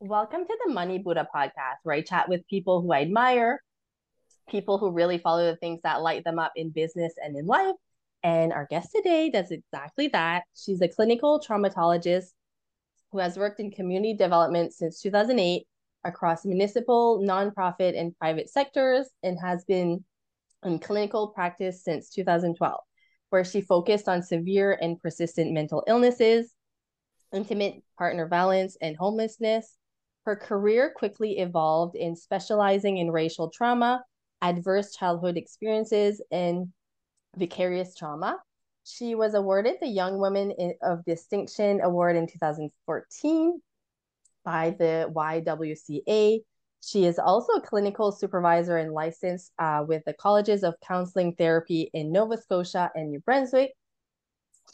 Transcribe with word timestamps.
Welcome 0.00 0.44
to 0.44 0.58
the 0.64 0.72
Money 0.72 0.98
Buddha 0.98 1.26
podcast, 1.34 1.78
where 1.82 1.96
I 1.96 2.02
chat 2.02 2.28
with 2.28 2.46
people 2.46 2.80
who 2.80 2.92
I 2.92 3.00
admire, 3.00 3.60
people 4.48 4.78
who 4.78 4.92
really 4.92 5.18
follow 5.18 5.44
the 5.44 5.56
things 5.56 5.80
that 5.82 6.02
light 6.02 6.22
them 6.22 6.38
up 6.38 6.52
in 6.54 6.70
business 6.70 7.14
and 7.20 7.36
in 7.36 7.46
life. 7.46 7.74
And 8.22 8.52
our 8.52 8.68
guest 8.70 8.90
today 8.94 9.28
does 9.28 9.50
exactly 9.50 10.06
that. 10.12 10.44
She's 10.54 10.80
a 10.82 10.88
clinical 10.88 11.40
traumatologist 11.40 12.26
who 13.10 13.18
has 13.18 13.36
worked 13.36 13.58
in 13.58 13.72
community 13.72 14.14
development 14.14 14.72
since 14.72 15.02
2008 15.02 15.66
across 16.04 16.44
municipal, 16.44 17.18
nonprofit, 17.18 17.98
and 17.98 18.16
private 18.20 18.48
sectors, 18.48 19.08
and 19.24 19.36
has 19.40 19.64
been 19.64 20.04
in 20.62 20.78
clinical 20.78 21.26
practice 21.26 21.82
since 21.82 22.10
2012, 22.10 22.78
where 23.30 23.44
she 23.44 23.60
focused 23.60 24.08
on 24.08 24.22
severe 24.22 24.78
and 24.80 25.00
persistent 25.00 25.50
mental 25.50 25.82
illnesses, 25.88 26.54
intimate 27.32 27.82
partner 27.98 28.28
violence, 28.28 28.76
and 28.80 28.96
homelessness 28.96 29.74
her 30.28 30.36
career 30.36 30.92
quickly 30.94 31.38
evolved 31.38 31.96
in 31.96 32.14
specializing 32.14 32.98
in 32.98 33.10
racial 33.10 33.48
trauma, 33.48 34.04
adverse 34.42 34.94
childhood 34.94 35.38
experiences, 35.38 36.20
and 36.30 36.68
vicarious 37.38 37.94
trauma. 37.94 38.36
She 38.84 39.14
was 39.14 39.32
awarded 39.32 39.76
the 39.80 39.88
Young 39.88 40.18
Woman 40.18 40.52
of 40.82 41.02
Distinction 41.06 41.80
Award 41.80 42.16
in 42.16 42.26
2014 42.26 43.62
by 44.44 44.76
the 44.78 45.10
YWCA. 45.16 46.40
She 46.84 47.06
is 47.06 47.18
also 47.18 47.54
a 47.54 47.62
clinical 47.62 48.12
supervisor 48.12 48.76
and 48.76 48.92
licensed 48.92 49.52
uh, 49.58 49.82
with 49.88 50.02
the 50.04 50.12
Colleges 50.12 50.62
of 50.62 50.74
Counseling 50.86 51.36
Therapy 51.36 51.88
in 51.94 52.12
Nova 52.12 52.36
Scotia 52.36 52.90
and 52.94 53.08
New 53.08 53.20
Brunswick. 53.20 53.72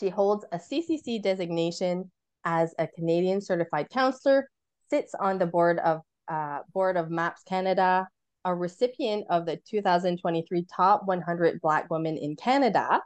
She 0.01 0.09
holds 0.09 0.45
a 0.51 0.59
CCC 0.59 1.23
designation 1.23 2.11
as 2.45 2.75
a 2.81 2.89
Canadian 2.89 3.41
certified 3.41 3.89
counselor 3.91 4.49
sits 4.91 5.15
on 5.15 5.39
the 5.39 5.47
board 5.47 5.79
of 5.79 6.03
uh, 6.29 6.61
board 6.73 6.97
of 6.97 7.11
MAPS 7.11 7.43
Canada, 7.45 8.09
a 8.45 8.55
recipient 8.55 9.27
of 9.31 9.47
the 9.47 9.59
2023 9.69 10.67
Top 10.75 11.03
100 11.05 11.61
Black 11.61 11.91
Women 11.91 12.17
in 12.17 12.37
Canada. 12.37 13.01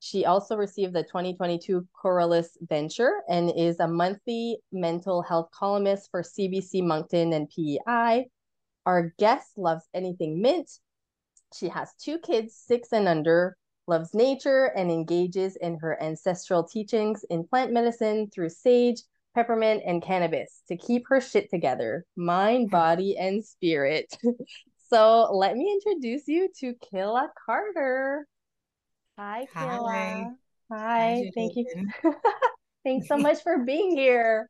She 0.00 0.24
also 0.24 0.56
received 0.56 0.92
the 0.92 1.02
2022 1.02 1.86
Coralus 1.92 2.56
Venture 2.60 3.22
and 3.28 3.50
is 3.56 3.80
a 3.80 3.88
monthly 3.88 4.58
mental 4.70 5.22
health 5.22 5.48
columnist 5.52 6.10
for 6.10 6.22
CBC 6.22 6.82
Moncton 6.82 7.32
and 7.32 7.48
PEI. 7.48 8.26
Our 8.84 9.14
guest 9.18 9.56
loves 9.56 9.84
anything 9.94 10.40
mint. 10.40 10.70
She 11.54 11.68
has 11.68 11.92
two 11.98 12.18
kids, 12.18 12.54
six 12.54 12.92
and 12.92 13.08
under, 13.08 13.56
loves 13.86 14.14
nature, 14.14 14.66
and 14.76 14.90
engages 14.90 15.56
in 15.56 15.78
her 15.78 16.00
ancestral 16.02 16.64
teachings 16.64 17.24
in 17.30 17.46
plant 17.46 17.72
medicine 17.72 18.30
through 18.30 18.50
sage, 18.50 19.02
peppermint, 19.36 19.82
and 19.86 20.02
cannabis 20.02 20.62
to 20.66 20.76
keep 20.76 21.04
her 21.08 21.20
shit 21.20 21.50
together, 21.50 22.04
mind, 22.16 22.70
body, 22.70 23.16
and 23.18 23.44
spirit. 23.44 24.16
so 24.88 25.30
let 25.32 25.56
me 25.56 25.70
introduce 25.70 26.26
you 26.26 26.48
to 26.58 26.74
Kayla 26.74 27.28
Carter. 27.44 28.26
Hi, 29.18 29.46
Kayla. 29.54 30.30
Hi. 30.70 30.76
Hi. 30.76 31.30
Thank 31.34 31.54
you. 31.56 31.66
Thanks 32.84 33.08
so 33.08 33.18
much 33.18 33.42
for 33.42 33.58
being 33.58 33.94
here. 33.94 34.48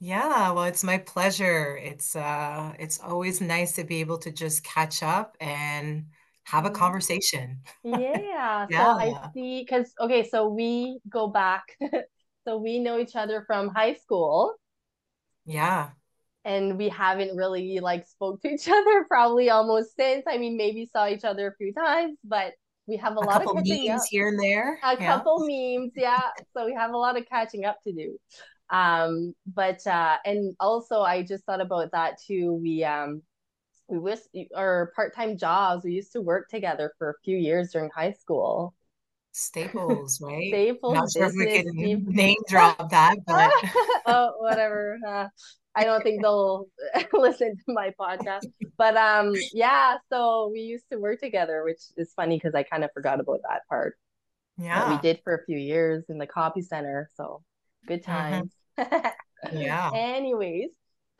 Yeah, 0.00 0.52
well, 0.52 0.64
it's 0.64 0.84
my 0.84 0.98
pleasure. 0.98 1.76
It's 1.76 2.16
uh 2.16 2.72
it's 2.78 3.00
always 3.00 3.40
nice 3.40 3.72
to 3.72 3.84
be 3.84 4.00
able 4.00 4.18
to 4.18 4.30
just 4.30 4.64
catch 4.64 5.02
up 5.02 5.36
and 5.40 6.06
have 6.44 6.64
a 6.64 6.70
conversation. 6.70 7.60
Yeah. 7.82 7.98
yeah. 8.22 8.66
So 8.68 8.76
I 8.76 9.14
see 9.34 9.60
because 9.60 9.92
okay, 10.00 10.28
so 10.28 10.48
we 10.48 11.00
go 11.08 11.28
back 11.28 11.64
so 12.46 12.56
we 12.56 12.78
know 12.78 12.98
each 12.98 13.16
other 13.16 13.44
from 13.46 13.68
high 13.68 13.94
school. 13.94 14.54
Yeah. 15.44 15.90
And 16.44 16.78
we 16.78 16.88
haven't 16.88 17.36
really 17.36 17.80
like 17.80 18.06
spoke 18.06 18.40
to 18.42 18.48
each 18.48 18.68
other 18.68 19.04
probably 19.08 19.50
almost 19.50 19.96
since. 19.96 20.24
I 20.28 20.38
mean, 20.38 20.56
maybe 20.56 20.88
saw 20.92 21.08
each 21.08 21.24
other 21.24 21.48
a 21.48 21.56
few 21.56 21.72
times, 21.72 22.18
but 22.24 22.52
we 22.86 22.96
have 22.98 23.16
a, 23.16 23.20
a 23.20 23.26
lot 23.26 23.42
of 23.42 23.52
catching 23.54 23.88
memes 23.88 24.02
up. 24.02 24.08
here 24.10 24.28
and 24.28 24.38
there. 24.38 24.78
A 24.84 24.96
yeah. 24.98 25.06
couple 25.06 25.40
memes, 25.40 25.92
yeah. 25.96 26.30
So 26.56 26.64
we 26.64 26.74
have 26.74 26.92
a 26.92 26.96
lot 26.96 27.18
of 27.18 27.26
catching 27.28 27.64
up 27.64 27.78
to 27.84 27.92
do. 27.92 28.16
Um, 28.70 29.34
but 29.46 29.84
uh, 29.86 30.18
and 30.24 30.54
also 30.60 31.00
I 31.00 31.22
just 31.22 31.44
thought 31.44 31.60
about 31.60 31.92
that 31.92 32.18
too. 32.26 32.54
We 32.62 32.84
um 32.84 33.22
we 33.88 33.98
wish 33.98 34.18
our 34.54 34.92
part-time 34.96 35.38
jobs, 35.38 35.84
we 35.84 35.92
used 35.92 36.12
to 36.12 36.20
work 36.20 36.48
together 36.48 36.92
for 36.98 37.10
a 37.10 37.20
few 37.24 37.36
years 37.36 37.70
during 37.70 37.90
high 37.94 38.12
school. 38.12 38.74
Staples, 39.38 40.18
right? 40.22 40.48
Staples. 40.48 40.94
Not 40.94 41.12
sure 41.12 41.26
if 41.26 41.34
we 41.36 41.62
can 41.62 42.06
name 42.06 42.38
drop 42.48 42.88
that, 42.88 43.18
but 43.26 43.52
oh, 44.06 44.32
whatever. 44.38 44.98
Uh, 45.06 45.28
I 45.74 45.84
don't 45.84 46.02
think 46.02 46.22
they'll 46.22 46.68
listen 47.12 47.54
to 47.54 47.74
my 47.74 47.92
podcast. 48.00 48.46
But 48.78 48.96
um, 48.96 49.34
yeah. 49.52 49.98
So 50.10 50.48
we 50.50 50.60
used 50.60 50.86
to 50.90 50.98
work 50.98 51.20
together, 51.20 51.64
which 51.64 51.82
is 51.98 52.14
funny 52.16 52.36
because 52.36 52.54
I 52.54 52.62
kind 52.62 52.82
of 52.82 52.90
forgot 52.94 53.20
about 53.20 53.40
that 53.42 53.60
part. 53.68 53.98
Yeah, 54.56 54.90
we 54.90 54.98
did 55.02 55.20
for 55.22 55.34
a 55.34 55.44
few 55.44 55.58
years 55.58 56.04
in 56.08 56.16
the 56.16 56.26
copy 56.26 56.62
center. 56.62 57.10
So 57.14 57.42
good 57.86 58.04
mm-hmm. 58.04 58.10
times. 58.10 58.52
Mm-hmm. 58.78 59.58
yeah. 59.58 59.90
Anyways, 59.94 60.70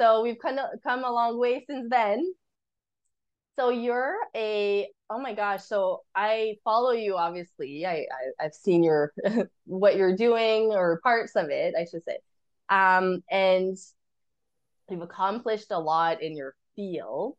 so 0.00 0.22
we've 0.22 0.38
kind 0.38 0.59
of 0.59 0.71
come 0.83 1.04
a 1.04 1.12
long 1.12 1.38
way 1.38 1.66
since 1.69 1.88
then. 1.91 2.33
So 3.58 3.70
you're 3.70 4.16
a 4.34 4.88
oh 5.08 5.20
my 5.20 5.34
gosh. 5.34 5.64
So 5.64 6.02
I 6.14 6.56
follow 6.64 6.92
you 6.92 7.16
obviously. 7.16 7.86
I, 7.86 8.06
I 8.38 8.44
have 8.44 8.54
seen 8.54 8.84
your 8.84 9.12
what 9.64 9.96
you're 9.96 10.16
doing 10.16 10.72
or 10.72 11.00
parts 11.02 11.36
of 11.36 11.48
it, 11.48 11.74
I 11.78 11.84
should 11.84 12.04
say. 12.04 12.18
Um 12.68 13.22
and 13.30 13.76
you've 14.90 15.02
accomplished 15.02 15.70
a 15.70 15.78
lot 15.78 16.22
in 16.22 16.36
your 16.36 16.54
field. 16.74 17.36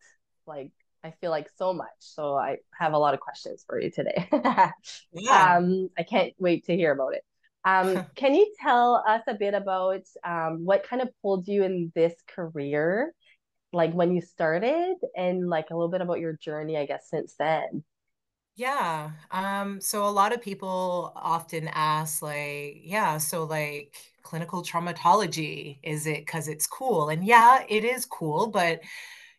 Like 0.47 0.71
I 1.03 1.11
feel 1.21 1.29
like 1.29 1.49
so 1.57 1.73
much. 1.73 1.87
So 1.99 2.35
I 2.35 2.57
have 2.77 2.93
a 2.93 2.97
lot 2.97 3.13
of 3.13 3.19
questions 3.19 3.63
for 3.67 3.79
you 3.79 3.91
today. 3.91 4.27
yeah. 5.13 5.57
Um 5.57 5.89
I 5.97 6.03
can't 6.03 6.33
wait 6.39 6.65
to 6.65 6.75
hear 6.75 6.91
about 6.93 7.13
it. 7.13 7.23
Um, 7.63 8.05
can 8.15 8.33
you 8.33 8.53
tell 8.61 9.03
us 9.07 9.21
a 9.27 9.33
bit 9.33 9.53
about 9.53 10.03
um, 10.23 10.65
what 10.65 10.87
kind 10.87 11.01
of 11.01 11.09
pulled 11.21 11.47
you 11.47 11.63
in 11.63 11.91
this 11.95 12.13
career 12.27 13.13
like 13.77 13.93
when 13.93 14.13
you 14.13 14.21
started 14.21 14.95
and 15.15 15.49
like 15.49 15.69
a 15.69 15.75
little 15.75 15.87
bit 15.89 16.01
about 16.01 16.19
your 16.19 16.33
journey, 16.33 16.77
I 16.77 16.85
guess, 16.85 17.09
since 17.09 17.35
then. 17.39 17.83
Yeah. 18.55 19.11
Um, 19.29 19.79
so 19.79 20.05
a 20.05 20.09
lot 20.09 20.33
of 20.33 20.41
people 20.41 21.13
often 21.15 21.69
ask, 21.71 22.23
like, 22.23 22.81
yeah, 22.83 23.19
so 23.19 23.43
like 23.43 23.95
clinical 24.23 24.63
traumatology, 24.63 25.77
is 25.83 26.07
it 26.07 26.25
because 26.25 26.47
it's 26.47 26.65
cool? 26.67 27.09
And 27.09 27.23
yeah, 27.23 27.63
it 27.69 27.85
is 27.85 28.05
cool, 28.05 28.47
but 28.47 28.81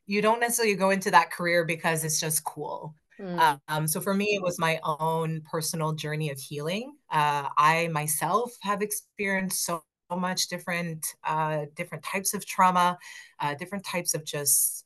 you 0.06 0.22
don't 0.22 0.40
necessarily 0.40 0.76
go 0.76 0.90
into 0.90 1.10
that 1.10 1.32
career 1.32 1.64
because 1.64 2.04
it's 2.04 2.20
just 2.20 2.44
cool. 2.44 2.94
Mm. 3.20 3.60
Um, 3.66 3.88
so 3.88 4.00
for 4.00 4.14
me, 4.14 4.36
it 4.36 4.42
was 4.42 4.58
my 4.60 4.78
own 4.84 5.42
personal 5.50 5.92
journey 5.92 6.30
of 6.30 6.38
healing. 6.38 6.94
Uh, 7.10 7.48
I 7.58 7.88
myself 7.88 8.52
have 8.62 8.82
experienced 8.82 9.64
so 9.64 9.82
much 10.16 10.48
different 10.48 11.06
uh, 11.24 11.66
different 11.74 12.04
types 12.04 12.34
of 12.34 12.46
trauma, 12.46 12.98
uh, 13.40 13.54
different 13.54 13.84
types 13.84 14.14
of 14.14 14.24
just 14.24 14.84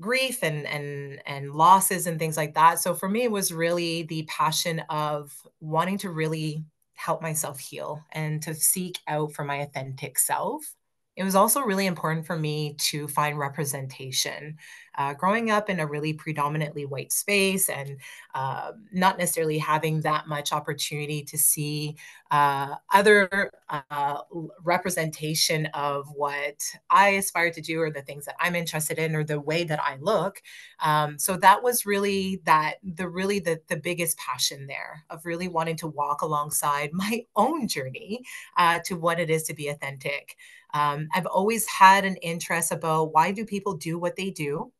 grief 0.00 0.42
and 0.42 0.66
and 0.66 1.20
and 1.26 1.52
losses 1.52 2.06
and 2.06 2.18
things 2.18 2.36
like 2.36 2.54
that. 2.54 2.80
So 2.80 2.94
for 2.94 3.08
me, 3.08 3.22
it 3.24 3.30
was 3.30 3.52
really 3.52 4.04
the 4.04 4.24
passion 4.24 4.80
of 4.90 5.32
wanting 5.60 5.98
to 5.98 6.10
really 6.10 6.64
help 6.94 7.22
myself 7.22 7.58
heal 7.58 8.02
and 8.12 8.42
to 8.42 8.54
seek 8.54 8.98
out 9.08 9.32
for 9.32 9.44
my 9.44 9.56
authentic 9.56 10.18
self 10.18 10.74
it 11.16 11.22
was 11.22 11.34
also 11.34 11.60
really 11.60 11.86
important 11.86 12.26
for 12.26 12.36
me 12.36 12.74
to 12.78 13.06
find 13.08 13.38
representation. 13.38 14.58
Uh, 14.96 15.14
growing 15.14 15.50
up 15.50 15.68
in 15.68 15.80
a 15.80 15.86
really 15.86 16.12
predominantly 16.12 16.86
white 16.86 17.12
space 17.12 17.68
and 17.68 17.96
uh, 18.34 18.72
not 18.92 19.18
necessarily 19.18 19.58
having 19.58 20.00
that 20.00 20.26
much 20.26 20.52
opportunity 20.52 21.22
to 21.22 21.36
see 21.38 21.96
uh, 22.30 22.74
other 22.92 23.50
uh, 23.68 24.18
representation 24.62 25.66
of 25.66 26.08
what 26.14 26.60
I 26.90 27.10
aspire 27.10 27.50
to 27.52 27.60
do 27.60 27.80
or 27.80 27.90
the 27.90 28.02
things 28.02 28.24
that 28.24 28.36
I'm 28.40 28.56
interested 28.56 28.98
in 28.98 29.14
or 29.14 29.22
the 29.24 29.40
way 29.40 29.64
that 29.64 29.80
I 29.80 29.96
look. 30.00 30.42
Um, 30.80 31.18
so 31.18 31.36
that 31.36 31.62
was 31.62 31.86
really 31.86 32.40
that 32.44 32.76
the 32.82 33.08
really 33.08 33.38
the 33.38 33.60
the 33.68 33.76
biggest 33.76 34.18
passion 34.18 34.66
there 34.66 35.04
of 35.10 35.24
really 35.26 35.48
wanting 35.48 35.76
to 35.76 35.86
walk 35.86 36.22
alongside 36.22 36.90
my 36.92 37.24
own 37.36 37.68
journey 37.68 38.22
uh, 38.56 38.80
to 38.86 38.96
what 38.96 39.20
it 39.20 39.30
is 39.30 39.44
to 39.44 39.54
be 39.54 39.68
authentic. 39.68 40.36
Um, 40.72 41.08
I've 41.14 41.26
always 41.26 41.66
had 41.66 42.04
an 42.04 42.16
interest 42.16 42.72
about 42.72 43.12
why 43.12 43.30
do 43.30 43.46
people 43.46 43.74
do 43.74 43.98
what 43.98 44.16
they 44.16 44.30
do. 44.30 44.72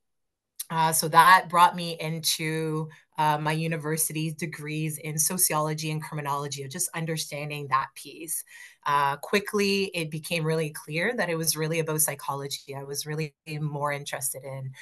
Uh, 0.71 0.93
so 0.93 1.09
that 1.09 1.47
brought 1.49 1.77
me 1.77 1.97
into 2.01 2.89
uh, 3.17 3.39
my 3.39 3.53
university's 3.53 4.35
degrees 4.35 4.99
in 4.99 5.19
sociology 5.19 5.91
and 5.91 6.03
criminology 6.03 6.63
of 6.63 6.71
just 6.71 6.89
understanding 6.95 7.69
that 7.69 7.89
piece. 7.95 8.45
Uh, 8.87 9.17
quickly, 9.17 9.85
it 9.95 10.11
became 10.11 10.45
really 10.45 10.71
clear 10.71 11.15
that 11.17 11.31
it 11.31 11.37
was 11.37 11.57
really 11.57 11.79
about 11.79 12.01
psychology. 12.01 12.75
I 12.77 12.83
was 12.83 13.07
really 13.07 13.35
more 13.61 13.93
interested 13.93 14.45
in 14.45 14.73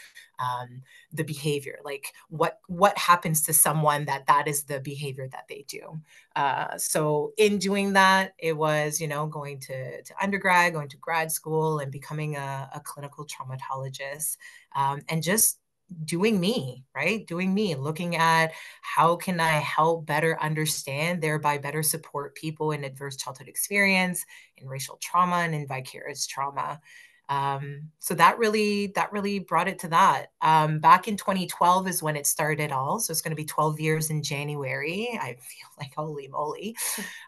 um, 0.41 0.83
the 1.13 1.23
behavior, 1.23 1.79
like 1.85 2.07
what 2.29 2.59
what 2.67 2.97
happens 2.99 3.43
to 3.43 3.53
someone 3.53 4.07
that 4.07 4.27
that 4.27 4.49
is 4.49 4.65
the 4.65 4.81
behavior 4.81 5.29
that 5.31 5.45
they 5.49 5.65
do. 5.69 6.01
Uh, 6.35 6.77
so 6.79 7.33
in 7.37 7.59
doing 7.59 7.93
that, 7.93 8.33
it 8.39 8.57
was 8.57 9.01
you 9.01 9.07
know 9.07 9.27
going 9.27 9.61
to 9.61 10.03
to 10.03 10.15
undergrad, 10.21 10.73
going 10.73 10.89
to 10.89 10.97
grad 10.97 11.31
school, 11.31 11.79
and 11.79 11.93
becoming 11.93 12.37
a, 12.37 12.71
a 12.75 12.81
clinical 12.81 13.27
traumatologist, 13.27 14.37
um, 14.75 15.01
and 15.09 15.23
just 15.23 15.59
doing 16.05 16.41
me, 16.41 16.85
right? 16.95 17.27
Doing 17.27 17.53
me, 17.53 17.75
looking 17.75 18.17
at 18.17 18.53
how 18.83 19.17
can 19.17 19.41
I 19.41 19.53
help 19.53 20.07
better 20.07 20.41
understand, 20.41 21.23
thereby 21.23 21.59
better 21.59 21.83
support 21.83 22.35
people 22.35 22.73
in 22.73 22.85
adverse 22.85 23.17
childhood 23.17 23.49
experience, 23.49 24.25
in 24.57 24.69
racial 24.69 24.99
trauma, 25.01 25.37
and 25.37 25.55
in 25.55 25.67
vicarious 25.67 26.27
trauma. 26.27 26.81
Um, 27.29 27.89
so 27.99 28.15
that 28.15 28.39
really 28.39 28.89
that 28.89 29.13
really 29.13 29.39
brought 29.39 29.69
it 29.69 29.79
to 29.81 29.89
that. 29.89 30.27
Um, 30.43 30.81
back 30.81 31.09
in 31.09 31.17
2012 31.17 31.89
is 31.89 32.03
when 32.03 32.17
it 32.17 32.27
started 32.27 32.73
all. 32.73 32.99
So 32.99 33.11
it's 33.11 33.23
going 33.23 33.31
to 33.31 33.37
be 33.37 33.47
12 33.47 33.81
years 33.81 34.11
in 34.11 34.23
January. 34.23 35.09
I 35.21 35.29
feel 35.41 35.69
like 35.79 35.95
holy 35.97 36.29
moly. 36.29 36.77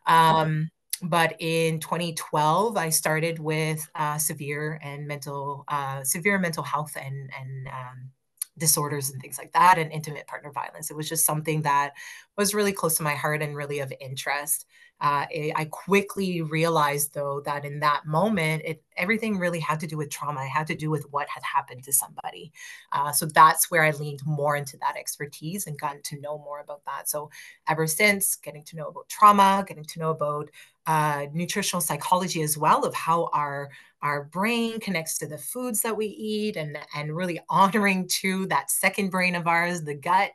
Um, 0.06 0.70
but 1.02 1.36
in 1.40 1.80
2012, 1.80 2.76
I 2.76 2.90
started 2.90 3.38
with 3.38 3.88
uh, 3.94 4.18
severe 4.18 4.78
and 4.82 5.06
mental 5.06 5.64
uh, 5.68 6.04
severe 6.04 6.38
mental 6.38 6.62
health 6.62 6.96
and 7.00 7.30
and 7.40 7.68
um, 7.68 8.10
disorders 8.58 9.10
and 9.10 9.20
things 9.20 9.38
like 9.38 9.52
that 9.52 9.78
and 9.78 9.90
intimate 9.90 10.26
partner 10.26 10.52
violence. 10.52 10.90
It 10.90 10.96
was 10.96 11.08
just 11.08 11.24
something 11.24 11.62
that 11.62 11.94
was 12.36 12.54
really 12.54 12.72
close 12.72 12.96
to 12.96 13.02
my 13.02 13.14
heart 13.14 13.42
and 13.42 13.56
really 13.56 13.80
of 13.80 13.92
interest. 14.00 14.66
Uh, 15.00 15.26
it, 15.30 15.52
I 15.56 15.64
quickly 15.66 16.40
realized, 16.40 17.14
though, 17.14 17.42
that 17.44 17.64
in 17.64 17.80
that 17.80 18.06
moment, 18.06 18.62
it, 18.64 18.82
everything 18.96 19.38
really 19.38 19.58
had 19.58 19.80
to 19.80 19.86
do 19.88 19.96
with 19.96 20.08
trauma. 20.08 20.44
It 20.44 20.48
had 20.48 20.68
to 20.68 20.76
do 20.76 20.88
with 20.88 21.04
what 21.10 21.28
had 21.28 21.42
happened 21.42 21.82
to 21.84 21.92
somebody. 21.92 22.52
Uh, 22.92 23.10
so 23.10 23.26
that's 23.26 23.70
where 23.70 23.82
I 23.82 23.90
leaned 23.90 24.24
more 24.24 24.56
into 24.56 24.76
that 24.78 24.96
expertise 24.96 25.66
and 25.66 25.78
gotten 25.78 26.00
to 26.02 26.20
know 26.20 26.38
more 26.38 26.60
about 26.60 26.84
that. 26.86 27.08
So 27.08 27.28
ever 27.68 27.86
since, 27.88 28.36
getting 28.36 28.62
to 28.64 28.76
know 28.76 28.86
about 28.86 29.08
trauma, 29.08 29.64
getting 29.66 29.84
to 29.84 29.98
know 29.98 30.10
about 30.10 30.50
uh, 30.86 31.26
nutritional 31.32 31.80
psychology 31.80 32.42
as 32.42 32.58
well 32.58 32.84
of 32.84 32.94
how 32.94 33.30
our 33.32 33.70
our 34.02 34.24
brain 34.24 34.78
connects 34.80 35.16
to 35.18 35.26
the 35.26 35.38
foods 35.38 35.80
that 35.82 35.96
we 35.96 36.06
eat 36.06 36.56
and 36.56 36.78
and 36.94 37.16
really 37.16 37.40
honoring 37.48 38.06
to 38.08 38.46
that 38.46 38.70
second 38.70 39.10
brain 39.10 39.34
of 39.34 39.46
ours 39.46 39.82
the 39.82 39.94
gut. 39.94 40.32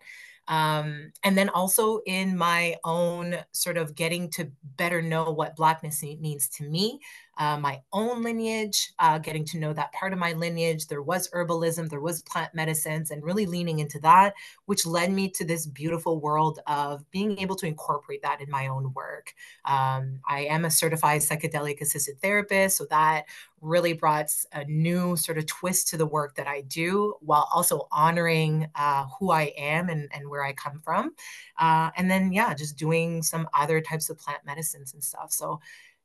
Um, 0.48 1.12
and 1.24 1.38
then 1.38 1.50
also 1.50 2.02
in 2.08 2.36
my 2.36 2.76
own 2.84 3.38
sort 3.52 3.78
of 3.78 3.94
getting 3.94 4.32
to 4.32 4.52
better 4.78 5.00
know 5.00 5.30
what 5.30 5.56
blackness 5.56 6.02
means 6.02 6.50
to 6.58 6.64
me 6.64 7.00
uh, 7.40 7.58
my 7.58 7.82
own 7.94 8.22
lineage, 8.22 8.92
uh, 9.00 9.18
getting 9.18 9.46
to 9.46 9.58
know 9.58 9.74
that 9.74 9.94
part 9.94 10.14
of 10.14 10.20
my 10.20 10.34
lineage. 10.34 10.88
There 10.88 11.02
was 11.02 11.30
herbalism, 11.30 11.90
there 11.90 12.02
was 12.02 12.22
plant 12.22 12.54
medicines, 12.54 13.12
and 13.12 13.24
really 13.24 13.46
leaning 13.46 13.80
into 13.80 14.00
that, 14.02 14.34
which 14.66 14.86
led 14.86 15.12
me 15.12 15.30
to 15.32 15.46
this 15.46 15.66
beautiful 15.66 16.20
world 16.20 16.60
of 16.68 17.10
being 17.12 17.40
able 17.40 17.56
to 17.56 17.66
incorporate 17.66 18.22
that 18.24 18.42
in 18.42 18.50
my 18.52 18.68
own 18.68 18.94
work. 18.94 19.34
Um, 19.66 20.20
I 20.28 20.42
am 20.50 20.66
a 20.66 20.72
certified 20.72 21.22
psychedelic 21.22 21.82
assisted 21.82 22.20
therapist, 22.22 22.78
so 22.78 22.86
that 22.90 23.26
really 23.62 23.94
brought 23.94 24.32
a 24.54 24.64
new 24.66 25.16
sort 25.18 25.38
of 25.38 25.46
twist 25.46 25.88
to 25.90 25.98
the 25.98 26.06
work 26.06 26.36
that 26.36 26.48
I 26.48 26.62
do 26.62 27.16
while 27.22 27.48
also 27.54 27.88
honoring 27.92 28.68
uh, 28.76 29.06
who 29.20 29.32
I 29.32 29.54
am 29.58 29.90
and, 29.90 30.10
and 30.14 30.30
where 30.30 30.44
I 30.44 30.54
come 30.54 30.80
from. 30.80 31.14
Uh, 31.58 31.90
and 31.98 32.10
then, 32.10 32.32
yeah, 32.32 32.54
just 32.54 32.78
doing 32.78 33.22
some 33.22 33.48
other 33.54 33.82
types 33.82 34.10
of 34.10 34.18
plant 34.18 34.46
medicines 34.46 34.94
and 34.94 35.04
stuff. 35.04 35.32
So 35.32 35.60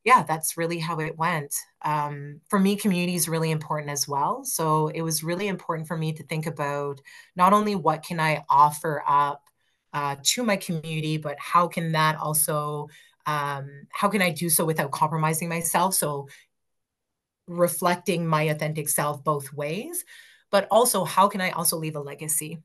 yeah, 0.04 0.22
that's 0.22 0.56
really 0.58 0.78
how 0.78 1.00
it 1.00 1.16
went. 1.18 1.54
Um, 1.82 2.40
for 2.48 2.58
me, 2.58 2.76
community 2.76 3.14
is 3.14 3.28
really 3.28 3.50
important 3.50 3.90
as 3.90 4.06
well. 4.06 4.44
So 4.44 4.88
it 4.88 5.00
was 5.00 5.24
really 5.24 5.48
important 5.48 5.88
for 5.88 5.96
me 5.96 6.12
to 6.12 6.22
think 6.24 6.46
about 6.46 7.00
not 7.36 7.54
only 7.54 7.74
what 7.74 8.02
can 8.02 8.20
I 8.20 8.44
offer 8.50 9.02
up 9.06 9.42
uh, 9.94 10.16
to 10.22 10.42
my 10.42 10.56
community, 10.56 11.16
but 11.16 11.36
how 11.38 11.68
can 11.68 11.92
that 11.92 12.16
also, 12.16 12.88
um, 13.24 13.86
how 13.90 14.08
can 14.08 14.20
I 14.20 14.30
do 14.30 14.50
so 14.50 14.66
without 14.66 14.90
compromising 14.90 15.48
myself? 15.48 15.94
So 15.94 16.28
reflecting 17.46 18.26
my 18.26 18.42
authentic 18.42 18.90
self 18.90 19.24
both 19.24 19.52
ways, 19.54 20.04
but 20.50 20.66
also 20.70 21.04
how 21.04 21.28
can 21.28 21.40
I 21.40 21.50
also 21.50 21.78
leave 21.78 21.96
a 21.96 22.00
legacy? 22.00 22.60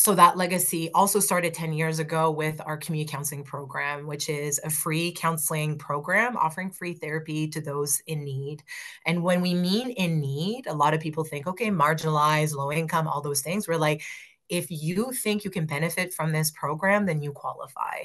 So 0.00 0.14
that 0.14 0.38
legacy 0.38 0.90
also 0.94 1.20
started 1.20 1.52
10 1.52 1.74
years 1.74 1.98
ago 1.98 2.30
with 2.30 2.58
our 2.64 2.78
community 2.78 3.10
counseling 3.10 3.44
program 3.44 4.06
which 4.06 4.30
is 4.30 4.58
a 4.64 4.70
free 4.70 5.12
counseling 5.12 5.76
program 5.76 6.38
offering 6.38 6.70
free 6.70 6.94
therapy 6.94 7.46
to 7.46 7.60
those 7.60 8.00
in 8.06 8.24
need. 8.24 8.62
And 9.04 9.22
when 9.22 9.42
we 9.42 9.52
mean 9.52 9.90
in 9.90 10.18
need 10.18 10.66
a 10.66 10.72
lot 10.72 10.94
of 10.94 11.00
people 11.00 11.22
think 11.22 11.46
okay 11.46 11.68
marginalized 11.68 12.54
low 12.54 12.72
income 12.72 13.06
all 13.06 13.20
those 13.20 13.42
things. 13.42 13.68
We're 13.68 13.76
like 13.76 14.02
if 14.48 14.70
you 14.70 15.12
think 15.12 15.44
you 15.44 15.50
can 15.50 15.66
benefit 15.66 16.14
from 16.14 16.32
this 16.32 16.50
program 16.50 17.04
then 17.04 17.20
you 17.20 17.32
qualify 17.32 18.04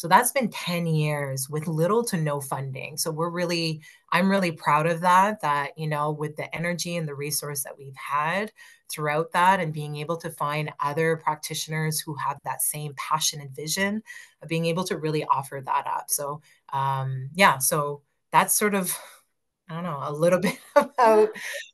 so 0.00 0.08
that's 0.08 0.32
been 0.32 0.48
10 0.48 0.86
years 0.86 1.50
with 1.50 1.66
little 1.66 2.02
to 2.04 2.16
no 2.16 2.40
funding. 2.40 2.96
So 2.96 3.10
we're 3.10 3.28
really, 3.28 3.82
I'm 4.10 4.30
really 4.30 4.50
proud 4.50 4.86
of 4.86 5.02
that, 5.02 5.42
that, 5.42 5.76
you 5.76 5.86
know, 5.86 6.10
with 6.10 6.36
the 6.36 6.54
energy 6.56 6.96
and 6.96 7.06
the 7.06 7.14
resource 7.14 7.64
that 7.64 7.76
we've 7.76 7.94
had 7.96 8.50
throughout 8.90 9.32
that 9.32 9.60
and 9.60 9.74
being 9.74 9.96
able 9.96 10.16
to 10.16 10.30
find 10.30 10.72
other 10.80 11.18
practitioners 11.18 12.00
who 12.00 12.14
have 12.14 12.38
that 12.44 12.62
same 12.62 12.94
passion 12.96 13.42
and 13.42 13.54
vision 13.54 14.02
of 14.40 14.48
being 14.48 14.64
able 14.64 14.84
to 14.84 14.96
really 14.96 15.22
offer 15.24 15.62
that 15.66 15.86
up. 15.86 16.06
So, 16.08 16.40
um, 16.72 17.28
yeah, 17.34 17.58
so 17.58 18.00
that's 18.32 18.54
sort 18.54 18.74
of, 18.74 18.96
I 19.68 19.74
don't 19.74 19.84
know, 19.84 20.00
a 20.02 20.14
little 20.14 20.38
bit 20.40 20.58
about 20.74 21.28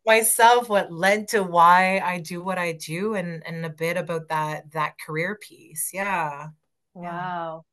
myself, 0.04 0.68
what 0.68 0.90
led 0.90 1.28
to 1.28 1.44
why 1.44 2.00
I 2.00 2.18
do 2.18 2.42
what 2.42 2.58
I 2.58 2.72
do 2.72 3.14
and, 3.14 3.46
and 3.46 3.64
a 3.64 3.70
bit 3.70 3.96
about 3.96 4.30
that, 4.30 4.72
that 4.72 4.98
career 4.98 5.38
piece. 5.40 5.92
Yeah. 5.94 6.48
Wow. 6.92 7.64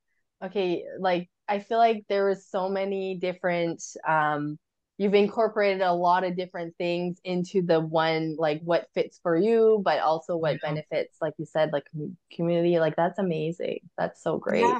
Okay, 0.43 0.83
like 0.99 1.29
I 1.47 1.59
feel 1.59 1.77
like 1.77 2.05
there 2.09 2.27
was 2.27 2.45
so 2.47 2.69
many 2.69 3.15
different 3.15 3.81
um 4.07 4.57
you've 4.97 5.13
incorporated 5.13 5.81
a 5.81 5.93
lot 5.93 6.23
of 6.23 6.37
different 6.37 6.75
things 6.77 7.19
into 7.23 7.61
the 7.61 7.79
one 7.79 8.35
like 8.37 8.61
what 8.63 8.87
fits 8.93 9.19
for 9.21 9.35
you 9.35 9.81
but 9.83 9.99
also 9.99 10.37
what 10.37 10.53
yeah. 10.53 10.69
benefits 10.69 11.17
like 11.19 11.33
you 11.37 11.45
said 11.45 11.71
like 11.73 11.85
community 12.31 12.79
like 12.79 12.95
that's 12.95 13.19
amazing 13.19 13.79
that's 13.97 14.21
so 14.21 14.37
great 14.37 14.61
yeah. 14.61 14.77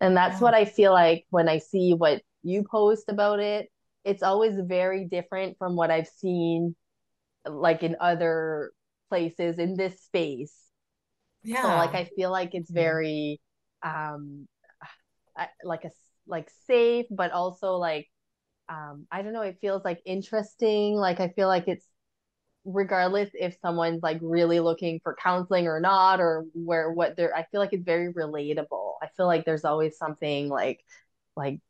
and 0.00 0.16
that's 0.16 0.36
yeah. 0.36 0.40
what 0.40 0.54
i 0.54 0.64
feel 0.64 0.92
like 0.92 1.26
when 1.30 1.48
i 1.48 1.58
see 1.58 1.92
what 1.92 2.22
you 2.42 2.64
post 2.70 3.08
about 3.08 3.40
it 3.40 3.68
it's 4.04 4.22
always 4.22 4.54
very 4.64 5.04
different 5.04 5.58
from 5.58 5.74
what 5.74 5.90
i've 5.90 6.08
seen 6.08 6.74
like 7.48 7.82
in 7.82 7.96
other 8.00 8.70
places 9.08 9.58
in 9.58 9.76
this 9.76 10.00
space 10.02 10.54
yeah 11.42 11.62
so 11.62 11.68
like 11.68 11.94
i 11.94 12.08
feel 12.16 12.30
like 12.30 12.50
it's 12.54 12.70
very 12.70 13.40
um 13.82 14.46
like 15.64 15.84
a 15.84 15.90
like 16.26 16.50
safe 16.66 17.06
but 17.10 17.32
also 17.32 17.76
like 17.76 18.08
um 18.68 19.06
i 19.10 19.22
don't 19.22 19.32
know 19.32 19.42
it 19.42 19.58
feels 19.60 19.84
like 19.84 20.00
interesting. 20.04 20.94
Like 20.94 21.20
i 21.20 21.28
feel 21.28 21.48
like 21.48 21.68
it's 21.68 21.86
regardless 22.64 23.30
if 23.34 23.56
someone's 23.62 24.02
like 24.02 24.18
really 24.20 24.60
looking 24.60 25.00
for 25.02 25.16
counseling 25.22 25.66
or 25.66 25.80
not 25.80 26.20
or 26.20 26.44
where 26.52 26.92
what 26.92 27.16
they're 27.16 27.34
i 27.34 27.44
feel 27.50 27.60
like 27.60 27.72
it's 27.72 27.84
very 27.84 28.12
relatable. 28.12 28.94
I 29.02 29.08
feel 29.16 29.26
like 29.26 29.44
there's 29.44 29.64
always 29.64 29.96
something 29.96 30.48
like 30.48 30.84
like 31.36 31.60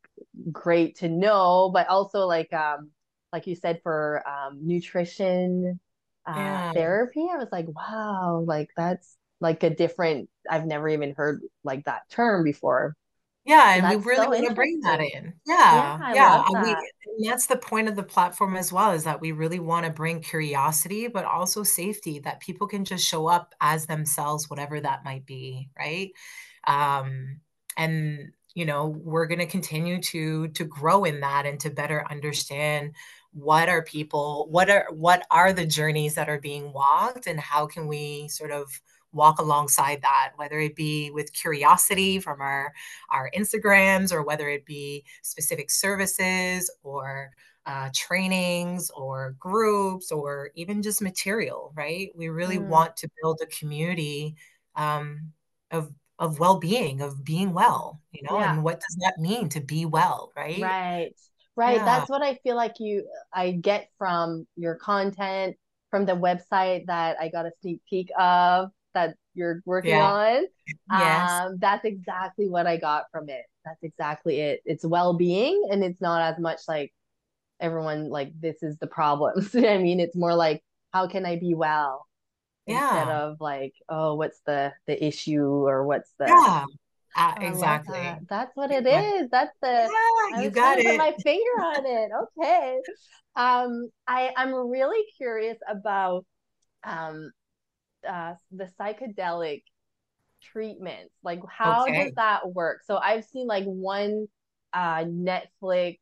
great 0.51 0.97
to 0.97 1.07
know 1.09 1.69
but 1.73 1.87
also 1.87 2.25
like 2.27 2.51
um 2.53 2.91
like 3.31 3.47
you 3.47 3.55
said 3.55 3.79
for 3.83 4.23
um 4.27 4.59
nutrition 4.61 5.79
uh 6.25 6.31
yeah. 6.35 6.73
therapy 6.73 7.25
i 7.31 7.37
was 7.37 7.47
like 7.51 7.67
wow 7.67 8.43
like 8.45 8.69
that's 8.75 9.15
like 9.39 9.63
a 9.63 9.69
different 9.69 10.29
i've 10.49 10.65
never 10.65 10.89
even 10.89 11.13
heard 11.15 11.41
like 11.63 11.85
that 11.85 12.09
term 12.09 12.43
before 12.43 12.95
yeah, 13.49 13.73
and 13.73 13.89
we 13.89 14.05
really 14.05 14.25
so 14.25 14.29
want 14.29 14.47
to 14.47 14.53
bring 14.53 14.79
that 14.81 15.01
in. 15.01 15.33
Yeah, 15.43 15.97
yeah, 15.99 16.13
yeah. 16.13 16.43
And 16.47 16.63
we, 16.63 16.69
and 16.69 17.25
that's 17.27 17.47
the 17.47 17.57
point 17.57 17.89
of 17.89 17.95
the 17.95 18.03
platform 18.03 18.55
as 18.55 18.71
well, 18.71 18.91
is 18.91 19.05
that 19.05 19.19
we 19.19 19.31
really 19.31 19.59
want 19.59 19.87
to 19.87 19.91
bring 19.91 20.21
curiosity, 20.21 21.07
but 21.07 21.25
also 21.25 21.63
safety, 21.63 22.19
that 22.19 22.41
people 22.41 22.67
can 22.67 22.85
just 22.85 23.03
show 23.03 23.25
up 23.25 23.55
as 23.59 23.87
themselves, 23.87 24.51
whatever 24.51 24.79
that 24.79 25.03
might 25.03 25.25
be, 25.25 25.67
right? 25.75 26.11
Um, 26.67 27.39
and 27.75 28.33
you 28.53 28.65
know, 28.65 28.87
we're 28.87 29.25
going 29.25 29.39
to 29.39 29.47
continue 29.47 29.99
to 29.99 30.49
to 30.49 30.63
grow 30.63 31.03
in 31.03 31.21
that 31.21 31.47
and 31.47 31.59
to 31.61 31.71
better 31.71 32.05
understand 32.07 32.93
what 33.31 33.67
are 33.67 33.83
people, 33.83 34.47
what 34.51 34.69
are 34.69 34.85
what 34.91 35.25
are 35.31 35.53
the 35.53 35.65
journeys 35.65 36.13
that 36.15 36.29
are 36.29 36.39
being 36.39 36.71
walked, 36.71 37.25
and 37.25 37.39
how 37.39 37.65
can 37.65 37.87
we 37.87 38.27
sort 38.27 38.51
of 38.51 38.79
walk 39.11 39.39
alongside 39.39 40.01
that, 40.01 40.31
whether 40.35 40.59
it 40.59 40.75
be 40.75 41.11
with 41.11 41.33
curiosity 41.33 42.19
from 42.19 42.41
our, 42.41 42.73
our 43.11 43.31
Instagrams 43.35 44.11
or 44.11 44.23
whether 44.23 44.49
it 44.49 44.65
be 44.65 45.03
specific 45.21 45.71
services 45.71 46.71
or 46.83 47.31
uh, 47.65 47.89
trainings 47.93 48.89
or 48.91 49.35
groups 49.39 50.11
or 50.11 50.49
even 50.55 50.81
just 50.81 51.01
material, 51.01 51.71
right? 51.75 52.09
We 52.15 52.29
really 52.29 52.57
mm. 52.57 52.67
want 52.67 52.97
to 52.97 53.09
build 53.21 53.39
a 53.41 53.45
community 53.47 54.35
um, 54.75 55.31
of 55.71 55.91
of 56.17 56.37
well-being, 56.37 57.01
of 57.01 57.23
being 57.23 57.53
well, 57.53 58.01
you 58.11 58.21
know, 58.23 58.39
Yeah. 58.39 58.53
and 58.53 58.63
what 58.63 58.81
does 58.81 58.97
that 58.99 59.17
mean 59.19 59.47
to 59.49 59.61
be 59.61 59.85
well, 59.85 60.33
right? 60.35 60.61
Right. 60.61 61.15
Right. 61.55 61.77
Yeah. 61.77 61.85
That's 61.85 62.09
what 62.09 62.21
I 62.21 62.35
feel 62.43 62.55
like 62.55 62.75
you 62.79 63.07
I 63.33 63.51
get 63.51 63.89
from 63.97 64.45
your 64.55 64.75
content, 64.75 65.55
from 65.89 66.05
the 66.05 66.13
website 66.13 66.87
that 66.87 67.17
I 67.21 67.29
got 67.29 67.45
a 67.45 67.51
sneak 67.61 67.81
peek 67.89 68.09
of 68.17 68.69
that 68.93 69.15
you're 69.33 69.61
working 69.65 69.91
Yeah. 69.91 70.01
on. 70.01 70.45
Yes. 70.87 71.41
Um, 71.45 71.57
that's 71.59 71.85
exactly 71.85 72.49
what 72.49 72.67
I 72.67 72.77
got 72.77 73.05
from 73.11 73.29
it. 73.29 73.45
That's 73.65 73.83
exactly 73.83 74.39
it. 74.39 74.61
It's 74.65 74.85
well-being 74.85 75.67
and 75.71 75.83
it's 75.83 76.01
not 76.01 76.21
as 76.33 76.39
much 76.39 76.61
like 76.67 76.93
everyone 77.59 78.09
like 78.09 78.31
this 78.39 78.63
is 78.63 78.77
the 78.79 78.87
problem. 78.87 79.49
I 79.55 79.77
mean, 79.77 79.99
it's 79.99 80.15
more 80.15 80.35
like 80.35 80.63
how 80.93 81.07
can 81.07 81.25
I 81.25 81.37
be 81.37 81.55
well 81.55 82.07
Yeah. 82.67 82.79
instead 82.89 83.09
of 83.09 83.37
like, 83.41 83.73
oh, 83.89 84.15
what's 84.15 84.41
the 84.45 84.73
the 84.87 85.03
issue 85.05 85.43
or 85.67 85.85
what's 85.85 86.13
the 86.19 86.43
Yeah. 86.45 86.65
Uh, 87.15 87.35
I 87.35 87.83
that. 87.87 88.19
exactly. 88.19 88.19
That's 88.29 88.55
what 88.55 88.71
it 88.71 88.85
Exactly. 88.87 89.23
is. 89.23 89.29
That's 89.31 89.55
the 89.61 89.91
Yeah, 89.91 90.41
you 90.41 90.49
got 90.51 90.79
put 90.83 90.95
it. 90.95 90.97
my 90.97 91.13
finger 91.23 91.51
on 91.63 91.85
it. 91.85 92.11
Okay. 92.39 92.79
Um, 93.35 93.89
I 94.07 94.31
I'm 94.37 94.53
really 94.53 95.05
curious 95.17 95.57
about 95.69 96.25
um 96.83 97.31
uh 98.07 98.35
the 98.51 98.69
psychedelic 98.79 99.63
treatments. 100.43 101.13
Like 101.23 101.41
how 101.49 101.91
does 101.91 102.13
that 102.15 102.53
work? 102.53 102.81
So 102.85 102.97
I've 102.97 103.25
seen 103.25 103.47
like 103.47 103.65
one 103.65 104.27
uh 104.73 105.05
Netflix 105.05 105.99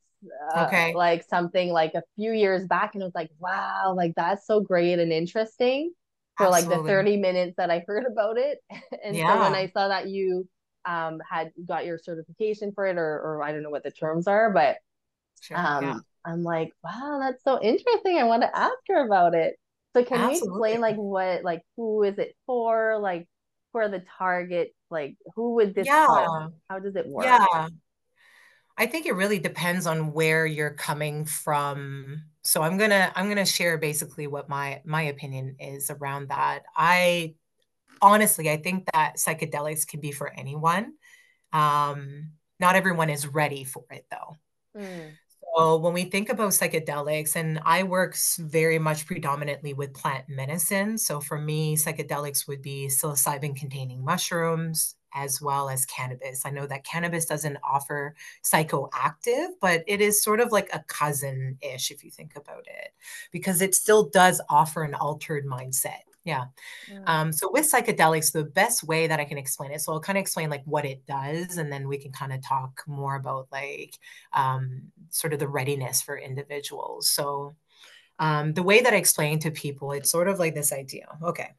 uh 0.54 0.74
Okay. 0.74 0.94
like 0.94 1.24
something 1.30 1.70
like 1.72 1.94
a 1.96 2.04
few 2.16 2.32
years 2.34 2.66
back 2.68 2.94
and 2.96 3.01
it 3.01 3.06
was 3.06 3.16
like, 3.16 3.32
wow, 3.39 3.94
like 3.96 4.13
that's 4.16 4.46
so 4.48 4.60
great 4.62 5.00
and 5.00 5.12
interesting 5.13 5.94
for 6.38 6.50
like 6.50 6.70
the 6.70 6.80
30 6.80 7.18
minutes 7.18 7.56
that 7.58 7.72
I 7.72 7.84
heard 7.88 8.06
about 8.06 8.38
it. 8.38 8.60
And 9.04 9.24
so 9.25 9.38
when 9.39 9.56
I 9.56 9.68
saw 9.68 9.88
that 9.89 10.08
you 10.10 10.48
um 10.86 11.20
had 11.30 11.51
got 11.66 11.86
your 11.86 11.98
certification 12.00 12.72
for 12.74 12.86
it 12.88 12.98
or 12.98 13.20
or 13.22 13.44
I 13.44 13.51
don't 13.51 13.63
know 13.63 13.70
what 13.70 13.84
the 13.84 13.92
terms 13.92 14.27
are, 14.27 14.51
but 14.51 14.77
Sure. 15.42 15.72
Yeah. 15.80 15.96
um 15.96 16.06
I'm 16.25 16.44
like, 16.44 16.74
wow, 16.84 17.20
that's 17.22 17.44
so 17.44 17.62
interesting. 17.62 18.18
I 18.18 18.25
want 18.25 18.42
to 18.44 18.58
ask 18.58 18.75
her 18.89 19.06
about 19.06 19.34
it. 19.34 19.58
So 19.98 20.04
can 20.06 20.30
you 20.30 20.38
explain 20.38 20.82
like 20.82 20.96
what 20.96 21.44
like 21.44 21.62
who 21.75 22.04
is 22.04 22.18
it 22.18 22.36
for? 22.46 22.98
Like 23.00 23.27
for 23.72 23.89
the 23.89 24.04
target? 24.18 24.74
Like 24.89 25.18
who 25.36 25.56
would 25.56 25.75
this 25.75 25.88
help? 25.88 26.10
Yeah. 26.10 26.48
How 26.70 26.80
does 26.80 26.96
it 26.96 27.08
work? 27.08 27.25
Yeah. 27.25 27.70
I 28.77 28.86
think 28.86 29.08
it 29.08 29.16
really 29.16 29.39
depends 29.39 29.88
on 29.88 30.13
where 30.13 30.46
you're 30.46 30.74
coming 30.74 31.25
from. 31.25 32.24
So 32.44 32.62
I'm 32.62 32.77
gonna 32.77 33.12
I'm 33.16 33.27
gonna 33.27 33.46
share 33.46 33.77
basically 33.77 34.27
what 34.27 34.50
my 34.50 34.82
my 34.86 35.04
opinion 35.04 35.56
is 35.60 35.89
around 35.89 36.30
that. 36.30 36.63
I 36.75 37.34
honestly 38.01 38.51
I 38.51 38.58
think 38.58 38.88
that 38.94 39.16
psychedelics 39.18 39.88
can 39.88 40.00
be 40.00 40.12
for 40.12 40.32
anyone. 40.32 40.94
Um, 41.51 42.34
not 42.60 42.75
everyone 42.75 43.10
is 43.10 43.27
ready 43.27 43.63
for 43.63 43.84
it 43.89 44.06
though. 44.12 44.36
Mm, 44.80 45.12
So 45.58 45.78
when 45.78 45.94
we 45.94 46.04
think 46.04 46.30
about 46.30 46.52
psychedelics, 46.52 47.36
and 47.36 47.60
I 47.66 47.82
work 47.84 48.16
very 48.38 48.78
much 48.78 49.08
predominantly 49.08 49.74
with 49.74 49.94
plant 49.94 50.30
medicine. 50.30 50.98
So 51.00 51.20
for 51.20 51.40
me, 51.40 51.76
psychedelics 51.76 52.48
would 52.48 52.62
be 52.62 52.88
psilocybin 52.88 53.56
containing 53.56 54.04
mushrooms 54.06 54.96
as 55.14 55.42
well 55.42 55.70
as 55.70 55.86
cannabis. 55.88 56.46
I 56.46 56.52
know 56.52 56.68
that 56.68 56.84
cannabis 56.84 57.26
doesn't 57.26 57.58
offer 57.64 58.14
psychoactive, 58.44 59.48
but 59.60 59.84
it 59.88 60.00
is 60.00 60.22
sort 60.22 60.42
of 60.42 60.52
like 60.52 60.70
a 60.74 60.84
cousin-ish 60.88 61.90
if 61.90 62.04
you 62.04 62.12
think 62.12 62.36
about 62.36 62.68
it, 62.68 62.92
because 63.32 63.62
it 63.62 63.74
still 63.74 64.10
does 64.10 64.40
offer 64.50 64.84
an 64.84 64.94
altered 64.94 65.46
mindset. 65.48 66.02
Yeah. 66.27 66.46
mm, 66.88 67.07
Um, 67.07 67.34
so 67.34 67.51
with 67.51 67.72
psychedelics, 67.72 68.31
the 68.34 68.43
best 68.46 68.84
way 68.84 69.07
that 69.07 69.19
I 69.19 69.25
can 69.25 69.38
explain 69.38 69.72
it, 69.72 69.81
so 69.81 69.93
I'll 69.93 70.00
kind 70.01 70.17
of 70.17 70.22
explain 70.22 70.50
like 70.50 70.63
what 70.65 70.86
it 70.86 71.05
does, 71.07 71.57
and 71.57 71.72
then 71.72 71.88
we 71.88 71.98
can 71.98 72.12
kind 72.12 72.34
of 72.34 72.43
talk 72.43 72.84
more 72.88 73.15
about 73.15 73.48
like 73.51 73.98
um, 74.34 74.84
sort 75.10 75.34
of 75.34 75.39
the 75.39 75.48
readiness 75.48 76.01
for 76.01 76.17
individuals. 76.17 77.10
So 77.10 77.55
um, 78.19 78.53
the 78.53 78.63
way 78.63 78.81
that 78.81 78.93
I 78.93 78.98
explain 78.98 79.39
to 79.39 79.51
people, 79.51 79.91
it's 79.93 80.12
sort 80.12 80.27
of 80.29 80.39
like 80.39 80.55
this 80.55 80.74
idea. 80.74 81.07
Okay, 81.24 81.51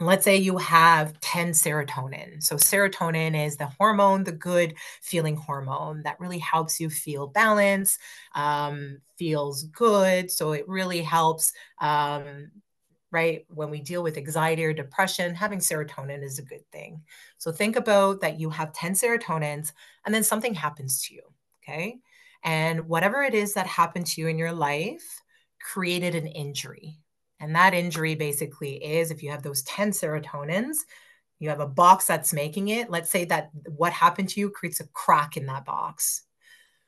let's 0.00 0.24
say 0.24 0.36
you 0.36 0.58
have 0.58 1.18
10 1.20 1.50
serotonin. 1.50 2.42
So 2.42 2.56
serotonin 2.56 3.46
is 3.46 3.56
the 3.56 3.66
hormone, 3.66 4.24
the 4.24 4.32
good 4.32 4.74
feeling 5.02 5.36
hormone 5.36 6.02
that 6.04 6.20
really 6.20 6.38
helps 6.38 6.78
you 6.80 6.88
feel 6.88 7.26
balanced, 7.26 7.98
um, 8.34 8.98
feels 9.18 9.64
good. 9.64 10.30
So 10.30 10.52
it 10.52 10.68
really 10.68 11.02
helps. 11.02 11.52
Right? 13.10 13.46
When 13.48 13.70
we 13.70 13.80
deal 13.80 14.02
with 14.02 14.18
anxiety 14.18 14.64
or 14.64 14.72
depression, 14.72 15.34
having 15.34 15.60
serotonin 15.60 16.22
is 16.22 16.38
a 16.38 16.42
good 16.42 16.70
thing. 16.70 17.02
So 17.38 17.50
think 17.50 17.76
about 17.76 18.20
that 18.20 18.38
you 18.38 18.50
have 18.50 18.72
10 18.74 18.92
serotonins 18.92 19.72
and 20.04 20.14
then 20.14 20.22
something 20.22 20.54
happens 20.54 21.02
to 21.04 21.14
you, 21.14 21.22
okay? 21.62 22.00
And 22.42 22.86
whatever 22.86 23.22
it 23.22 23.34
is 23.34 23.54
that 23.54 23.66
happened 23.66 24.06
to 24.08 24.20
you 24.20 24.28
in 24.28 24.38
your 24.38 24.52
life 24.52 25.22
created 25.60 26.14
an 26.14 26.26
injury. 26.26 26.98
And 27.40 27.54
that 27.54 27.74
injury 27.74 28.14
basically 28.14 28.76
is 28.84 29.10
if 29.10 29.22
you 29.22 29.30
have 29.30 29.42
those 29.42 29.62
10 29.62 29.92
serotonins, 29.92 30.76
you 31.38 31.48
have 31.48 31.60
a 31.60 31.66
box 31.66 32.06
that's 32.06 32.32
making 32.32 32.68
it. 32.68 32.90
Let's 32.90 33.10
say 33.10 33.24
that 33.26 33.50
what 33.76 33.92
happened 33.92 34.28
to 34.30 34.40
you 34.40 34.50
creates 34.50 34.80
a 34.80 34.88
crack 34.88 35.36
in 35.36 35.46
that 35.46 35.64
box. 35.64 36.22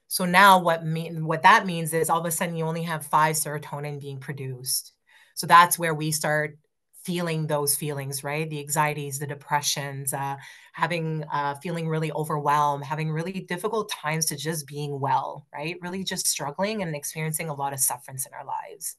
So 0.08 0.24
now 0.24 0.58
what 0.58 0.84
mean 0.84 1.24
what 1.24 1.42
that 1.44 1.66
means 1.66 1.94
is 1.94 2.10
all 2.10 2.18
of 2.18 2.26
a 2.26 2.32
sudden 2.32 2.56
you 2.56 2.64
only 2.64 2.82
have 2.82 3.06
five 3.06 3.36
serotonin 3.36 4.00
being 4.00 4.18
produced. 4.18 4.92
So 5.34 5.46
that's 5.46 5.78
where 5.78 5.94
we 5.94 6.10
start 6.12 6.58
feeling 7.04 7.46
those 7.46 7.74
feelings, 7.76 8.22
right? 8.22 8.48
The 8.48 8.60
anxieties, 8.60 9.18
the 9.18 9.26
depressions, 9.26 10.12
uh, 10.12 10.36
having 10.74 11.24
uh, 11.32 11.54
feeling 11.62 11.88
really 11.88 12.12
overwhelmed, 12.12 12.84
having 12.84 13.10
really 13.10 13.32
difficult 13.40 13.90
times 13.90 14.26
to 14.26 14.36
just 14.36 14.66
being 14.66 15.00
well, 15.00 15.46
right? 15.52 15.76
Really 15.80 16.04
just 16.04 16.26
struggling 16.26 16.82
and 16.82 16.94
experiencing 16.94 17.48
a 17.48 17.54
lot 17.54 17.72
of 17.72 17.80
sufferance 17.80 18.26
in 18.26 18.34
our 18.34 18.44
lives. 18.44 18.96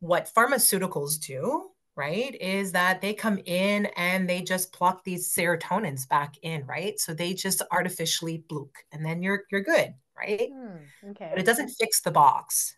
What 0.00 0.30
pharmaceuticals 0.34 1.20
do, 1.20 1.70
right, 1.94 2.34
is 2.34 2.72
that 2.72 3.00
they 3.00 3.12
come 3.14 3.38
in 3.44 3.86
and 3.96 4.28
they 4.28 4.42
just 4.42 4.72
pluck 4.72 5.04
these 5.04 5.32
serotonins 5.32 6.08
back 6.08 6.36
in, 6.42 6.66
right? 6.66 6.98
So 6.98 7.12
they 7.14 7.34
just 7.34 7.62
artificially 7.70 8.44
bloop, 8.48 8.70
and 8.92 9.04
then 9.04 9.22
you're 9.22 9.44
you're 9.50 9.62
good, 9.62 9.94
right? 10.16 10.50
mm, 10.50 10.92
But 11.30 11.40
it 11.40 11.46
doesn't 11.46 11.70
fix 11.70 12.02
the 12.02 12.12
box, 12.12 12.76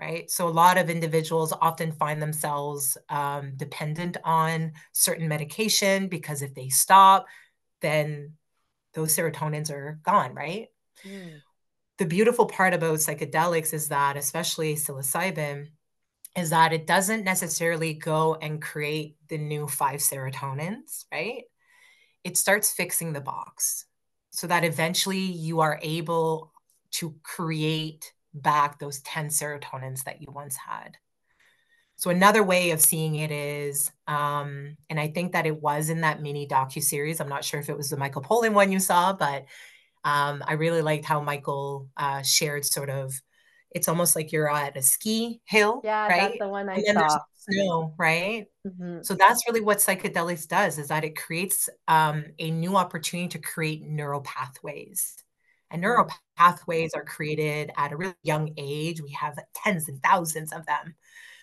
right? 0.00 0.30
So 0.30 0.48
a 0.48 0.50
lot 0.50 0.78
of 0.78 0.90
individuals 0.90 1.52
often 1.60 1.92
find 1.92 2.22
themselves 2.22 2.96
um, 3.08 3.52
dependent 3.56 4.16
on 4.24 4.72
certain 4.92 5.28
medication 5.28 6.08
because 6.08 6.42
if 6.42 6.54
they 6.54 6.68
stop, 6.68 7.26
then 7.80 8.34
those 8.94 9.14
serotonins 9.16 9.70
are 9.70 10.00
gone, 10.04 10.34
right? 10.34 10.68
Mm, 11.04 11.42
The 11.98 12.06
beautiful 12.06 12.46
part 12.46 12.72
about 12.72 12.98
psychedelics 12.98 13.74
is 13.74 13.88
that, 13.88 14.16
especially 14.16 14.74
psilocybin, 14.74 15.68
is 16.36 16.50
that 16.50 16.72
it 16.72 16.86
doesn't 16.86 17.24
necessarily 17.24 17.94
go 17.94 18.36
and 18.36 18.62
create 18.62 19.16
the 19.28 19.38
new 19.38 19.68
five 19.68 20.00
serotonins, 20.00 21.04
right? 21.12 21.44
It 22.24 22.38
starts 22.38 22.72
fixing 22.72 23.12
the 23.12 23.20
box 23.20 23.86
so 24.30 24.46
that 24.48 24.64
eventually 24.64 25.18
you 25.18 25.60
are 25.60 25.78
able 25.82 26.52
to 26.92 27.14
create 27.22 28.12
back 28.34 28.78
those 28.78 29.00
10 29.00 29.28
serotonins 29.28 30.04
that 30.04 30.20
you 30.20 30.28
once 30.30 30.56
had. 30.56 30.96
So 31.96 32.08
another 32.10 32.42
way 32.42 32.70
of 32.70 32.80
seeing 32.80 33.16
it 33.16 33.30
is, 33.30 33.90
um, 34.06 34.76
and 34.88 34.98
I 34.98 35.08
think 35.08 35.32
that 35.32 35.46
it 35.46 35.60
was 35.60 35.90
in 35.90 36.00
that 36.00 36.22
mini 36.22 36.46
docu 36.48 36.82
series. 36.82 37.20
I'm 37.20 37.28
not 37.28 37.44
sure 37.44 37.60
if 37.60 37.68
it 37.68 37.76
was 37.76 37.90
the 37.90 37.98
Michael 37.98 38.22
Pollan 38.22 38.54
one 38.54 38.72
you 38.72 38.80
saw, 38.80 39.12
but 39.12 39.44
um, 40.04 40.42
I 40.46 40.54
really 40.54 40.80
liked 40.80 41.04
how 41.04 41.20
Michael 41.20 41.88
uh, 41.96 42.22
shared 42.22 42.64
sort 42.64 42.88
of. 42.88 43.12
It's 43.72 43.86
almost 43.88 44.16
like 44.16 44.32
you're 44.32 44.50
at 44.50 44.76
a 44.76 44.82
ski 44.82 45.40
hill, 45.44 45.82
Yeah, 45.84 46.08
that's 46.08 46.18
right? 46.18 46.38
the 46.38 46.48
one 46.48 46.68
I 46.70 46.76
And 46.76 46.84
then 46.86 46.96
there's 46.96 47.12
saw. 47.12 47.20
snow, 47.36 47.94
right? 47.98 48.46
hmm 48.64 49.00
So 49.02 49.14
that's 49.14 49.46
really 49.46 49.60
what 49.60 49.78
psychedelics 49.78 50.48
does 50.48 50.78
is 50.78 50.88
that 50.88 51.04
it 51.04 51.16
creates 51.16 51.68
um, 51.86 52.24
a 52.38 52.50
new 52.50 52.76
opportunity 52.76 53.28
to 53.28 53.38
create 53.38 53.82
neural 53.82 54.22
pathways. 54.22 55.16
And 55.70 55.80
neural 55.82 56.08
pathways 56.36 56.94
are 56.94 57.04
created 57.04 57.70
at 57.76 57.92
a 57.92 57.96
really 57.96 58.14
young 58.22 58.52
age. 58.56 59.00
We 59.00 59.12
have 59.12 59.38
tens 59.54 59.88
and 59.88 60.02
thousands 60.02 60.52
of 60.52 60.66
them. 60.66 60.94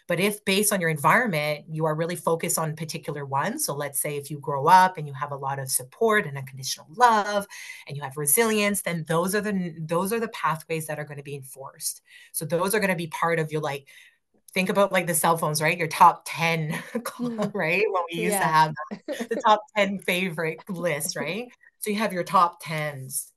But 0.07 0.19
if 0.22 0.43
based 0.46 0.72
on 0.72 0.79
your 0.79 0.89
environment, 0.89 1.65
you 1.69 1.86
are 1.86 1.93
really 1.96 2.15
focused 2.15 2.57
on 2.57 2.75
particular 2.77 3.25
ones, 3.25 3.65
so 3.65 3.74
let's 3.75 4.00
say 4.01 4.15
if 4.15 4.31
you 4.31 4.39
grow 4.39 4.67
up 4.67 4.98
and 4.98 5.05
you 5.05 5.13
have 5.13 5.31
a 5.34 5.36
lot 5.36 5.60
of 5.60 5.69
support 5.69 6.25
and 6.25 6.38
unconditional 6.38 6.88
love 6.96 7.46
and 7.88 7.98
you 7.98 8.03
have 8.03 8.15
resilience, 8.15 8.81
then 8.81 9.03
those 9.07 9.36
are 9.36 9.41
the 9.41 9.75
those 9.79 10.13
are 10.13 10.19
the 10.22 10.29
pathways 10.29 10.88
that 10.88 10.98
are 11.00 11.03
going 11.03 11.17
to 11.17 11.24
be 11.24 11.36
enforced. 11.36 12.01
So 12.31 12.46
those 12.46 12.74
are 12.74 12.79
going 12.79 12.89
to 12.89 12.96
be 12.96 13.07
part 13.07 13.39
of 13.39 13.51
your 13.51 13.62
like 13.62 13.88
think 14.53 14.69
about 14.69 14.91
like 14.91 15.07
the 15.07 15.13
cell 15.13 15.38
phones, 15.38 15.62
right? 15.62 15.77
Your 15.77 15.88
top 15.88 16.24
10, 16.25 16.72
hmm. 17.17 17.43
right? 17.53 17.84
When 17.91 18.03
we 18.12 18.17
used 18.19 18.41
to 18.41 18.48
Yeah. 18.48 18.48
have 18.48 18.74
the 19.29 19.38
top 19.46 19.62
10 19.75 20.00
favorite 20.00 20.60
lists, 20.69 21.15
right? 21.15 21.50
So 21.79 21.89
you 21.89 21.98
have 21.98 22.13
your 22.13 22.24
top 22.24 22.62
10s. 22.63 23.31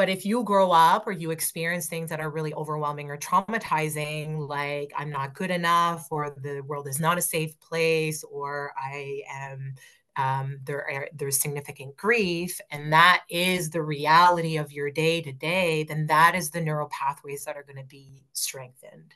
But 0.00 0.08
if 0.08 0.24
you 0.24 0.44
grow 0.44 0.70
up 0.70 1.06
or 1.06 1.12
you 1.12 1.30
experience 1.30 1.86
things 1.86 2.08
that 2.08 2.20
are 2.20 2.30
really 2.30 2.54
overwhelming 2.54 3.10
or 3.10 3.18
traumatizing, 3.18 4.48
like 4.48 4.94
I'm 4.96 5.10
not 5.10 5.34
good 5.34 5.50
enough, 5.50 6.06
or 6.10 6.34
the 6.38 6.62
world 6.62 6.88
is 6.88 6.98
not 6.98 7.18
a 7.18 7.20
safe 7.20 7.60
place, 7.60 8.24
or 8.24 8.72
I 8.82 9.20
am 9.30 9.74
um, 10.16 10.58
there 10.64 10.90
are, 10.90 11.08
there's 11.12 11.38
significant 11.38 11.98
grief 11.98 12.62
and 12.70 12.94
that 12.94 13.24
is 13.28 13.68
the 13.68 13.82
reality 13.82 14.56
of 14.56 14.72
your 14.72 14.90
day 14.90 15.20
to 15.20 15.32
day 15.32 15.84
then 15.84 16.06
that 16.06 16.34
is 16.34 16.48
the 16.48 16.62
neural 16.62 16.88
pathways 16.88 17.44
that 17.44 17.58
are 17.58 17.62
going 17.62 17.76
to 17.76 17.84
be 17.84 18.24
strengthened. 18.32 19.14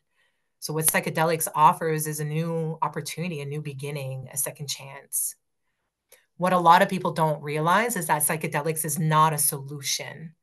So 0.61 0.75
what 0.75 0.85
psychedelics 0.85 1.49
offers 1.55 2.07
is 2.07 2.21
a 2.21 2.26
new 2.26 2.76
opportunity 2.83 3.41
a 3.41 3.47
new 3.47 3.62
beginning 3.62 4.29
a 4.35 4.37
second 4.37 4.67
chance. 4.67 5.35
What 6.37 6.53
a 6.53 6.59
lot 6.59 6.83
of 6.83 6.91
people 6.91 7.12
don't 7.12 7.43
realize 7.43 7.97
is 7.97 8.07
that 8.09 8.23
psychedelics 8.23 8.85
is 8.85 8.99
not 8.99 9.33
a 9.33 9.38
solution 9.38 10.35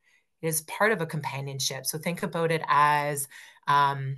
it 0.42 0.48
is 0.48 0.62
part 0.62 0.92
of 0.92 1.02
a 1.02 1.06
companionship 1.06 1.86
so 1.86 1.98
think 1.98 2.24
about 2.24 2.52
it 2.52 2.62
as 2.68 3.28
um, 3.68 4.18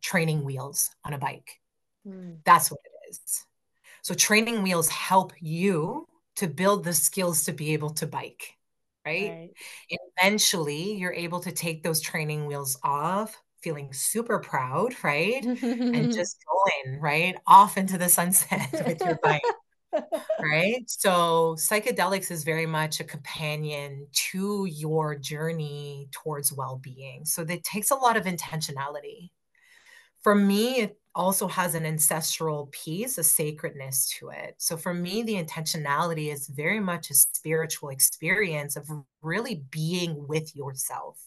training 0.00 0.44
wheels 0.44 0.90
on 1.04 1.12
a 1.12 1.18
bike 1.18 1.60
mm. 2.06 2.36
that's 2.44 2.70
what 2.70 2.80
it 2.84 3.10
is 3.10 3.44
so 4.02 4.14
training 4.14 4.62
wheels 4.62 4.88
help 4.88 5.32
you 5.40 6.06
to 6.36 6.48
build 6.48 6.84
the 6.84 6.92
skills 6.92 7.44
to 7.44 7.52
be 7.52 7.72
able 7.72 7.90
to 7.90 8.06
bike, 8.06 8.56
right? 9.06 9.30
right? 9.30 9.50
Eventually, 10.18 10.94
you're 10.94 11.12
able 11.12 11.40
to 11.40 11.52
take 11.52 11.82
those 11.82 12.00
training 12.00 12.46
wheels 12.46 12.78
off, 12.82 13.40
feeling 13.62 13.92
super 13.92 14.38
proud, 14.40 14.94
right? 15.04 15.44
and 15.44 16.12
just 16.12 16.38
going, 16.50 17.00
right? 17.00 17.36
Off 17.46 17.76
into 17.76 17.98
the 17.98 18.08
sunset 18.08 18.68
with 18.86 19.00
your 19.00 19.18
bike. 19.22 19.42
Right? 20.40 20.84
So, 20.88 21.56
psychedelics 21.58 22.30
is 22.30 22.44
very 22.44 22.66
much 22.66 23.00
a 23.00 23.04
companion 23.04 24.06
to 24.30 24.66
your 24.66 25.14
journey 25.16 26.08
towards 26.12 26.52
well 26.52 26.78
being. 26.82 27.24
So, 27.24 27.42
it 27.42 27.64
takes 27.64 27.90
a 27.90 27.94
lot 27.96 28.16
of 28.16 28.24
intentionality. 28.24 29.30
For 30.22 30.34
me, 30.34 30.80
it 30.80 30.98
also 31.14 31.48
has 31.48 31.74
an 31.74 31.84
ancestral 31.84 32.68
piece, 32.72 33.18
a 33.18 33.24
sacredness 33.24 34.08
to 34.18 34.30
it. 34.30 34.54
So 34.58 34.76
for 34.76 34.94
me, 34.94 35.22
the 35.22 35.34
intentionality 35.34 36.32
is 36.32 36.48
very 36.48 36.80
much 36.80 37.10
a 37.10 37.14
spiritual 37.14 37.90
experience 37.90 38.76
of 38.76 38.88
really 39.20 39.64
being 39.70 40.26
with 40.28 40.54
yourself, 40.56 41.20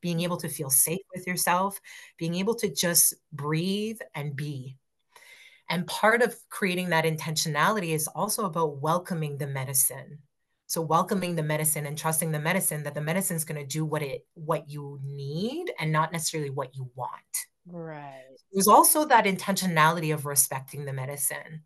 being 0.00 0.20
able 0.20 0.38
to 0.38 0.48
feel 0.48 0.70
safe 0.70 1.00
with 1.14 1.26
yourself, 1.26 1.80
being 2.18 2.34
able 2.36 2.54
to 2.56 2.72
just 2.72 3.14
breathe 3.32 3.98
and 4.14 4.34
be. 4.36 4.78
And 5.68 5.86
part 5.86 6.22
of 6.22 6.36
creating 6.48 6.90
that 6.90 7.04
intentionality 7.04 7.90
is 7.90 8.08
also 8.08 8.44
about 8.44 8.80
welcoming 8.80 9.38
the 9.38 9.46
medicine. 9.46 10.18
So 10.68 10.80
welcoming 10.80 11.36
the 11.36 11.42
medicine 11.42 11.86
and 11.86 11.96
trusting 11.96 12.32
the 12.32 12.40
medicine 12.40 12.82
that 12.84 12.94
the 12.94 13.00
medicine 13.00 13.36
is 13.36 13.44
going 13.44 13.60
to 13.60 13.66
do 13.66 13.84
what 13.84 14.02
it 14.02 14.26
what 14.34 14.68
you 14.68 15.00
need 15.04 15.72
and 15.78 15.92
not 15.92 16.12
necessarily 16.12 16.50
what 16.50 16.74
you 16.74 16.90
want. 16.94 17.10
Right. 17.66 18.24
There's 18.52 18.68
also 18.68 19.04
that 19.06 19.26
intentionality 19.26 20.12
of 20.12 20.26
respecting 20.26 20.84
the 20.84 20.92
medicine. 20.92 21.62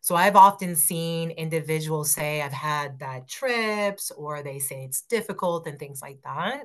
So 0.00 0.14
I've 0.14 0.36
often 0.36 0.76
seen 0.76 1.30
individuals 1.30 2.12
say, 2.12 2.40
I've 2.40 2.52
had 2.52 2.98
bad 2.98 3.28
trips, 3.28 4.10
or 4.10 4.42
they 4.42 4.58
say 4.58 4.84
it's 4.84 5.02
difficult 5.02 5.66
and 5.66 5.78
things 5.78 6.00
like 6.00 6.20
that. 6.24 6.62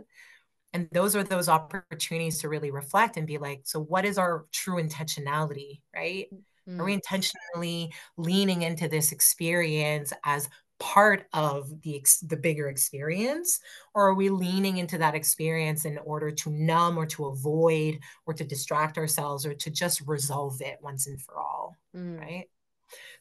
And 0.71 0.87
those 0.91 1.15
are 1.15 1.23
those 1.23 1.49
opportunities 1.49 2.39
to 2.39 2.49
really 2.49 2.71
reflect 2.71 3.17
and 3.17 3.27
be 3.27 3.37
like, 3.37 3.61
so 3.65 3.81
what 3.81 4.05
is 4.05 4.17
our 4.17 4.45
true 4.51 4.81
intentionality, 4.81 5.81
right? 5.93 6.27
Mm. 6.33 6.39
Mm-hmm. 6.67 6.81
Are 6.81 6.85
we 6.85 6.91
mm. 6.91 6.95
intentionally 6.95 7.93
leaning 8.17 8.63
into 8.63 8.87
this 8.87 9.11
experience 9.11 10.11
as 10.23 10.49
part 10.79 11.25
of 11.33 11.69
the 11.83 12.05
the 12.27 12.35
bigger 12.35 12.67
experience 12.67 13.59
or 13.93 14.09
are 14.09 14.13
we 14.13 14.29
leaning 14.29 14.77
into 14.77 14.97
that 14.97 15.15
experience 15.15 15.85
in 15.85 15.97
order 15.99 16.31
to 16.31 16.49
numb 16.49 16.97
or 16.97 17.05
to 17.05 17.27
avoid 17.27 17.97
or 18.25 18.33
to 18.33 18.43
distract 18.43 18.97
ourselves 18.97 19.45
or 19.45 19.53
to 19.53 19.69
just 19.69 20.01
resolve 20.01 20.61
it 20.61 20.77
once 20.81 21.07
and 21.07 21.21
for 21.21 21.37
all 21.37 21.77
mm. 21.95 22.19
right 22.19 22.49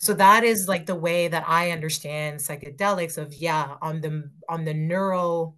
so 0.01 0.13
that 0.13 0.43
is 0.43 0.67
like 0.67 0.85
the 0.85 0.95
way 0.97 1.29
that 1.29 1.45
i 1.47 1.71
understand 1.71 2.41
psychedelics 2.41 3.19
of 3.19 3.33
yeah 3.33 3.77
on 3.81 4.01
the 4.01 4.29
on 4.49 4.65
the 4.65 4.75
neuro 4.75 5.55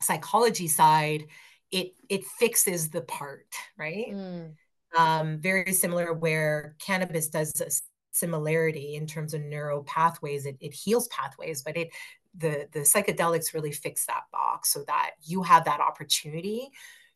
psychology 0.00 0.68
side 0.68 1.26
it 1.70 1.92
it 2.08 2.24
fixes 2.24 2.88
the 2.88 3.02
part 3.02 3.46
right 3.76 4.06
mm. 4.10 4.50
Um 4.96 5.38
very 5.40 5.72
similar 5.72 6.12
where 6.12 6.74
cannabis 6.78 7.28
does 7.28 7.60
a 7.60 7.70
similarity 8.16 8.94
in 8.96 9.06
terms 9.06 9.34
of 9.34 9.42
neural 9.42 9.84
pathways. 9.84 10.46
It, 10.46 10.56
it 10.60 10.72
heals 10.72 11.08
pathways, 11.08 11.62
but 11.62 11.76
it 11.76 11.90
the 12.36 12.68
the 12.72 12.80
psychedelics 12.80 13.54
really 13.54 13.72
fix 13.72 14.06
that 14.06 14.24
box 14.32 14.72
so 14.72 14.84
that 14.86 15.12
you 15.22 15.42
have 15.42 15.64
that 15.66 15.80
opportunity 15.80 16.70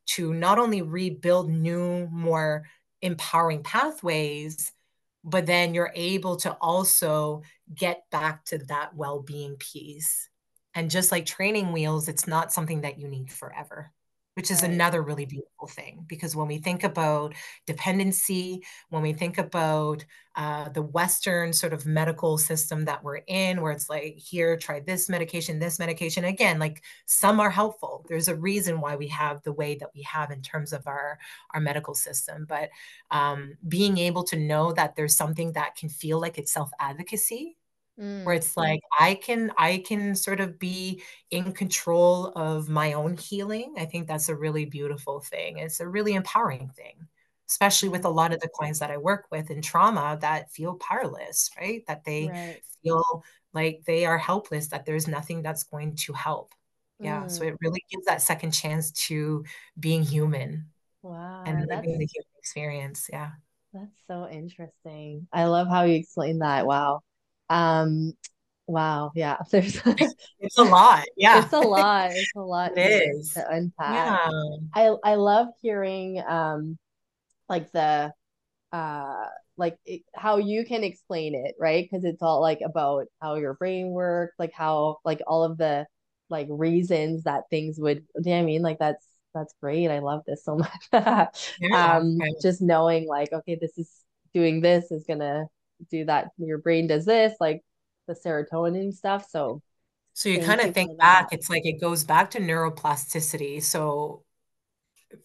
to 0.07 0.33
not 0.35 0.59
only 0.59 0.83
rebuild 0.83 1.51
new, 1.51 2.07
more 2.09 2.65
empowering 3.03 3.63
pathways, 3.63 4.73
but 5.25 5.47
then 5.47 5.75
you're 5.75 5.93
able 5.95 6.37
to 6.37 6.53
also 6.61 7.43
get 7.75 8.05
back 8.11 8.45
to 8.47 8.59
that 8.59 8.95
well-being 8.95 9.57
piece. 9.57 10.29
And 10.75 10.91
just 10.91 11.13
like 11.13 11.27
training 11.27 11.73
wheels, 11.73 12.09
it's 12.09 12.27
not 12.27 12.53
something 12.53 12.83
that 12.83 12.99
you 12.99 13.09
need 13.09 13.31
forever 13.31 13.93
which 14.41 14.51
is 14.51 14.63
another 14.63 15.03
really 15.03 15.27
beautiful 15.27 15.69
thing 15.69 16.03
because 16.09 16.35
when 16.35 16.49
we 16.49 16.57
think 16.57 16.83
about 16.83 17.35
dependency 17.67 18.65
when 18.89 19.03
we 19.03 19.13
think 19.13 19.37
about 19.37 20.03
uh, 20.35 20.67
the 20.71 20.81
western 20.81 21.53
sort 21.53 21.75
of 21.75 21.85
medical 21.85 22.39
system 22.39 22.87
that 22.87 23.05
we're 23.05 23.21
in 23.27 23.61
where 23.61 23.71
it's 23.71 23.91
like 23.91 24.17
here 24.17 24.57
try 24.57 24.81
this 24.81 25.11
medication 25.11 25.59
this 25.59 25.79
medication 25.79 26.25
again 26.25 26.59
like 26.59 26.83
some 27.05 27.39
are 27.39 27.51
helpful. 27.51 28.07
There's 28.09 28.29
a 28.29 28.35
reason 28.35 28.81
why 28.81 28.97
we 28.97 29.09
have 29.09 29.43
the 29.43 29.53
way 29.53 29.75
that 29.75 29.91
we 29.95 30.01
have 30.05 30.31
in 30.31 30.41
terms 30.41 30.73
of 30.73 30.87
our 30.87 31.19
our 31.53 31.61
medical 31.61 31.93
system 31.93 32.47
but 32.49 32.71
um, 33.11 33.59
being 33.69 33.99
able 33.99 34.25
to 34.25 34.37
know 34.39 34.73
that 34.73 34.97
there's 34.97 35.15
something 35.15 35.53
that 35.53 35.77
can 35.77 35.91
feel 35.91 36.19
like 36.19 36.39
it's 36.39 36.51
self 36.51 36.71
advocacy 36.81 37.59
mm. 38.01 38.25
where 38.25 38.35
it's 38.35 38.57
like 38.57 38.81
i 38.99 39.15
can 39.15 39.53
i 39.59 39.83
can 39.87 40.15
sort 40.15 40.41
of 40.41 40.59
be 40.59 41.03
in 41.31 41.53
control 41.53 42.29
of 42.37 42.69
my 42.69 42.95
own 42.95 43.17
healing. 43.17 43.75
I 43.79 43.85
think 43.85 44.09
that's 44.09 44.29
a 44.29 44.35
really 44.35 44.65
beautiful 44.65 45.21
thing. 45.21 45.59
It's 45.59 45.81
a 45.81 45.89
really 45.89 46.15
empowering 46.15 46.71
thing 46.77 47.07
especially 47.49 47.89
with 47.89 48.05
a 48.05 48.09
lot 48.09 48.33
of 48.33 48.39
the 48.39 48.49
clients 48.55 48.79
that 48.79 48.93
i 48.93 48.97
work 48.97 49.27
with 49.33 49.51
in 49.51 49.61
trauma 49.61 50.17
that 50.21 50.53
feel 50.53 50.75
powerless 50.77 51.51
right? 51.61 51.83
That 51.89 52.05
they 52.05 52.29
right. 52.29 52.63
feel 52.83 53.25
like 53.53 53.83
they 53.87 54.07
are 54.07 54.19
helpless 54.19 54.69
that 54.69 54.87
there's 54.87 55.09
nothing 55.09 55.43
that's 55.43 55.65
going 55.65 55.97
to 55.97 56.13
help. 56.13 56.55
Yeah 57.01 57.25
mm. 57.25 57.31
so 57.31 57.43
it 57.45 57.57
really 57.61 57.85
gives 57.91 58.07
that 58.07 58.23
second 58.23 58.53
chance 58.53 58.93
to 59.09 59.45
being 59.79 60.03
human 60.03 60.67
wow 61.03 61.43
and 61.45 61.67
living 61.69 61.99
the 61.99 62.07
human 62.07 62.35
experience 62.39 63.09
yeah. 63.13 63.31
That's 63.73 64.03
so 64.09 64.29
interesting. 64.29 65.29
I 65.33 65.45
love 65.45 65.69
how 65.69 65.85
you 65.85 65.95
explain 65.95 66.41
that. 66.41 66.67
Wow 66.67 67.03
um, 67.51 68.15
wow, 68.67 69.11
yeah, 69.15 69.37
there's 69.51 69.81
it's 70.39 70.59
a 70.59 70.63
lot. 70.63 71.05
Yeah, 71.17 71.45
it's 71.45 71.53
a 71.53 71.61
lot. 71.61 72.13
It's 72.13 72.33
a 72.37 72.41
lot. 72.41 72.79
it 72.79 72.89
to, 72.89 73.19
is 73.19 73.35
to 73.35 73.47
unpack. 73.51 73.93
Yeah. 73.93 74.31
I 74.75 74.95
I 75.05 75.15
love 75.17 75.49
hearing 75.61 76.23
um, 76.27 76.79
like 77.49 77.71
the 77.73 78.13
uh 78.73 79.27
like 79.57 79.77
it, 79.85 80.03
how 80.15 80.39
you 80.39 80.65
can 80.65 80.85
explain 80.85 81.35
it 81.35 81.55
right 81.59 81.87
because 81.91 82.05
it's 82.05 82.23
all 82.23 82.41
like 82.41 82.61
about 82.65 83.07
how 83.21 83.35
your 83.35 83.55
brain 83.55 83.91
works 83.91 84.35
like 84.39 84.53
how 84.55 84.99
like 85.05 85.21
all 85.27 85.43
of 85.43 85.59
the 85.59 85.85
like 86.31 86.47
reasons 86.49 87.25
that 87.25 87.43
things 87.51 87.79
would 87.81 88.05
do 88.23 88.31
you 88.31 88.37
know 88.37 88.41
I 88.41 88.45
mean 88.45 88.63
like 88.63 88.79
that's 88.79 89.05
that's 89.35 89.53
great 89.61 89.91
I 89.91 89.99
love 89.99 90.23
this 90.25 90.45
so 90.45 90.57
much 90.93 91.53
yeah, 91.61 91.97
um 91.97 92.17
okay. 92.23 92.31
just 92.41 92.63
knowing 92.63 93.09
like 93.09 93.33
okay 93.33 93.59
this 93.61 93.77
is 93.77 93.91
doing 94.33 94.61
this 94.61 94.93
is 94.93 95.05
gonna 95.05 95.47
do 95.91 96.05
that 96.05 96.29
your 96.39 96.59
brain 96.59 96.87
does 96.87 97.05
this 97.05 97.35
like 97.41 97.63
the 98.07 98.15
serotonin 98.15 98.93
stuff 98.93 99.27
so 99.29 99.63
so 100.13 100.29
you 100.29 100.41
kind 100.41 100.61
of 100.61 100.75
think 100.75 100.99
back 100.99 101.29
it's 101.33 101.49
like 101.49 101.65
it 101.65 101.81
goes 101.81 102.05
back 102.05 102.33
to 102.33 102.41
neuroplasticity. 102.41 103.63
So 103.63 104.23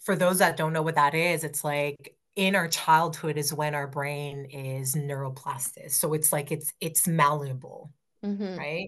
for 0.04 0.16
those 0.16 0.40
that 0.40 0.58
don't 0.58 0.74
know 0.74 0.82
what 0.82 0.96
that 0.96 1.14
is 1.14 1.44
it's 1.44 1.64
like 1.64 2.16
in 2.36 2.56
our 2.56 2.68
childhood 2.68 3.38
is 3.38 3.54
when 3.54 3.76
our 3.76 3.88
brain 3.88 4.46
is 4.46 4.96
neuroplastic. 4.96 5.92
So 5.92 6.14
it's 6.14 6.32
like 6.32 6.52
it's 6.52 6.74
it's 6.80 7.08
malleable 7.08 7.92
mm-hmm. 8.24 8.58
right? 8.58 8.88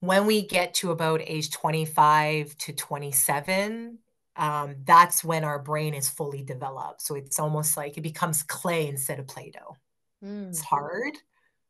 When 0.00 0.26
we 0.26 0.46
get 0.46 0.74
to 0.74 0.90
about 0.90 1.22
age 1.24 1.50
25 1.50 2.56
to 2.58 2.72
27 2.72 3.98
um, 4.38 4.76
that's 4.84 5.24
when 5.24 5.44
our 5.44 5.58
brain 5.58 5.94
is 5.94 6.10
fully 6.10 6.42
developed. 6.42 7.00
So 7.00 7.14
it's 7.14 7.38
almost 7.38 7.78
like 7.78 7.96
it 7.96 8.02
becomes 8.02 8.42
clay 8.42 8.86
instead 8.86 9.18
of 9.18 9.26
play-doh 9.26 9.78
Mm. 10.24 10.48
It's 10.48 10.60
hard, 10.60 11.16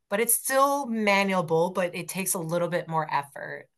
but 0.09 0.21
it's 0.21 0.35
still 0.35 0.87
manuable, 0.87 1.75
but 1.75 1.95
it 1.95 2.09
takes 2.09 2.35
a 2.35 2.39
little 2.39 2.69
bit 2.69 2.89
more 2.89 3.07
effort. 3.13 3.69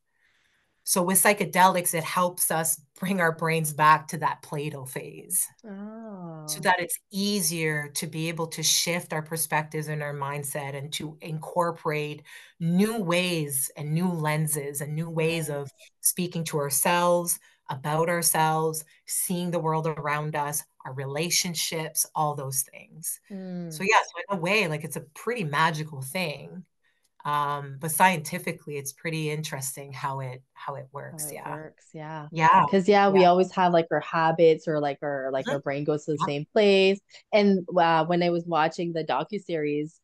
So 0.85 1.03
with 1.03 1.23
psychedelics, 1.23 1.93
it 1.93 2.03
helps 2.03 2.51
us 2.51 2.81
bring 2.99 3.21
our 3.21 3.33
brains 3.33 3.75
back 3.75 4.09
to 4.09 4.19
that 4.19 4.41
Play-Doh 4.41 4.87
phase. 4.87 5.47
Oh. 5.63 6.45
So 6.47 6.61
that 6.61 6.81
it's 6.81 6.99
easier 7.13 7.91
to 7.97 8.07
be 8.07 8.31
able 8.31 8.47
to 8.47 8.63
shift 8.63 9.13
our 9.13 9.21
perspectives 9.21 9.89
and 9.89 10.03
our 10.03 10.15
mindset 10.15 10.75
and 10.75 10.91
to 10.95 11.19
incorporate 11.21 12.23
new 12.59 13.03
ways 13.03 13.71
and 13.77 13.93
new 13.93 14.11
lenses 14.11 14.81
and 14.81 14.95
new 14.95 15.11
ways 15.11 15.51
of 15.51 15.71
speaking 16.01 16.43
to 16.45 16.59
ourselves, 16.59 17.39
about 17.69 18.09
ourselves, 18.09 18.83
seeing 19.07 19.51
the 19.51 19.59
world 19.59 19.87
around 19.87 20.37
us, 20.37 20.65
our 20.89 20.95
relationships, 20.95 22.07
all 22.15 22.35
those 22.35 22.63
things. 22.63 23.21
Mm. 23.31 23.73
So 23.73 23.83
yeah, 23.83 24.01
so 24.03 24.23
in 24.35 24.39
a 24.39 24.41
way, 24.41 24.69
like 24.69 24.85
it's 24.85 24.97
a 24.97 25.03
pretty 25.15 25.45
magical 25.45 26.03
thing. 26.03 26.65
Um, 27.25 27.77
but 27.81 27.91
scientifically, 27.91 28.77
it's 28.79 28.93
pretty 28.93 29.31
interesting 29.31 29.93
how 29.93 30.21
it 30.21 30.43
how 30.55 30.77
it 30.77 30.89
How 30.93 30.93
works. 30.93 31.31
it 31.31 31.35
Yeah. 31.35 31.51
works, 31.57 31.87
yeah. 31.93 32.29
Yeah. 32.33 32.65
Because 32.65 32.89
yeah, 32.89 33.11
we 33.11 33.25
always 33.25 33.51
have 33.53 33.73
like 33.73 33.87
our 33.91 34.01
habits 34.01 34.67
or 34.69 34.81
like 34.81 34.99
our 35.03 35.31
like 35.33 35.47
our 35.49 35.59
brain 35.61 35.85
goes 35.85 36.05
to 36.07 36.13
the 36.13 36.19
Yep. 36.21 36.27
same 36.27 36.47
place. 36.53 37.01
And 37.33 37.67
uh, 37.77 38.07
when 38.07 38.23
I 38.23 38.31
was 38.31 38.45
watching 38.47 38.93
the 38.93 39.05
docu 39.05 39.41
series, 39.43 40.01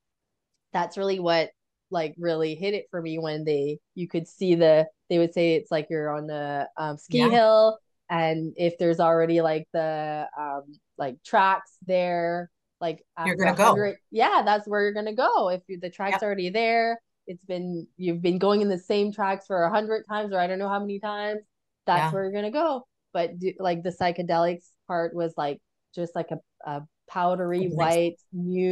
that's 0.73 0.97
really 0.99 1.20
what 1.20 1.51
like 1.90 2.14
really 2.18 2.55
hit 2.55 2.75
it 2.75 2.87
for 2.90 3.01
me 3.01 3.18
when 3.18 3.44
they 3.44 3.79
you 3.94 4.09
could 4.09 4.27
see 4.29 4.55
the 4.55 4.87
they 5.09 5.18
would 5.18 5.35
say 5.35 5.55
it's 5.55 5.70
like 5.70 5.88
you're 5.90 6.11
on 6.11 6.27
the 6.27 6.68
um, 6.77 6.97
ski 6.99 7.18
Yeah. 7.18 7.31
hill 7.31 7.79
and 8.14 8.55
if 8.57 8.79
there's 8.79 9.00
already 9.00 9.40
like 9.40 9.66
the 9.72 10.27
um 10.38 10.62
like 10.98 11.22
tracks 11.24 11.72
there 11.87 12.50
like 12.81 13.05
You're 13.24 13.37
gonna 13.37 13.55
go. 13.55 13.74
yeah 14.11 14.42
that's 14.44 14.68
where 14.68 14.83
you're 14.83 14.92
gonna 14.94 15.14
go 15.14 15.48
if 15.50 15.62
you, 15.68 15.79
the 15.81 15.90
Yep. 15.90 15.90
track's 15.90 16.22
already 16.22 16.50
there 16.50 17.00
it's 17.27 17.44
been 17.44 17.87
you've 17.96 18.22
been 18.22 18.38
going 18.38 18.61
in 18.61 18.68
the 18.68 18.79
same 18.79 19.12
tracks 19.12 19.46
for 19.46 19.64
a 19.64 19.70
hundred 19.70 20.05
times 20.09 20.33
or 20.33 20.38
I 20.38 20.46
don't 20.46 20.59
know 20.59 20.68
how 20.68 20.81
many 20.81 21.00
times 21.00 21.40
that's 21.87 22.11
Yeah. 22.11 22.12
where 22.12 22.24
you're 22.24 22.33
gonna 22.33 22.50
go 22.50 22.87
but 23.12 23.38
do, 23.38 23.53
like 23.59 23.83
the 23.83 23.90
psychedelics 23.90 24.66
part 24.87 25.14
was 25.14 25.35
like 25.37 25.61
just 25.94 26.14
like 26.14 26.31
a, 26.31 26.38
a 26.70 26.83
powdery 27.09 27.68
white 27.68 28.18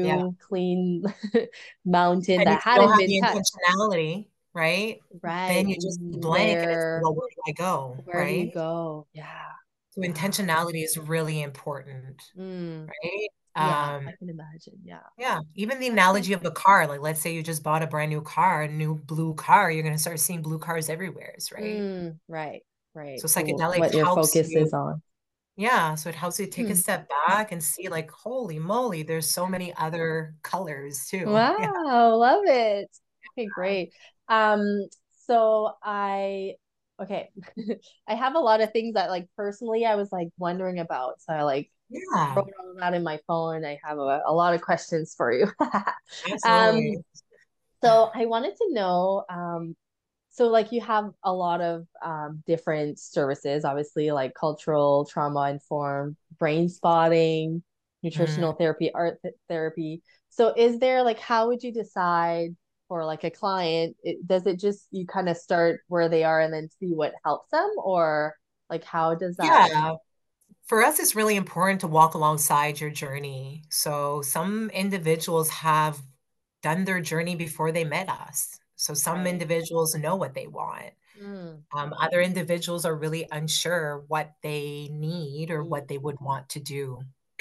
Yeah. 0.00 0.22
new 0.22 0.36
clean 0.48 1.04
mountain 1.84 2.42
And 2.42 2.46
that 2.46 2.62
hadn't 2.62 2.96
been 2.96 3.16
touched 3.16 3.58
intentionality, 3.64 4.28
right? 4.54 4.98
Right. 5.22 5.32
Then 5.46 5.68
you 5.68 5.76
just 5.76 6.00
blank 6.10 6.62
and 6.62 6.72
it's, 6.72 6.86
where 6.90 7.02
well, 7.02 7.14
where 7.14 7.28
do 7.28 7.42
I 7.48 7.52
go, 7.52 7.98
where 8.10 8.26
do 8.26 8.32
you 8.32 8.50
go 8.50 9.06
yeah 9.14 9.50
So 9.90 10.02
yeah 10.02 10.08
intentionality 10.08 10.84
is 10.84 10.96
really 10.98 11.42
important, 11.42 12.22
mm, 12.36 12.92
right? 13.04 13.28
yeah 13.58 13.94
Um, 13.98 14.06
I 14.06 14.12
can 14.18 14.28
imagine 14.30 14.78
yeah 14.84 15.00
yeah, 15.18 15.40
even 15.54 15.78
the 15.78 15.88
analogy 15.88 16.32
of 16.32 16.44
a 16.44 16.50
car, 16.50 16.86
like 16.86 17.00
let's 17.00 17.20
say 17.20 17.34
you 17.34 17.42
just 17.42 17.62
bought 17.62 17.82
a 17.82 17.86
brand 17.86 18.10
new 18.10 18.22
car, 18.22 18.62
a 18.62 18.68
new 18.68 18.94
blue 18.96 19.34
car, 19.34 19.70
you're 19.70 19.82
gonna 19.82 19.98
start 19.98 20.20
seeing 20.20 20.42
blue 20.42 20.58
cars 20.58 20.88
everywhere, 20.88 21.34
right? 21.52 21.84
mm, 21.84 22.18
right 22.28 22.62
right 22.94 23.24
So 23.24 23.28
psychedelic 23.28 23.78
what 23.78 23.94
your 23.94 24.06
helps 24.06 24.34
focus 24.34 24.54
you 24.54 24.54
is 24.54 24.72
on 24.72 25.02
Yeah, 25.56 25.96
so 25.96 26.08
it 26.10 26.14
helps 26.16 26.40
you 26.40 26.46
take 26.48 26.70
a 26.70 26.74
hmm. 26.74 26.76
step 26.76 27.08
back 27.28 27.52
and 27.52 27.62
see 27.64 27.88
like, 27.88 28.10
holy 28.10 28.58
moly, 28.58 29.02
there's 29.04 29.30
so 29.30 29.46
many 29.46 29.74
other 29.76 30.36
colors 30.42 31.06
too. 31.10 31.48
Yeah. 31.58 31.68
Wow, 31.70 32.16
love 32.16 32.42
it. 32.46 32.90
Okay, 33.32 33.48
great. 33.48 33.92
Um, 34.32 34.88
so 35.26 35.74
I 35.82 36.54
okay, 37.00 37.30
I 38.08 38.14
have 38.16 38.36
a 38.36 38.40
lot 38.40 38.62
of 38.62 38.72
things 38.72 38.94
that 38.94 39.10
like 39.10 39.28
personally 39.36 39.86
I 39.86 39.96
was 39.96 40.12
like 40.12 40.28
wondering 40.38 40.80
about. 40.80 41.20
So 41.22 41.34
I 41.34 41.42
like 41.44 41.70
Yeah, 41.90 42.36
wrote 42.36 42.50
all 42.60 42.74
that 42.80 42.94
in 42.94 43.04
my 43.04 43.20
phone. 43.28 43.64
I 43.64 43.78
have 43.84 43.98
a, 43.98 44.22
a 44.26 44.34
lot 44.34 44.54
of 44.54 44.62
questions 44.62 45.14
for 45.16 45.32
you. 45.32 45.48
Um, 46.44 47.04
so 47.82 48.10
I 48.14 48.26
wanted 48.26 48.56
to 48.56 48.68
know, 48.72 49.24
um, 49.28 49.76
so 50.30 50.48
like 50.48 50.72
you 50.72 50.80
have 50.82 51.10
a 51.24 51.32
lot 51.32 51.60
of 51.60 51.86
um 52.04 52.42
different 52.46 52.98
services, 52.98 53.64
obviously 53.64 54.10
like 54.12 54.34
cultural, 54.34 55.04
trauma 55.06 55.50
informed, 55.50 56.16
brain 56.38 56.68
spotting, 56.68 57.62
nutritional 58.02 58.52
Mm. 58.52 58.54
therapy, 58.54 58.92
art 58.94 59.20
th 59.22 59.34
therapy. 59.48 60.02
So 60.30 60.54
is 60.56 60.78
there 60.80 61.02
like 61.04 61.20
how 61.20 61.48
would 61.48 61.62
you 61.62 61.72
decide 61.72 62.56
for 62.92 63.06
like 63.06 63.24
a 63.24 63.30
client, 63.30 63.96
it, 64.02 64.26
does 64.26 64.46
it 64.46 64.60
just 64.60 64.86
you 64.90 65.06
kind 65.06 65.28
of 65.30 65.36
start 65.38 65.80
where 65.88 66.08
they 66.10 66.24
are 66.24 66.40
and 66.42 66.52
then 66.52 66.68
see 66.80 66.92
what 66.94 67.14
helps 67.24 67.50
them 67.50 67.70
or 67.78 68.34
like 68.70 68.84
how 68.84 69.14
does 69.14 69.36
that 69.38 69.70
Yeah, 69.70 69.94
for 70.66 70.82
us, 70.84 71.00
it's 71.00 71.16
really 71.16 71.36
important 71.36 71.80
to 71.82 71.88
walk 71.88 72.14
alongside 72.14 72.80
your 72.80 72.90
journey. 72.90 73.64
So 73.70 74.22
some 74.22 74.70
individuals 74.70 75.50
have 75.50 76.00
done 76.62 76.84
their 76.84 77.00
journey 77.00 77.36
before 77.36 77.72
they 77.72 77.84
met 77.84 78.08
us. 78.08 78.58
So 78.76 78.94
some 78.94 79.26
right? 79.26 79.28
individuals 79.28 79.94
know 79.96 80.16
what 80.16 80.34
they 80.34 80.46
want. 80.46 80.92
Mm, 81.18 81.64
Um, 81.76 81.94
other 82.00 82.20
individuals 82.22 82.84
are 82.86 82.96
really 82.96 83.28
unsure 83.32 84.04
what 84.08 84.32
they 84.42 84.88
need 84.92 85.50
or 85.50 85.64
mm, 85.64 85.64
what 85.64 85.88
they 85.88 85.98
would 85.98 86.20
want 86.20 86.50
to 86.50 86.60
do. 86.60 87.00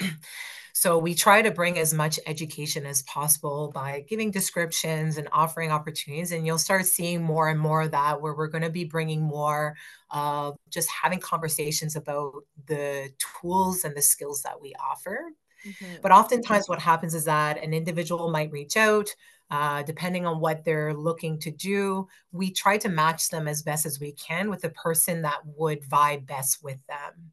So 0.82 0.98
we 0.98 1.14
try 1.14 1.42
to 1.42 1.52
bring 1.52 1.78
as 1.78 1.94
much 1.94 2.18
education 2.26 2.86
as 2.86 3.02
possible 3.02 3.70
by 3.72 4.04
giving 4.08 4.32
descriptions 4.32 5.16
and 5.16 5.28
offering 5.30 5.70
opportunities. 5.70 6.32
And 6.32 6.44
you'll 6.44 6.58
start 6.58 6.86
seeing 6.86 7.22
more 7.22 7.48
and 7.48 7.60
more 7.60 7.82
of 7.82 7.92
that 7.92 8.20
where 8.20 8.34
we're 8.34 8.48
going 8.48 8.64
to 8.64 8.70
be 8.70 8.84
bringing 8.84 9.20
more 9.22 9.76
of 10.10 10.56
just 10.70 10.90
having 10.90 11.20
conversations 11.20 11.94
about 11.94 12.32
the 12.66 13.10
tools 13.18 13.84
and 13.84 13.96
the 13.96 14.02
skills 14.02 14.42
that 14.42 14.60
we 14.60 14.74
offer. 14.74 15.30
mhm, 15.64 16.02
But 16.02 16.12
oftentimes, 16.12 16.68
what 16.68 16.80
happens 16.80 17.14
is 17.14 17.26
that 17.26 17.62
an 17.62 17.74
individual 17.74 18.30
might 18.30 18.50
reach 18.50 18.76
out. 18.76 19.08
Uh, 19.50 19.82
depending 19.82 20.26
on 20.26 20.40
what 20.40 20.64
they're 20.64 20.94
looking 20.94 21.38
to 21.40 21.50
do, 21.50 22.08
we 22.32 22.50
try 22.50 22.78
to 22.78 22.88
match 22.88 23.28
them 23.28 23.46
as 23.46 23.62
best 23.62 23.86
as 23.86 24.00
we 24.00 24.12
can 24.12 24.50
with 24.50 24.62
the 24.62 24.70
person 24.70 25.22
that 25.22 25.40
would 25.44 25.82
vibe 25.82 26.26
best 26.26 26.62
with 26.64 26.78
them 26.88 27.32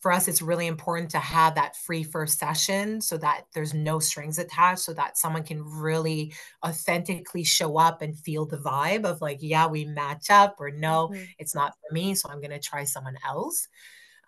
for 0.00 0.12
us, 0.12 0.28
it's 0.28 0.40
really 0.42 0.66
important 0.66 1.10
to 1.10 1.18
have 1.18 1.54
that 1.56 1.76
free 1.76 2.04
first 2.04 2.38
session 2.38 3.00
so 3.00 3.16
that 3.18 3.46
there's 3.52 3.74
no 3.74 3.98
strings 3.98 4.38
attached, 4.38 4.80
so 4.82 4.92
that 4.94 5.18
someone 5.18 5.42
can 5.42 5.62
really 5.64 6.32
authentically 6.64 7.44
show 7.44 7.78
up 7.78 8.00
and 8.02 8.16
feel 8.18 8.46
the 8.46 8.58
vibe 8.58 9.04
of 9.04 9.20
like, 9.20 9.38
yeah, 9.40 9.66
we 9.66 9.84
match 9.84 10.30
up, 10.30 10.56
or 10.60 10.70
no, 10.70 11.10
mhm, 11.10 11.34
it's 11.38 11.54
not 11.54 11.72
for 11.80 11.92
me, 11.94 12.14
so 12.14 12.28
I'm 12.30 12.40
going 12.40 12.50
to 12.50 12.60
try 12.60 12.84
someone 12.84 13.16
else. 13.26 13.68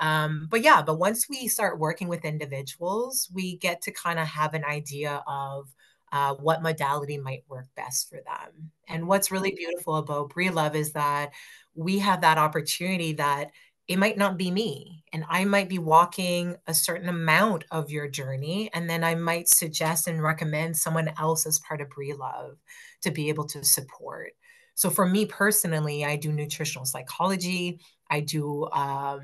Um, 0.00 0.48
but 0.50 0.62
yeah, 0.62 0.82
but 0.82 0.98
once 0.98 1.28
we 1.28 1.46
start 1.48 1.78
working 1.78 2.08
with 2.08 2.24
individuals, 2.24 3.28
we 3.32 3.56
get 3.58 3.82
to 3.82 3.92
kind 3.92 4.18
of 4.18 4.26
have 4.26 4.54
an 4.54 4.64
idea 4.64 5.22
of 5.26 5.68
uh, 6.12 6.34
what 6.34 6.62
modality 6.62 7.18
might 7.18 7.44
work 7.48 7.66
best 7.76 8.08
for 8.08 8.16
them. 8.16 8.72
And 8.88 9.06
what's 9.06 9.30
really 9.30 9.52
beautiful 9.52 9.96
about 9.96 10.30
Bree 10.30 10.50
Love 10.50 10.74
is 10.74 10.92
that 10.94 11.32
we 11.74 11.98
have 12.00 12.22
that 12.22 12.38
opportunity 12.38 13.12
that 13.14 13.50
it 13.90 13.98
might 13.98 14.16
not 14.16 14.36
be 14.36 14.52
me, 14.52 15.02
and 15.12 15.24
I 15.28 15.44
might 15.44 15.68
be 15.68 15.80
walking 15.80 16.54
a 16.68 16.72
certain 16.72 17.08
amount 17.08 17.64
of 17.72 17.90
your 17.90 18.06
journey, 18.06 18.70
and 18.72 18.88
then 18.88 19.02
I 19.02 19.16
might 19.16 19.48
suggest 19.48 20.06
and 20.06 20.22
recommend 20.22 20.76
someone 20.76 21.10
else 21.18 21.44
as 21.44 21.58
part 21.58 21.80
of 21.80 21.90
Bree 21.90 22.12
Love 22.12 22.56
to 23.02 23.10
be 23.10 23.28
able 23.30 23.46
to 23.48 23.64
support. 23.64 24.30
So 24.76 24.90
for 24.90 25.06
me 25.06 25.26
personally, 25.26 26.04
I 26.04 26.14
do 26.14 26.30
nutritional 26.30 26.84
psychology. 26.84 27.80
I 28.08 28.20
do 28.20 28.70
um, 28.70 29.22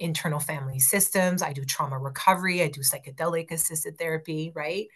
internal 0.00 0.40
family 0.40 0.80
systems. 0.80 1.40
I 1.40 1.52
do 1.52 1.64
trauma 1.64 1.96
recovery. 1.96 2.62
I 2.62 2.68
do 2.68 2.80
psychedelic 2.80 3.52
assisted 3.52 3.96
therapy, 3.96 4.50
right? 4.56 4.88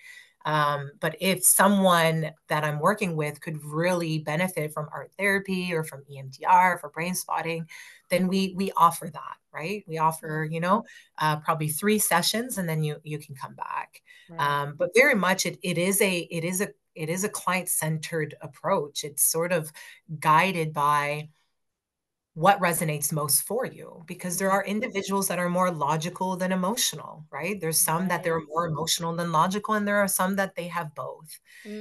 Um, 0.45 0.93
but 1.01 1.17
if 1.21 1.45
someone 1.45 2.33
that 2.49 2.65
I'm 2.65 2.79
working 2.79 3.17
with 3.17 3.41
could 3.41 3.65
really 3.65 4.19
benefit 4.19 4.73
from 4.73 4.89
art 4.93 5.13
therapy 5.19 5.73
or 5.73 5.85
from 5.85 6.05
EMDR 6.11 6.81
for 6.81 6.91
brain 6.91 7.15
spotting, 7.15 7.69
then 8.11 8.29
we 8.29 8.55
we 8.57 8.71
offer 8.77 9.09
that, 9.11 9.37
right? 9.53 9.85
We 9.87 9.99
offer, 9.99 10.47
you 10.51 10.61
know, 10.61 10.85
uh, 11.19 11.37
probably 11.37 11.69
three 11.69 11.99
sessions, 11.99 12.59
and 12.59 12.69
then 12.69 12.83
you 12.83 12.97
you 13.03 13.19
can 13.19 13.35
come 13.35 13.55
back. 13.55 14.03
right. 14.29 14.63
Um, 14.63 14.75
but 14.77 14.91
very 14.95 15.15
much, 15.15 15.47
it 15.47 15.59
it 15.63 15.79
is 15.79 16.01
a 16.03 16.19
it 16.31 16.45
is 16.45 16.61
a 16.61 16.69
it 16.95 17.09
is 17.09 17.25
a 17.25 17.29
client 17.29 17.69
centered 17.69 18.35
approach. 18.41 19.05
It's 19.05 19.25
sort 19.25 19.53
of 19.53 19.73
guided 20.21 20.73
by 20.73 21.29
what 22.35 22.59
resonates 22.61 23.13
most 23.13 23.43
for 23.43 23.65
you 23.65 24.03
because 24.07 24.39
there 24.39 24.51
Mm, 24.51 24.53
are 24.53 24.65
individuals 24.65 25.29
that 25.29 25.39
are 25.39 25.49
more 25.49 25.71
logical 25.71 26.37
than 26.37 26.51
emotional, 26.53 27.25
right? 27.31 27.61
There's 27.61 27.81
some 27.81 28.09
that 28.09 28.25
they're 28.25 28.41
more 28.49 28.67
emotional 28.67 29.15
than 29.17 29.31
logical, 29.33 29.75
and 29.75 29.87
there 29.87 29.99
are 29.99 30.09
some 30.09 30.37
that 30.37 30.57
they 30.57 30.69
have 30.69 30.95
both. 30.95 31.39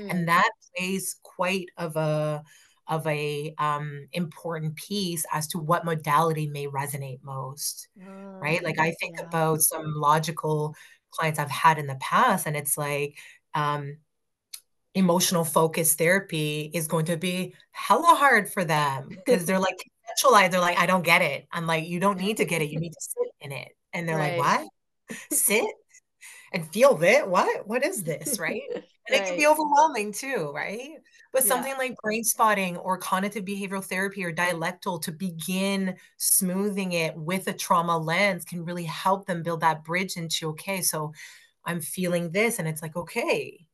And 0.09 0.27
Mm, 0.27 0.27
that 0.27 0.49
plays 0.77 1.15
quite 1.23 1.69
of 1.77 1.95
a 1.95 2.43
of 2.87 3.07
a 3.07 3.55
um, 3.57 4.07
important 4.11 4.75
piece 4.75 5.25
as 5.31 5.47
to 5.47 5.57
what 5.59 5.85
modality 5.85 6.47
may 6.47 6.67
resonate 6.67 7.23
most, 7.23 7.87
uh, 7.99 8.39
right? 8.41 8.63
Like 8.63 8.79
I 8.79 8.93
think 9.01 9.13
yeah. 9.13 9.25
about 9.31 9.61
some 9.61 9.93
logical 9.95 10.75
clients 11.11 11.39
I've 11.39 11.49
had 11.51 11.77
in 11.79 11.87
the 11.87 11.95
past, 11.97 12.47
and 12.47 12.57
it's 12.57 12.77
like 12.77 13.17
um, 13.55 13.97
emotional 14.95 15.43
focus 15.43 15.95
therapy 15.95 16.69
is 16.73 16.87
going 16.87 17.05
to 17.05 17.17
be 17.17 17.55
hella 17.71 18.15
hard 18.15 18.51
for 18.51 18.63
them 18.63 19.09
because 19.09 19.45
they're 19.45 19.59
like 19.59 19.77
conceptualized. 20.17 20.51
They're 20.51 20.59
like, 20.59 20.77
I 20.79 20.85
don't 20.85 21.03
get 21.03 21.21
it. 21.21 21.47
I'm 21.51 21.67
like, 21.67 21.87
you 21.87 21.99
don't 21.99 22.19
need 22.19 22.37
to 22.37 22.45
get 22.45 22.61
it. 22.61 22.69
You 22.69 22.79
need 22.79 22.93
to 22.93 23.01
sit 23.01 23.31
in 23.41 23.51
it. 23.51 23.69
And 23.93 24.07
they're 24.07 24.17
like, 24.17 24.35
what? 24.35 24.67
Sit 25.31 25.65
and 26.53 26.67
feel 26.69 27.01
it? 27.03 27.27
What? 27.27 27.67
What 27.67 27.83
is 27.85 28.03
this? 28.03 28.39
Right. 28.39 28.61
And 29.05 29.17
it 29.17 29.25
can 29.25 29.35
be 29.35 29.45
overwhelming 29.47 30.13
too, 30.13 30.53
right? 30.55 30.91
But 31.33 31.43
Yeah. 31.43 31.49
something 31.49 31.73
like 31.77 31.97
brain 32.01 32.23
spotting 32.23 32.77
or 32.77 32.97
cognitive 32.97 33.43
behavioral 33.43 33.83
therapy 33.83 34.23
or 34.23 34.31
dialectical 34.31 34.99
to 34.99 35.11
begin 35.11 35.97
smoothing 36.17 36.93
it 36.93 37.13
with 37.17 37.47
a 37.47 37.53
trauma 37.53 37.97
lens 37.97 38.45
can 38.45 38.63
really 38.63 38.85
help 38.85 39.25
them 39.25 39.43
build 39.43 39.59
that 39.59 39.83
bridge 39.83 40.15
into, 40.15 40.49
okay, 40.51 40.81
so 40.81 41.11
I'm 41.65 41.81
feeling 41.81 42.31
this. 42.31 42.59
And 42.59 42.67
it's 42.67 42.81
like, 42.81 42.95
okay, 42.95 43.65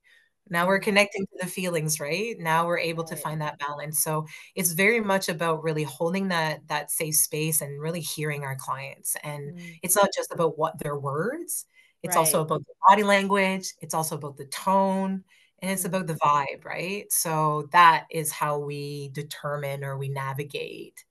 now 0.49 0.67
we're 0.67 0.79
Mm, 0.79 0.79
connecting 0.79 1.25
to 1.27 1.37
the 1.41 1.47
feelings, 1.47 1.99
right? 1.99 2.35
Now 2.39 2.65
we're 2.67 2.79
able 2.79 3.03
to 3.05 3.15
find 3.15 3.41
that 3.41 3.59
balance. 3.59 4.01
So 4.03 4.25
it's 4.55 4.73
very 4.73 4.99
much 5.01 5.29
about 5.29 5.63
really 5.63 5.83
holding 5.83 6.29
that 6.29 6.67
that 6.67 6.91
safe 6.91 7.15
space 7.15 7.61
and 7.61 7.81
really 7.81 8.01
hearing 8.01 8.43
our 8.43 8.55
clients. 8.55 9.15
And 9.23 9.51
Mm, 9.51 9.79
it's 9.83 9.95
not 9.95 10.09
just 10.15 10.31
about 10.31 10.57
what 10.57 10.79
their 10.79 10.97
words, 10.97 11.65
it's 12.03 12.15
also 12.15 12.41
about 12.41 12.65
the 12.65 12.73
body 12.87 13.03
language, 13.03 13.73
it's 13.81 13.93
also 13.93 14.15
about 14.15 14.37
the 14.37 14.45
tone, 14.45 15.23
and 15.61 15.71
it's 15.71 15.85
about 15.85 16.07
the 16.07 16.15
vibe, 16.15 16.65
right? 16.65 17.11
So 17.11 17.67
that 17.71 18.05
is 18.11 18.31
how 18.31 18.59
we 18.59 19.09
determine 19.09 19.83
or 19.83 19.97
we 19.97 20.09
navigate 20.09 21.03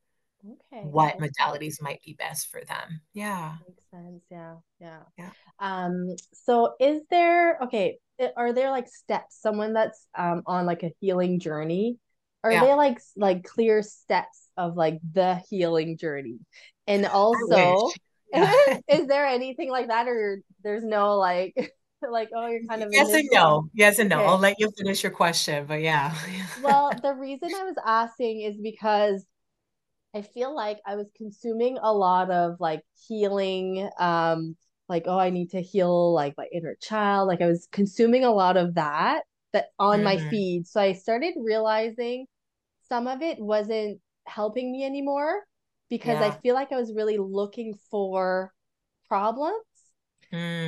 Okay. 0.45 0.85
what 0.85 1.19
modalities 1.19 1.83
might 1.83 2.01
be 2.05 2.15
best 2.15 2.49
for 2.51 2.63
them. 2.65 3.01
Yeah. 3.13 3.57
Makes 3.67 3.83
sense. 3.91 4.23
Yeah. 4.31 4.55
Yeah. 4.81 5.01
Yeah. 5.19 5.31
Um, 5.59 6.15
so 6.33 6.75
is 6.81 7.03
there, 7.11 7.59
okay, 7.65 7.99
are 8.37 8.53
there 8.53 8.71
like 8.71 8.89
steps, 8.89 9.41
someone 9.41 9.73
that's 9.73 10.07
um 10.17 10.43
on 10.47 10.67
like 10.67 10.83
a 10.83 10.93
healing 11.01 11.41
journey? 11.41 11.99
Are 12.45 12.53
Yeah. 12.53 12.61
they 12.61 12.75
like 12.75 13.01
like 13.17 13.45
clear 13.45 13.83
steps 13.83 14.49
of 14.57 14.77
like 14.77 15.01
the 15.13 15.43
healing 15.51 15.97
journey? 15.99 16.39
And 16.87 17.07
also, 17.07 17.93
Yeah. 18.33 18.53
is 18.89 19.07
there 19.09 19.27
anything 19.27 19.71
like 19.71 19.89
that 19.89 20.07
or 20.09 20.41
there's 20.63 20.85
no 20.85 21.17
like 21.17 21.55
like 22.09 22.31
oh 22.35 22.47
you're 22.47 22.61
kind 22.69 22.83
of 22.83 22.91
Yes 22.93 23.13
and 23.15 23.29
no. 23.33 23.69
Yes 23.75 23.99
and 23.99 24.09
no. 24.09 24.21
I'll 24.25 24.39
let 24.39 24.59
you 24.59 24.71
finish 24.77 25.03
your 25.03 25.13
question, 25.13 25.67
but 25.67 25.81
yeah. 25.83 26.15
Well, 26.55 27.01
the 27.03 27.15
reason 27.15 27.55
I 27.55 27.65
was 27.65 27.77
asking 27.85 28.43
is 28.43 28.57
because 28.61 29.25
I 30.15 30.23
feel 30.23 30.55
like 30.55 30.81
I 30.87 30.97
was 30.97 31.07
consuming 31.17 31.79
a 31.81 31.93
lot 31.93 32.31
of 32.31 32.57
like 32.61 32.83
healing, 33.07 33.89
um, 33.99 34.57
like, 34.89 35.05
oh, 35.07 35.19
I 35.19 35.31
need 35.31 35.51
to 35.51 35.61
heal 35.61 36.13
like 36.15 36.35
my 36.37 36.47
inner 36.53 36.77
child. 36.81 37.29
Like 37.29 37.43
I 37.43 37.47
was 37.47 37.69
consuming 37.73 38.25
a 38.25 38.33
lot 38.33 38.57
of 38.57 38.75
that 38.75 39.25
that 39.53 39.69
on 39.79 40.03
my 40.03 40.17
Mhm. 40.17 40.29
feed. 40.31 40.67
So 40.67 40.81
I 40.81 40.93
started 40.95 41.35
realizing 41.37 42.27
some 42.89 43.07
of 43.07 43.23
it 43.23 43.39
wasn't 43.41 44.01
helping 44.27 44.73
me 44.73 44.85
anymore 44.85 45.45
because 45.91 46.21
I 46.23 46.31
feel 46.31 46.55
like 46.55 46.73
I 46.73 46.77
was 46.77 46.95
really 46.95 47.19
looking 47.19 47.75
for 47.91 48.53
problems. 49.09 49.65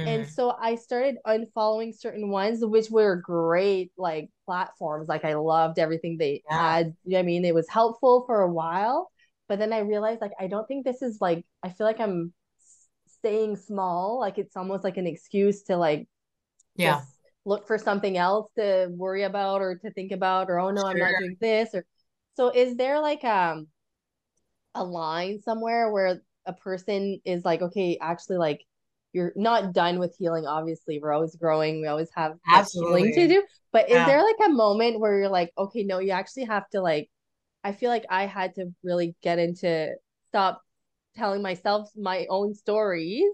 And 0.07 0.27
Mm. 0.27 0.29
so 0.29 0.55
I 0.59 0.77
started 0.77 1.17
unfollowing 1.27 1.95
certain 1.95 2.31
ones, 2.31 2.65
which 2.65 2.91
were 2.91 3.17
great, 3.17 3.93
like 3.99 4.31
platforms. 4.47 5.09
Like 5.09 5.25
I 5.25 5.35
loved 5.35 5.79
everything 5.79 6.17
they 6.17 6.43
Yeah. 6.51 6.75
had. 6.75 6.95
I 7.15 7.23
mean, 7.23 7.45
it 7.45 7.55
was 7.55 7.69
helpful 7.69 8.25
for 8.27 8.41
a 8.41 8.51
while, 8.51 9.11
but 9.51 9.59
then 9.59 9.73
I 9.73 9.81
realized, 9.81 10.21
like, 10.21 10.31
I 10.39 10.47
don't 10.47 10.69
think 10.69 10.85
this 10.85 11.03
is 11.03 11.19
like, 11.21 11.45
I 11.61 11.71
feel 11.71 11.85
like 11.85 11.99
I'm 11.99 12.33
staying 13.09 13.57
small. 13.57 14.21
Like 14.21 14.39
it's 14.39 14.57
almost 14.57 14.85
like 14.85 14.97
an 14.97 15.09
excuse 15.09 15.63
to 15.65 15.77
like 15.77 16.07
Yeah. 16.77 17.03
look 17.45 17.67
for 17.67 17.77
something 17.77 18.17
else 18.17 18.49
to 18.57 18.87
worry 18.93 19.25
about 19.25 19.61
or 19.61 19.75
to 19.75 19.91
think 19.91 20.13
about, 20.13 20.51
or 20.51 20.61
oh 20.61 20.71
no, 20.71 20.85
I'm 20.87 21.01
not 21.01 21.19
doing 21.19 21.37
this. 21.41 21.75
Or 21.75 21.85
so 22.37 22.51
is 22.51 22.77
there 22.77 23.01
like 23.01 23.25
um 23.25 23.67
a 24.77 24.85
line 24.85 25.41
somewhere 25.41 25.91
where 25.93 26.23
a 26.47 26.53
person 26.53 27.21
is 27.25 27.45
like, 27.45 27.61
okay, 27.61 27.99
actually, 28.01 28.39
like 28.39 28.65
you're 29.13 29.33
not 29.35 29.73
done 29.73 29.99
with 29.99 30.15
healing. 30.17 30.47
Obviously, 30.47 31.01
we're 31.03 31.13
always 31.13 31.35
growing. 31.35 31.81
We 31.81 31.89
always 31.89 32.11
have 32.15 32.37
healing 32.73 33.13
to 33.15 33.27
do. 33.27 33.43
But 33.73 33.91
is 33.91 33.97
Yeah. 33.97 34.07
there 34.07 34.23
like 34.23 34.37
a 34.47 34.51
moment 34.53 35.01
where 35.01 35.19
you're 35.19 35.29
like, 35.29 35.51
okay, 35.59 35.83
no, 35.83 35.99
you 35.99 36.13
actually 36.13 36.45
have 36.45 36.69
to 36.71 36.81
like, 36.81 37.11
I 37.65 37.73
feel 37.73 37.91
like 37.91 38.07
I 38.11 38.27
had 38.27 38.55
to 38.57 38.73
really 38.83 39.15
get 39.23 39.39
into 39.39 39.95
stop 40.31 40.63
telling 41.17 41.43
myself 41.43 41.91
my 41.97 42.27
own 42.31 42.55
stories 42.55 43.33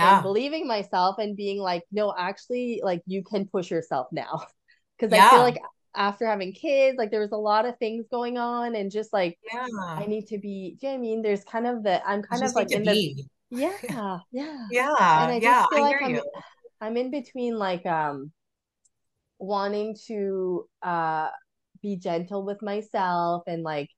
and 0.00 0.22
Yeah. 0.22 0.22
believing 0.22 0.66
myself 0.66 1.18
and 1.18 1.36
being 1.36 1.58
like, 1.60 1.84
no, 1.92 2.14
actually, 2.16 2.80
like 2.84 3.02
you 3.06 3.24
can 3.24 3.46
push 3.46 3.70
yourself 3.70 4.08
now. 4.12 4.42
Because 4.98 5.12
I 5.12 5.22
feel 5.22 5.42
like 5.42 5.58
after 5.94 6.26
having 6.26 6.52
kids, 6.52 6.98
like 6.98 7.12
there 7.12 7.20
was 7.20 7.30
a 7.32 7.36
lot 7.36 7.66
of 7.66 7.78
things 7.78 8.06
going 8.10 8.36
on 8.36 8.74
and 8.74 8.90
just 8.90 9.12
like, 9.12 9.38
yeah. 9.42 9.66
I 9.96 10.06
need 10.06 10.28
to 10.28 10.38
be, 10.38 10.76
do 10.80 10.86
you 10.88 10.92
know 10.94 10.98
what 10.98 10.98
I 10.98 11.02
mean? 11.02 11.22
There's 11.22 11.44
kind 11.44 11.66
of 11.66 11.84
the, 11.84 12.06
I'm 12.08 12.22
kind 12.22 12.44
of 12.44 12.54
like 12.54 12.72
in 12.72 12.84
be. 12.88 13.28
yeah, 13.50 14.18
yeah. 14.32 14.68
And 15.16 15.30
I 15.30 15.40
Yeah. 15.40 15.40
just 15.40 15.68
feel 15.68 15.80
I 15.80 15.82
like 15.82 15.98
I'm. 16.02 16.20
I'm 16.80 16.96
in 16.96 17.10
between 17.10 17.56
like, 17.58 17.86
um, 17.86 18.32
wanting 19.38 19.96
to, 20.06 20.68
uh, 20.82 21.28
be 21.82 21.96
gentle 21.96 22.44
with 22.44 22.62
myself 22.62 23.42
and 23.46 23.62
like 23.62 23.88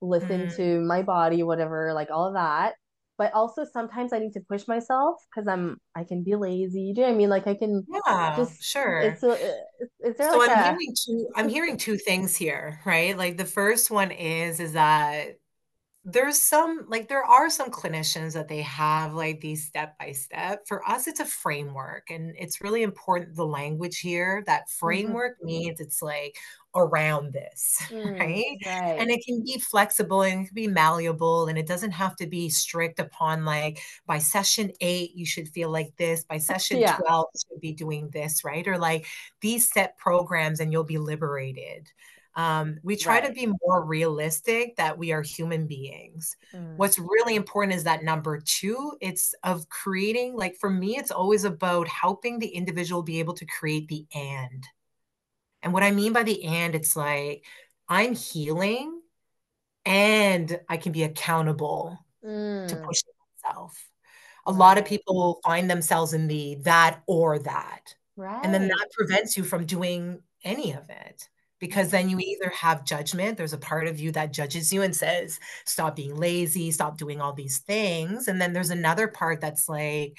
listen 0.00 0.46
Mm. 0.46 0.56
to 0.56 0.80
my 0.80 1.02
body, 1.02 1.42
whatever, 1.42 1.92
like 1.94 2.10
all 2.10 2.26
of 2.28 2.34
that. 2.34 2.74
But 3.16 3.32
also 3.34 3.64
sometimes 3.64 4.12
I 4.12 4.20
need 4.20 4.32
to 4.34 4.40
push 4.48 4.68
myself 4.68 5.16
because 5.34 5.48
I'm, 5.48 5.78
I 5.96 6.04
can 6.04 6.22
be 6.22 6.36
lazy. 6.36 6.92
Do 6.94 7.00
you 7.00 7.06
know 7.06 7.12
what 7.12 7.14
I 7.14 7.18
mean? 7.18 7.28
Like 7.30 7.46
I 7.48 7.54
can 7.54 7.86
Yeah. 7.88 8.36
just, 8.36 8.62
Sure. 8.62 9.00
it's, 9.00 9.22
is, 9.24 9.88
is 10.00 10.16
there 10.16 10.32
So 10.32 10.38
like 10.38 10.50
I'm 10.50 10.58
a, 10.58 10.62
hearing 10.62 10.94
two 11.04 11.28
I'm 11.36 11.48
hearing 11.48 11.76
two 11.76 11.96
things 11.96 12.36
here, 12.36 12.80
right? 12.84 13.16
Like 13.16 13.36
the 13.36 13.44
first 13.44 13.90
one 13.90 14.10
is 14.10 14.60
is 14.60 14.72
that 14.74 15.37
there's 16.10 16.40
some 16.40 16.86
like 16.88 17.08
there 17.08 17.24
are 17.24 17.50
some 17.50 17.70
clinicians 17.70 18.32
that 18.34 18.48
they 18.48 18.62
have 18.62 19.14
like 19.14 19.40
these 19.40 19.66
step 19.66 19.98
by 19.98 20.12
step. 20.12 20.66
For 20.66 20.86
us, 20.88 21.06
it's 21.06 21.20
a 21.20 21.26
framework, 21.26 22.10
and 22.10 22.34
it's 22.38 22.60
really 22.62 22.82
important 22.82 23.36
the 23.36 23.46
language 23.46 23.98
here. 24.00 24.42
That 24.46 24.70
Mhm. 24.82 25.18
framework 25.18 25.42
means 25.42 25.80
it's 25.80 26.00
like 26.02 26.36
around 26.74 27.32
this, 27.32 27.80
Mm, 27.90 28.18
right? 28.20 28.58
And 28.98 29.10
it 29.10 29.20
can 29.26 29.42
be 29.44 29.58
flexible 29.58 30.22
and 30.22 30.42
it 30.42 30.46
can 30.46 30.54
be 30.54 30.68
malleable, 30.68 31.46
and 31.48 31.58
it 31.58 31.66
doesn't 31.66 31.92
have 31.92 32.16
to 32.16 32.26
be 32.26 32.48
strict 32.50 32.98
upon 33.00 33.44
like 33.44 33.80
by 34.06 34.18
session 34.18 34.72
eight, 34.80 35.12
you 35.14 35.26
should 35.26 35.48
feel 35.48 35.70
like 35.70 35.96
this, 35.96 36.24
by 36.24 36.38
session 36.38 36.84
Yeah. 36.84 37.00
12, 37.00 37.26
you 37.34 37.40
should 37.54 37.60
be 37.60 37.72
doing 37.72 38.10
this, 38.10 38.44
right? 38.44 38.66
Or 38.68 38.78
like 38.78 39.06
these 39.42 39.70
set 39.72 39.96
programs 39.98 40.60
and 40.60 40.72
you'll 40.72 40.84
be 40.84 40.98
liberated. 40.98 41.88
Um, 42.38 42.78
we 42.84 42.94
try 42.94 43.20
to 43.20 43.32
be 43.32 43.52
more 43.66 43.84
realistic 43.84 44.76
that 44.76 44.96
we 44.96 45.10
are 45.10 45.22
human 45.22 45.66
beings. 45.66 46.36
Mm, 46.54 46.76
What's 46.76 46.96
really 46.96 47.34
important 47.34 47.74
is 47.74 47.82
that 47.82 48.04
number 48.04 48.38
two, 48.38 48.92
it's 49.00 49.34
of 49.42 49.68
creating, 49.68 50.36
like 50.36 50.54
for 50.54 50.70
me, 50.70 50.96
it's 50.96 51.10
always 51.10 51.42
about 51.42 51.88
helping 51.88 52.38
the 52.38 52.46
individual 52.46 53.02
be 53.02 53.18
able 53.18 53.34
to 53.34 53.44
create 53.44 53.88
the 53.88 54.06
and. 54.14 54.64
And 55.64 55.72
what 55.72 55.82
I 55.82 55.90
mean 55.90 56.12
by 56.12 56.22
the 56.22 56.44
and, 56.44 56.76
it's 56.76 56.94
like 56.94 57.44
I'm 57.88 58.14
healing 58.14 59.02
and 59.84 60.60
I 60.68 60.76
can 60.76 60.92
be 60.92 61.02
accountable 61.02 61.98
to 62.22 62.82
push 62.86 63.00
myself. 63.42 63.84
A 64.46 64.52
lot 64.52 64.78
of 64.78 64.82
right. 64.82 64.90
people 64.90 65.40
find 65.42 65.68
themselves 65.68 66.12
in 66.12 66.28
the 66.28 66.54
that 66.62 67.02
or 67.08 67.40
that. 67.40 67.96
Right. 68.14 68.38
And 68.44 68.54
then 68.54 68.68
that 68.68 68.86
prevents 68.92 69.36
you 69.36 69.42
from 69.42 69.66
doing 69.66 70.22
any 70.44 70.72
of 70.74 70.88
it 70.88 71.28
because 71.60 71.90
then 71.90 72.08
you 72.10 72.18
either 72.20 72.50
have 72.50 72.84
judgment, 72.84 73.36
there's 73.38 73.52
a 73.52 73.58
part 73.58 73.86
of 73.88 73.98
you 74.00 74.12
that 74.12 74.32
judges 74.32 74.72
you 74.72 74.82
and 74.82 74.94
says, 74.96 75.40
"Stop 75.66 75.96
being 75.96 76.16
lazy, 76.16 76.70
stop 76.72 76.98
doing 76.98 77.20
all 77.20 77.32
these 77.32 77.58
things." 77.58 78.28
And 78.28 78.40
then 78.40 78.52
there's 78.52 78.70
another 78.70 79.08
part 79.08 79.40
that's 79.40 79.68
like, 79.68 80.18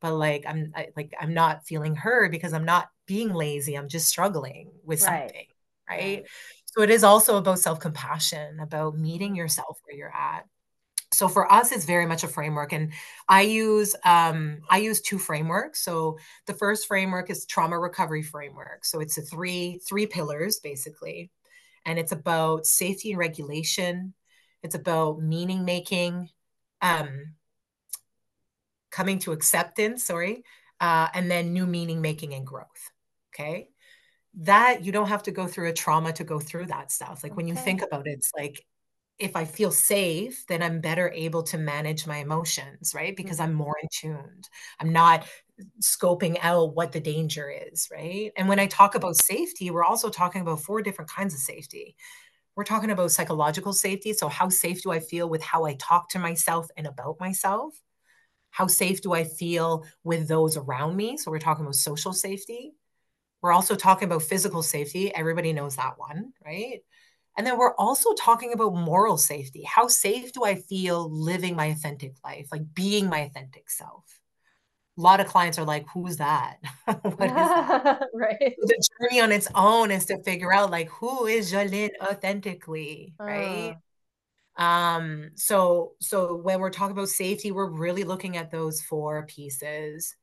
"But, 0.00 0.14
like, 0.14 0.44
I'm 0.46 0.72
I 0.76 0.88
like, 0.96 1.14
I'm 1.20 1.34
not 1.34 1.66
feeling 1.66 1.96
heard 1.96 2.30
because 2.32 2.52
I'm 2.52 2.64
not 2.66 2.88
being 3.06 3.32
lazy, 3.34 3.76
I'm 3.76 3.88
just 3.88 4.08
struggling 4.08 4.72
with 4.84 5.00
Right. 5.00 5.34
something." 5.34 5.46
Right? 5.90 6.22
Right. 6.22 6.30
So 6.66 6.82
it 6.82 6.90
is 6.90 7.04
also 7.04 7.36
about 7.38 7.58
self-compassion, 7.60 8.60
about 8.60 8.96
meeting 8.98 9.36
yourself 9.36 9.80
where 9.84 9.96
you're 9.96 10.14
at. 10.14 10.46
So 11.14 11.28
for 11.28 11.50
us, 11.50 11.72
it's 11.72 11.84
very 11.84 12.06
much 12.06 12.24
a 12.24 12.28
framework, 12.28 12.72
and 12.72 12.92
I 13.28 13.42
use 13.42 13.94
um, 14.04 14.58
I 14.68 14.78
use 14.78 15.00
two 15.00 15.18
frameworks. 15.18 15.82
So 15.84 16.18
the 16.46 16.54
first 16.54 16.86
framework 16.86 17.30
is 17.30 17.46
trauma 17.46 17.78
recovery 17.78 18.22
framework. 18.22 18.84
So 18.84 19.00
it's 19.00 19.18
a 19.18 19.22
three 19.22 19.80
three 19.86 20.06
pillars 20.06 20.60
basically, 20.60 21.30
and 21.86 21.98
it's 21.98 22.12
about 22.12 22.66
safety 22.66 23.10
and 23.10 23.18
regulation. 23.18 24.14
It's 24.62 24.74
about 24.74 25.20
meaning 25.20 25.64
making, 25.64 26.30
um, 26.80 27.34
coming 28.90 29.18
to 29.20 29.32
acceptance. 29.32 30.04
Sorry, 30.04 30.44
uh, 30.80 31.08
and 31.14 31.30
then 31.30 31.52
new 31.52 31.66
meaning 31.66 32.00
making 32.00 32.34
and 32.34 32.46
growth. 32.46 32.90
Okay, 33.34 33.68
that 34.38 34.84
you 34.84 34.92
don't 34.92 35.08
have 35.08 35.22
to 35.24 35.30
go 35.30 35.46
through 35.46 35.68
a 35.68 35.72
trauma 35.72 36.12
to 36.12 36.24
go 36.24 36.40
through 36.40 36.66
that 36.66 36.90
stuff. 36.90 37.22
Like 37.22 37.36
when 37.36 37.48
you 37.48 37.54
think 37.54 37.82
about 37.82 38.06
it, 38.06 38.12
it's 38.12 38.32
like 38.36 38.64
if 39.18 39.36
I 39.36 39.44
feel 39.44 39.70
safe, 39.70 40.44
then 40.48 40.62
I'm 40.62 40.80
better 40.80 41.10
able 41.10 41.42
to 41.44 41.58
manage 41.58 42.06
my 42.06 42.18
emotions, 42.18 42.92
right? 42.94 43.16
Because 43.16 43.38
I'm 43.38 43.50
mm-hmm. 43.50 43.58
more 43.58 43.76
in 43.82 43.88
tuned. 43.92 44.48
I'm 44.80 44.92
not 44.92 45.26
scoping 45.80 46.36
out 46.42 46.74
what 46.74 46.92
the 46.92 47.00
danger 47.00 47.48
is, 47.50 47.88
right? 47.92 48.32
And 48.36 48.48
when 48.48 48.58
I 48.58 48.66
talk 48.66 48.96
about 48.96 49.16
safety, 49.16 49.70
we're 49.70 49.84
also 49.84 50.10
talking 50.10 50.42
about 50.42 50.62
four 50.62 50.82
different 50.82 51.10
kinds 51.10 51.32
of 51.32 51.40
safety. 51.40 51.96
We're 52.56 52.64
talking 52.64 52.90
about 52.90 53.12
psychological 53.12 53.72
safety. 53.72 54.12
So, 54.12 54.28
how 54.28 54.48
safe 54.48 54.82
do 54.82 54.90
I 54.90 55.00
feel 55.00 55.28
with 55.28 55.42
how 55.42 55.64
I 55.64 55.74
talk 55.74 56.08
to 56.10 56.18
myself 56.18 56.68
and 56.76 56.86
about 56.86 57.18
myself? 57.20 57.74
How 58.50 58.68
safe 58.68 59.00
do 59.00 59.12
I 59.12 59.24
feel 59.24 59.84
with 60.04 60.28
those 60.28 60.56
around 60.56 60.96
me? 60.96 61.16
So, 61.16 61.30
we're 61.30 61.40
talking 61.40 61.64
about 61.64 61.74
social 61.74 62.12
safety. 62.12 62.74
We're 63.42 63.52
also 63.52 63.74
talking 63.74 64.06
about 64.06 64.22
physical 64.22 64.62
safety. 64.62 65.14
Everybody 65.14 65.52
knows 65.52 65.76
that 65.76 65.98
one, 65.98 66.32
right? 66.44 66.80
And 67.36 67.46
then 67.46 67.58
we're 67.58 67.74
also 67.76 68.14
talking 68.14 68.52
about 68.52 68.74
moral 68.74 69.18
safety. 69.18 69.62
How 69.64 69.88
safe 69.88 70.32
do 70.32 70.44
I 70.44 70.54
feel 70.56 71.10
living 71.10 71.56
my 71.56 71.66
authentic 71.66 72.14
life, 72.24 72.48
like 72.52 72.74
being 72.74 73.08
my 73.08 73.20
authentic 73.20 73.70
self? 73.70 74.20
A 74.98 75.00
lot 75.02 75.20
of 75.20 75.26
clients 75.26 75.58
are 75.58 75.64
like, 75.64 75.86
who's 75.92 76.18
that? 76.18 76.58
what 77.16 77.36
is 77.36 77.52
that? 77.54 77.74
right. 78.14 78.54
The 78.60 78.88
journey 79.00 79.20
on 79.20 79.32
its 79.32 79.48
own 79.54 79.90
is 79.90 80.06
to 80.06 80.22
figure 80.22 80.52
out 80.52 80.70
like 80.70 80.88
who 80.90 81.26
is 81.26 81.52
Jolene 81.52 81.90
authentically, 82.00 83.14
right? 83.26 83.76
Uh, 84.58 84.62
Um, 84.62 85.30
so 85.36 85.94
so 86.00 86.36
when 86.36 86.60
we're 86.60 86.70
talking 86.70 86.96
about 86.96 87.08
safety, 87.10 87.52
we're 87.52 87.70
really 87.70 88.04
looking 88.04 88.36
at 88.36 88.50
those 88.50 88.82
four 88.82 89.26
pieces. 89.26 90.16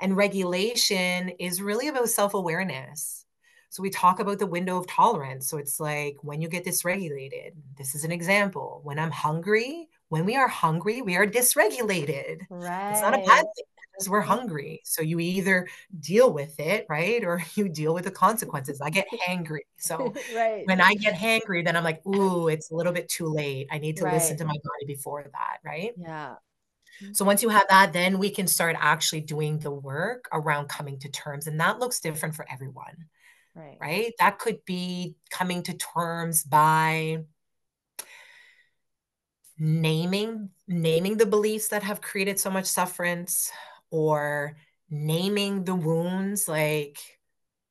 And 0.00 0.16
regulation 0.16 1.30
is 1.40 1.62
really 1.62 1.88
about 1.88 2.08
self-awareness. 2.10 3.26
So 3.70 3.82
we 3.82 3.90
talk 3.90 4.18
about 4.20 4.38
the 4.38 4.46
window 4.46 4.78
of 4.78 4.86
tolerance. 4.86 5.48
So 5.48 5.58
it's 5.58 5.78
like 5.78 6.16
when 6.22 6.40
you 6.40 6.48
get 6.48 6.64
dysregulated, 6.64 7.52
this 7.76 7.94
is 7.94 8.04
an 8.04 8.12
example. 8.12 8.80
When 8.82 8.98
I'm 8.98 9.10
hungry, 9.10 9.88
when 10.08 10.24
we 10.24 10.36
are 10.36 10.48
hungry, 10.48 11.02
we 11.02 11.16
are 11.16 11.26
dysregulated. 11.26 12.40
Right. 12.48 12.92
It's 12.92 13.02
not 13.02 13.14
a 13.14 13.18
bad 13.18 13.44
thing 13.56 13.64
because 13.92 14.08
we're 14.08 14.20
hungry. 14.22 14.80
So 14.84 15.02
you 15.02 15.18
either 15.20 15.68
deal 16.00 16.32
with 16.32 16.58
it, 16.60 16.86
right? 16.88 17.22
Or 17.24 17.42
you 17.56 17.68
deal 17.68 17.92
with 17.94 18.04
the 18.04 18.10
consequences. 18.10 18.80
I 18.80 18.90
get 18.90 19.06
hangry. 19.26 19.60
So 19.78 20.14
right. 20.34 20.66
when 20.66 20.80
I 20.80 20.94
get 20.94 21.14
hangry, 21.14 21.64
then 21.64 21.76
I'm 21.76 21.84
like, 21.84 22.04
ooh, 22.06 22.48
it's 22.48 22.70
a 22.70 22.74
little 22.74 22.92
bit 22.92 23.08
too 23.08 23.26
late. 23.26 23.68
I 23.70 23.78
need 23.78 23.96
to 23.98 24.04
Right. 24.04 24.14
listen 24.14 24.38
to 24.38 24.44
my 24.44 24.54
body 24.54 24.86
before 24.86 25.24
that, 25.30 25.58
right? 25.64 25.92
Yeah. 25.96 26.36
Mm-hmm. 27.02 27.12
So 27.12 27.24
once 27.24 27.42
you 27.42 27.48
have 27.50 27.66
that, 27.68 27.92
then 27.92 28.18
we 28.18 28.30
can 28.30 28.46
start 28.46 28.76
actually 28.78 29.20
doing 29.20 29.58
the 29.58 29.70
work 29.70 30.28
around 30.32 30.68
coming 30.68 30.98
to 31.00 31.08
terms. 31.10 31.46
And 31.46 31.60
that 31.60 31.78
looks 31.78 32.00
different 32.00 32.34
for 32.34 32.46
everyone, 32.50 33.06
Right. 33.58 33.78
right? 33.80 34.12
That 34.18 34.38
could 34.38 34.64
be 34.64 35.16
coming 35.30 35.62
to 35.64 35.74
terms 35.74 36.44
by 36.44 37.18
naming 39.58 40.50
naming 40.68 41.16
the 41.16 41.26
beliefs 41.26 41.68
that 41.68 41.82
have 41.82 42.00
created 42.00 42.38
so 42.38 42.50
much 42.50 42.66
sufferance 42.66 43.50
or 43.90 44.56
naming 44.90 45.64
the 45.64 45.74
wounds 45.74 46.46
like 46.48 46.98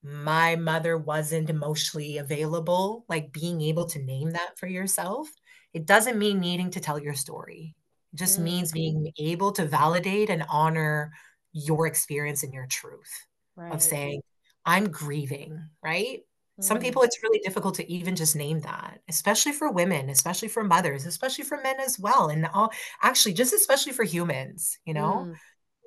my 0.03 0.55
mother 0.57 0.97
wasn't 0.97 1.49
emotionally 1.49 2.17
available 2.17 3.05
like 3.07 3.31
being 3.31 3.61
able 3.61 3.85
to 3.85 3.99
name 3.99 4.31
that 4.31 4.57
for 4.57 4.67
yourself 4.67 5.29
it 5.73 5.85
doesn't 5.85 6.19
mean 6.19 6.39
needing 6.39 6.69
to 6.69 6.79
tell 6.81 6.99
your 6.99 7.13
story 7.13 7.75
it 8.13 8.17
just 8.17 8.37
Mm. 8.37 8.43
means 8.43 8.71
being 8.73 9.11
able 9.17 9.51
to 9.53 9.65
validate 9.65 10.29
and 10.29 10.43
honor 10.49 11.13
your 11.53 11.87
experience 11.87 12.43
and 12.43 12.53
your 12.53 12.67
truth 12.67 13.11
Right. 13.55 13.73
of 13.73 13.81
saying 13.81 14.21
i'm 14.67 14.89
grieving 14.91 15.59
right? 15.83 16.21
Some 16.59 16.79
Mm. 16.79 16.81
people 16.81 17.03
it's 17.03 17.21
really 17.23 17.39
difficult 17.39 17.75
to 17.75 17.91
even 17.91 18.15
just 18.15 18.35
name 18.35 18.61
that 18.61 18.99
especially 19.07 19.51
for 19.53 19.71
women 19.71 20.09
especially 20.09 20.47
for 20.47 20.63
mothers 20.63 21.05
especially 21.05 21.43
for 21.45 21.59
men 21.61 21.79
as 21.79 21.99
well 21.99 22.29
and 22.29 22.47
all 22.47 22.71
actually 23.03 23.33
just 23.33 23.53
especially 23.53 23.93
for 23.93 24.03
humans 24.03 24.79
you 24.85 24.93
know? 24.93 25.25
Mm. 25.27 25.35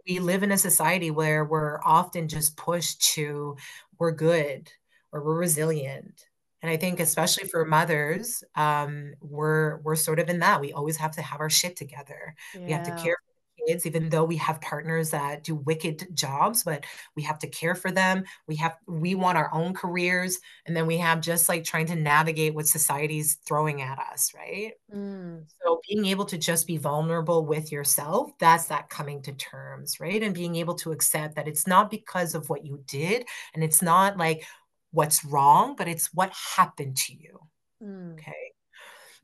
we 0.08 0.18
live 0.20 0.42
in 0.44 0.52
a 0.52 0.58
society 0.58 1.10
where 1.10 1.44
we're 1.44 1.80
often 1.84 2.28
just 2.28 2.56
pushed 2.56 3.02
to 3.14 3.56
we're 3.98 4.12
good 4.12 4.70
or 5.12 5.22
we're 5.24 5.36
resilient 5.38 6.26
and 6.62 6.70
i 6.70 6.76
think 6.76 7.00
especially 7.00 7.48
for 7.48 7.64
mothers 7.64 8.44
um, 8.54 9.12
we're 9.20 9.78
we're 9.78 9.96
sort 9.96 10.20
of 10.20 10.28
in 10.28 10.38
that. 10.40 10.60
We 10.60 10.72
always 10.72 10.96
have 10.98 11.12
to 11.16 11.22
have 11.22 11.40
our 11.40 11.50
shit 11.50 11.74
together. 11.76 12.34
We 12.54 12.72
have 12.72 12.84
to 12.84 12.92
care 13.02 13.16
kids 13.70 13.86
even 13.86 14.08
though 14.08 14.24
we 14.24 14.36
have 14.36 14.60
partners 14.60 15.10
that 15.10 15.44
do 15.44 15.54
wicked 15.54 16.06
jobs 16.14 16.64
but 16.64 16.84
we 17.16 17.22
have 17.22 17.38
to 17.38 17.46
care 17.46 17.74
for 17.74 17.90
them 17.90 18.24
we 18.46 18.56
have 18.56 18.76
we 18.86 19.14
want 19.14 19.38
our 19.38 19.52
own 19.52 19.72
careers 19.74 20.38
and 20.66 20.76
then 20.76 20.86
we 20.86 20.96
have 20.96 21.20
just 21.20 21.48
like 21.48 21.64
trying 21.64 21.86
to 21.86 21.96
navigate 21.96 22.54
what 22.54 22.66
society's 22.66 23.38
throwing 23.46 23.82
at 23.82 23.98
us 23.98 24.32
right 24.34 24.72
Mm. 24.92 25.44
so 25.62 25.80
being 25.88 26.06
able 26.06 26.24
to 26.24 26.38
just 26.38 26.66
be 26.66 26.76
vulnerable 26.76 27.46
with 27.46 27.70
yourself, 27.70 28.30
that's 28.38 28.66
that 28.66 28.88
coming 28.90 29.22
to 29.22 29.32
terms, 29.32 30.00
right? 30.00 30.22
And 30.22 30.34
being 30.34 30.56
able 30.56 30.74
to 30.76 30.92
accept 30.92 31.36
that 31.36 31.48
it's 31.48 31.66
not 31.66 31.90
because 31.90 32.34
of 32.34 32.48
what 32.48 32.64
you 32.64 32.82
did 32.86 33.26
and 33.54 33.62
it's 33.62 33.82
not 33.82 34.16
like 34.16 34.44
what's 34.90 35.24
wrong, 35.24 35.76
but 35.76 35.88
it's 35.88 36.12
what 36.12 36.32
happened 36.56 36.96
to 36.96 37.14
you. 37.14 37.38
Mm. 37.82 38.14
Okay. 38.14 38.52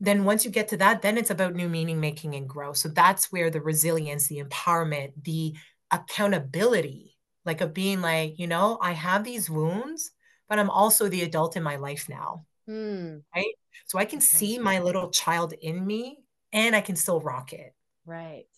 Then 0.01 0.25
once 0.25 0.45
you 0.45 0.51
get 0.51 0.69
to 0.69 0.77
that, 0.79 1.03
then 1.03 1.17
it's 1.19 1.31
about 1.31 1.55
new 1.55 1.69
meaning 1.69 2.01
making 2.01 2.35
and 2.35 2.49
growth. 2.49 2.77
So 2.77 2.89
that's 2.89 3.33
where 3.33 3.51
the 3.51 3.63
resilience, 3.63 4.29
the 4.29 4.43
empowerment, 4.43 5.13
the 5.25 5.55
accountability, 5.91 7.17
like 7.45 7.61
of 7.61 7.73
being 7.75 8.01
like, 8.03 8.39
you 8.39 8.47
know, 8.47 8.79
I 8.83 8.93
have 8.93 9.25
these 9.25 9.49
wounds, 9.49 10.11
but 10.49 10.59
I'm 10.59 10.71
also 10.71 11.09
the 11.09 11.23
adult 11.23 11.57
in 11.57 11.63
my 11.63 11.77
life 11.77 12.09
now 12.09 12.45
Mm. 12.69 13.23
right? 13.35 13.55
So 13.87 13.99
I 13.99 14.05
can 14.05 14.21
Okay. 14.35 14.47
see 14.47 14.59
my 14.59 14.81
little 14.81 15.11
child 15.11 15.53
in 15.61 15.87
me 15.87 16.25
and 16.53 16.75
I 16.77 16.81
can 16.81 16.97
still 16.97 17.21
rock 17.21 17.53
it, 17.53 17.75
Right. 18.07 18.49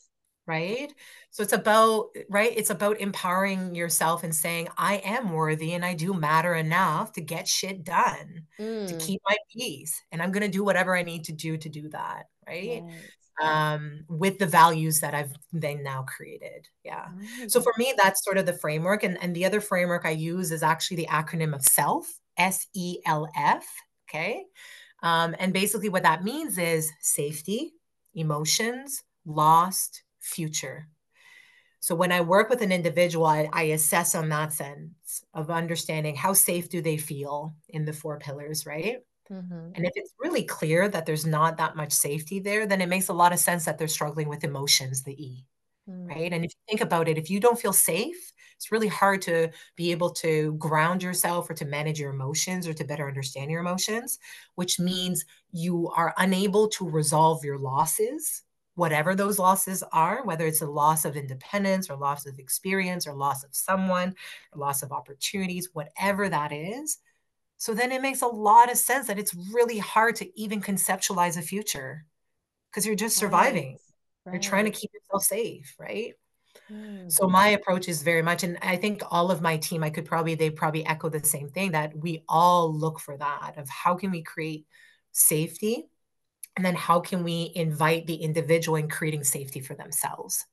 Right? 0.49 0.93
So 1.31 1.43
it's 1.43 1.53
about, 1.53 2.07
right? 2.29 2.53
It's 2.57 2.71
about 2.71 3.01
empowering 3.01 3.75
yourself 3.75 4.25
and 4.25 4.35
saying, 4.35 4.69
I 4.77 4.97
am 5.05 5.31
worthy 5.33 5.75
and 5.75 5.85
I 5.85 5.95
do 5.95 6.15
matter 6.15 6.55
enough 6.55 7.13
to 7.13 7.21
get 7.21 7.47
shit 7.47 7.85
done, 7.85 8.47
to 8.57 8.65
Mm. 8.65 8.99
keep 8.99 9.21
my 9.29 9.37
peace. 9.55 10.03
And 10.11 10.21
I'm 10.23 10.33
going 10.33 10.43
to 10.43 10.49
do 10.59 10.65
whatever 10.65 10.97
I 10.97 11.03
need 11.03 11.25
to 11.27 11.33
do 11.33 11.57
to 11.59 11.69
do 11.69 11.91
that, 11.91 12.25
right? 12.47 12.83
Right. 12.83 12.95
Um, 13.41 14.05
with 14.09 14.39
the 14.39 14.47
values 14.47 14.99
that 15.01 15.15
I've 15.15 15.33
then 15.53 15.85
now 15.85 16.03
created. 16.03 16.67
Yeah. 16.83 17.07
My 17.15 17.47
So 17.47 17.61
for 17.61 17.73
me, 17.79 17.95
that's 18.03 18.25
sort 18.25 18.37
of 18.37 18.47
the 18.47 18.59
framework. 18.59 19.05
And, 19.05 19.17
and 19.23 19.37
the 19.37 19.45
other 19.45 19.61
framework 19.61 20.05
I 20.05 20.11
use 20.11 20.51
is 20.51 20.65
actually 20.65 20.97
the 20.97 21.07
acronym 21.07 21.55
of 21.55 21.63
SELF, 21.63 22.07
S 22.37 22.67
E 22.75 22.99
L 23.07 23.29
F. 23.37 23.65
Okay. 24.09 24.45
Um, 25.03 25.37
and 25.39 25.53
basically, 25.53 25.89
what 25.89 26.03
that 26.03 26.25
means 26.25 26.59
is 26.59 26.91
safety, 27.01 27.75
emotions, 28.15 29.05
lost, 29.25 30.03
future. 30.21 30.89
So 31.81 31.95
when 31.95 32.13
I 32.13 32.21
work 32.23 32.51
with 32.51 32.63
an 32.63 32.73
individual, 32.73 33.27
I, 33.27 33.49
I 33.53 33.63
assess 33.65 34.15
on 34.15 34.29
that 34.31 34.53
sense 34.53 35.25
of 35.35 35.51
understanding 35.51 36.17
how 36.17 36.33
safe 36.33 36.69
do 36.69 36.83
they 36.83 36.97
feel 36.97 37.55
in 37.69 37.85
the 37.85 37.93
four 37.93 38.19
pillars, 38.19 38.67
right? 38.67 38.99
Mhm. 39.31 39.77
And 39.77 39.87
if 39.87 39.93
it's 39.97 40.15
really 40.19 40.45
clear 40.45 40.89
that 40.89 41.07
there's 41.07 41.27
not 41.27 41.57
that 41.59 41.77
much 41.77 41.93
safety 41.93 42.41
there, 42.41 42.67
then 42.67 42.81
it 42.81 42.89
makes 42.89 43.09
a 43.09 43.13
lot 43.15 43.33
of 43.33 43.39
sense 43.39 43.65
that 43.67 43.79
they're 43.79 43.89
struggling 43.89 44.29
with 44.29 44.45
emotions, 44.45 45.05
the 45.05 45.23
E 45.23 45.47
Mm. 45.87 46.15
right? 46.15 46.33
And 46.33 46.45
if 46.45 46.53
you 46.53 46.61
think 46.69 46.81
about 46.81 47.09
it, 47.09 47.19
if 47.19 47.31
you 47.31 47.41
don't 47.41 47.61
feel 47.61 47.73
safe, 47.73 48.33
it's 48.57 48.73
really 48.73 48.89
hard 48.89 49.23
to 49.23 49.51
be 49.77 49.93
able 49.93 50.11
to 50.15 50.55
ground 50.55 51.03
yourself 51.03 51.51
or 51.51 51.55
to 51.55 51.65
manage 51.67 52.01
your 52.01 52.13
emotions 52.13 52.67
or 52.67 52.75
to 52.75 52.85
better 52.85 53.09
understand 53.09 53.51
your 53.51 53.61
emotions, 53.61 54.19
which 54.57 54.81
means 54.81 55.25
you 55.53 55.89
are 55.91 56.15
unable 56.19 56.69
to 56.71 56.89
resolve 56.89 57.45
your 57.45 57.59
losses, 57.59 58.43
whatever 58.79 59.15
those 59.15 59.39
losses 59.39 59.83
are, 59.93 60.25
whether 60.25 60.47
it's 60.47 60.63
a 60.63 60.67
loss 60.67 61.05
of 61.05 61.17
independence 61.17 61.91
or 61.91 61.97
loss 61.97 62.27
of 62.27 62.39
experience 62.39 63.07
or 63.07 63.13
loss 63.13 63.45
of 63.45 63.55
someone, 63.55 64.15
or 64.53 64.61
loss 64.61 64.83
of 64.83 64.93
opportunities, 64.93 65.71
whatever 65.73 66.29
that 66.29 66.53
is. 66.53 66.99
So 67.57 67.75
then 67.75 67.91
it 67.91 68.01
makes 68.03 68.23
a 68.23 68.27
lot 68.27 68.71
of 68.71 68.79
sense 68.79 69.09
that 69.09 69.19
it's 69.19 69.35
really 69.53 69.79
hard 69.79 70.15
to 70.17 70.41
even 70.41 70.63
conceptualize 70.63 71.37
a 71.37 71.43
future 71.43 72.07
because 72.71 72.87
you're 72.87 72.95
just 72.95 73.17
Right. 73.17 73.21
surviving. 73.21 73.79
You're 74.31 74.41
trying 74.41 74.67
to 74.67 74.71
keep 74.71 74.93
yourself 74.95 75.25
safe, 75.25 75.75
right? 75.79 76.15
Mm. 76.71 77.11
So 77.11 77.27
my 77.27 77.49
approach 77.49 77.89
is 77.89 78.03
very 78.03 78.23
much, 78.23 78.45
and 78.45 78.59
I 78.63 78.77
think 78.77 79.03
all 79.11 79.31
of 79.31 79.41
my 79.41 79.57
team, 79.57 79.83
I 79.83 79.91
could 79.91 80.05
probably, 80.05 80.35
they 80.35 80.51
probably 80.51 80.85
echo 80.87 81.09
the 81.09 81.25
same 81.25 81.49
thing 81.49 81.73
that 81.73 81.97
we 81.97 82.23
all 82.29 82.73
look 82.73 83.01
for 83.01 83.17
that 83.17 83.55
of 83.57 83.69
how 83.69 83.95
can 83.97 84.11
we 84.11 84.23
create 84.23 84.67
safety? 85.13 85.89
And 86.59 86.65
then 86.65 86.75
how 86.75 86.99
can 86.99 87.23
we 87.23 87.53
invite 87.55 88.09
the 88.09 88.17
individual 88.17 88.75
in 88.75 88.89
creating 88.89 89.23
safety 89.23 89.61
for 89.61 89.75
themselves? 89.75 90.45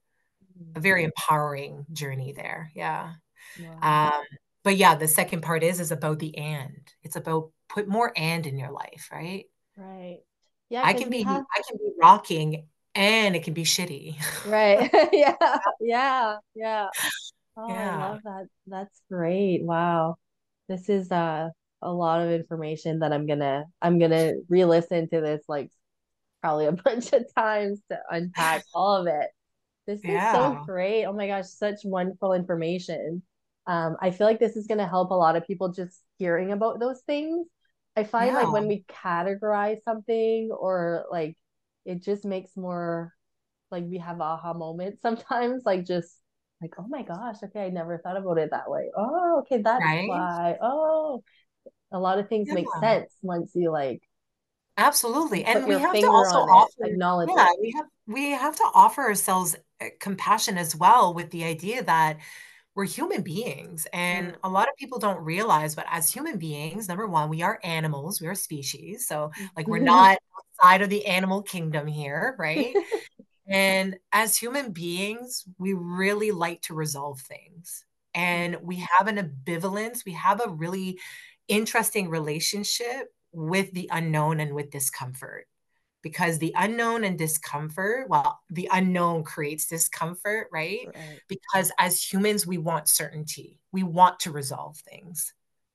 A 0.76 0.80
very 0.80 1.04
empowering 1.04 1.84
journey 1.94 2.32
there. 2.32 2.72
Yeah. 2.76 3.14
Wow. 3.60 4.12
Um, 4.12 4.24
but 4.64 4.78
yeah, 4.78 4.94
the 4.94 5.08
second 5.08 5.42
part 5.42 5.64
is 5.64 5.80
is 5.80 5.92
about 5.92 6.20
the 6.20 6.38
and. 6.38 6.78
It's 7.02 7.16
about 7.16 7.50
put 7.70 7.88
more 7.88 8.14
and 8.16 8.46
in 8.46 8.56
your 8.60 8.70
life, 8.70 9.10
right? 9.12 9.46
Right. 9.76 10.20
Yeah, 10.70 10.84
I 10.86 10.94
can 10.94 11.10
be 11.10 11.24
have 11.24 11.42
I 11.56 11.62
can 11.68 11.78
be 11.78 11.90
rocking 12.00 12.68
and 12.94 13.36
it 13.36 13.44
can 13.44 13.56
be 13.56 13.64
shitty. 13.64 14.16
Right. 14.48 14.92
Yeah. 15.12 15.58
Yeah. 15.82 16.36
Yeah. 16.54 16.88
Oh, 17.58 17.68
I 17.68 18.12
love 18.12 18.20
that. 18.26 18.46
That's 18.68 19.02
great. 19.10 19.64
Wow. 19.64 20.18
This 20.70 20.88
is 20.88 21.12
uh 21.12 21.50
a 21.82 21.92
lot 21.92 22.22
of 22.22 22.30
information 22.30 23.00
that 23.00 23.12
I'm 23.12 23.26
gonna 23.26 23.66
I'm 23.82 23.98
gonna 23.98 24.34
re-listen 24.50 25.10
to 25.10 25.22
this 25.22 25.42
like 25.48 25.72
probably 26.46 26.66
a 26.68 26.72
bunch 26.86 27.14
of 27.14 27.24
times 27.36 27.82
to 27.90 28.00
unpack 28.12 28.66
all 28.74 28.96
of 29.02 29.08
it. 29.08 29.30
This 29.88 30.08
is 30.08 30.30
so 30.30 30.56
great. 30.66 31.06
Oh 31.06 31.14
my 31.14 31.28
gosh, 31.28 31.48
such 31.48 31.80
wonderful 31.84 32.34
information. 32.34 33.24
Um, 33.68 33.98
I 34.02 34.12
feel 34.12 34.28
like 34.28 34.40
this 34.40 34.56
is 34.58 34.68
gonna 34.68 34.88
help 34.88 35.12
a 35.12 35.16
lot 35.16 35.36
of 35.36 35.48
people 35.48 35.72
just 35.72 36.02
hearing 36.20 36.52
about 36.52 36.80
those 36.80 37.02
things. 37.02 37.48
I 37.96 38.04
find 38.04 38.36
like 38.36 38.52
when 38.52 38.68
we 38.68 38.86
categorize 38.90 39.84
something 39.84 40.52
or 40.52 41.06
like 41.12 41.38
it 41.86 42.04
just 42.04 42.26
makes 42.26 42.56
more 42.58 43.14
like 43.72 43.86
we 43.88 44.00
have 44.00 44.22
aha 44.22 44.54
moments 44.54 45.02
sometimes, 45.04 45.64
like 45.66 45.86
just 45.86 46.20
like, 46.62 46.74
oh 46.80 46.88
my 46.90 47.04
gosh, 47.04 47.38
okay, 47.44 47.66
I 47.66 47.70
never 47.70 47.98
thought 48.00 48.18
about 48.18 48.38
it 48.40 48.52
that 48.52 48.70
way. 48.70 48.92
Oh, 48.98 49.40
okay, 49.42 49.62
that's 49.62 49.84
Right? 49.84 50.06
why. 50.06 50.58
Oh, 50.62 51.24
a 51.92 52.00
lot 52.00 52.20
of 52.20 52.30
things 52.30 52.52
make 52.52 52.68
sense 52.80 53.16
once 53.22 53.54
you 53.56 53.72
like 53.72 54.02
Absolutely. 54.78 55.46
And 55.46 55.66
we 55.68 55.78
have 55.80 56.00
to 56.00 56.08
also 56.08 56.40
offer 56.40 56.86
acknowledge 56.86 57.30
yeah, 57.30 57.48
it. 57.52 57.60
we 57.62 57.72
have 57.76 57.86
we 58.08 58.32
have 58.32 58.56
to 58.56 58.64
offer 58.74 59.02
ourselves 59.02 59.56
uh, 59.82 59.86
compassion 60.00 60.58
as 60.58 60.76
well 60.76 61.14
with 61.14 61.32
the 61.32 61.44
idea 61.46 61.84
that 61.84 62.18
we're 62.76 62.86
human 62.86 63.22
beings. 63.22 63.88
And 63.94 64.34
Mm. 64.34 64.36
a 64.44 64.50
lot 64.50 64.68
of 64.68 64.76
people 64.76 65.00
don't 65.00 65.24
realize, 65.24 65.76
but 65.76 65.86
as 65.90 66.12
human 66.12 66.38
beings, 66.38 66.90
number 66.90 67.08
one, 67.08 67.30
we 67.30 67.42
are 67.42 67.60
animals, 67.64 68.20
we 68.20 68.28
are 68.28 68.36
species. 68.36 69.08
So 69.08 69.32
like 69.56 69.68
we're 69.70 69.80
not 69.80 70.18
outside 70.62 70.82
of 70.82 70.90
the 70.90 71.06
animal 71.06 71.42
kingdom 71.42 71.88
here, 71.88 72.36
right? 72.38 72.76
And 73.48 73.98
as 74.12 74.38
human 74.38 74.72
beings, 74.72 75.46
we 75.60 75.74
really 75.74 76.32
like 76.32 76.62
to 76.64 76.74
resolve 76.74 77.22
things. 77.22 77.86
And 78.14 78.58
we 78.62 78.78
have 78.78 79.08
an 79.08 79.18
ambivalence, 79.18 80.06
we 80.06 80.14
have 80.14 80.42
a 80.46 80.50
really 80.50 81.00
interesting 81.48 82.10
relationship 82.10 83.08
with 83.36 83.72
the 83.74 83.90
unknown 83.92 84.40
and 84.40 84.54
with 84.54 84.72
discomfort 84.72 85.48
because 86.06 86.38
the 86.38 86.54
unknown 86.56 87.04
and 87.04 87.18
discomfort, 87.18 88.08
well, 88.08 88.40
the 88.52 88.70
unknown 88.72 89.24
creates 89.24 89.66
discomfort, 89.66 90.48
right? 90.54 90.86
right. 90.86 91.20
Because 91.28 91.72
as 91.80 92.00
humans, 92.00 92.46
we 92.46 92.60
want 92.60 92.88
certainty, 92.88 93.60
we 93.72 93.82
want 93.82 94.20
to 94.20 94.32
resolve 94.32 94.78
things. 94.78 95.34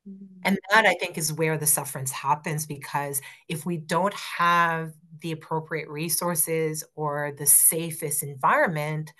Mm-hmm. 0.09 0.41
And 0.45 0.59
that 0.71 0.87
I 0.87 0.95
think 0.95 1.19
is 1.19 1.33
where 1.33 1.59
the 1.59 1.67
sufferance 1.67 2.13
happens 2.13 2.65
because 2.65 3.21
if 3.49 3.67
we 3.67 3.77
don't 3.77 4.15
have 4.15 4.93
the 5.21 5.33
appropriate 5.33 5.89
resources 5.89 6.85
or 6.95 7.35
the 7.37 7.47
safest 7.47 8.23
environment, 8.23 9.13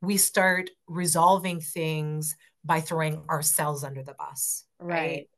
we 0.00 0.16
start 0.16 0.70
resolving 0.86 1.60
things 1.60 2.36
by 2.64 2.80
throwing 2.80 3.24
ourselves 3.28 3.82
under 3.82 4.04
the 4.04 4.14
bus, 4.14 4.64
right? 4.78 4.94
right? 4.94 5.28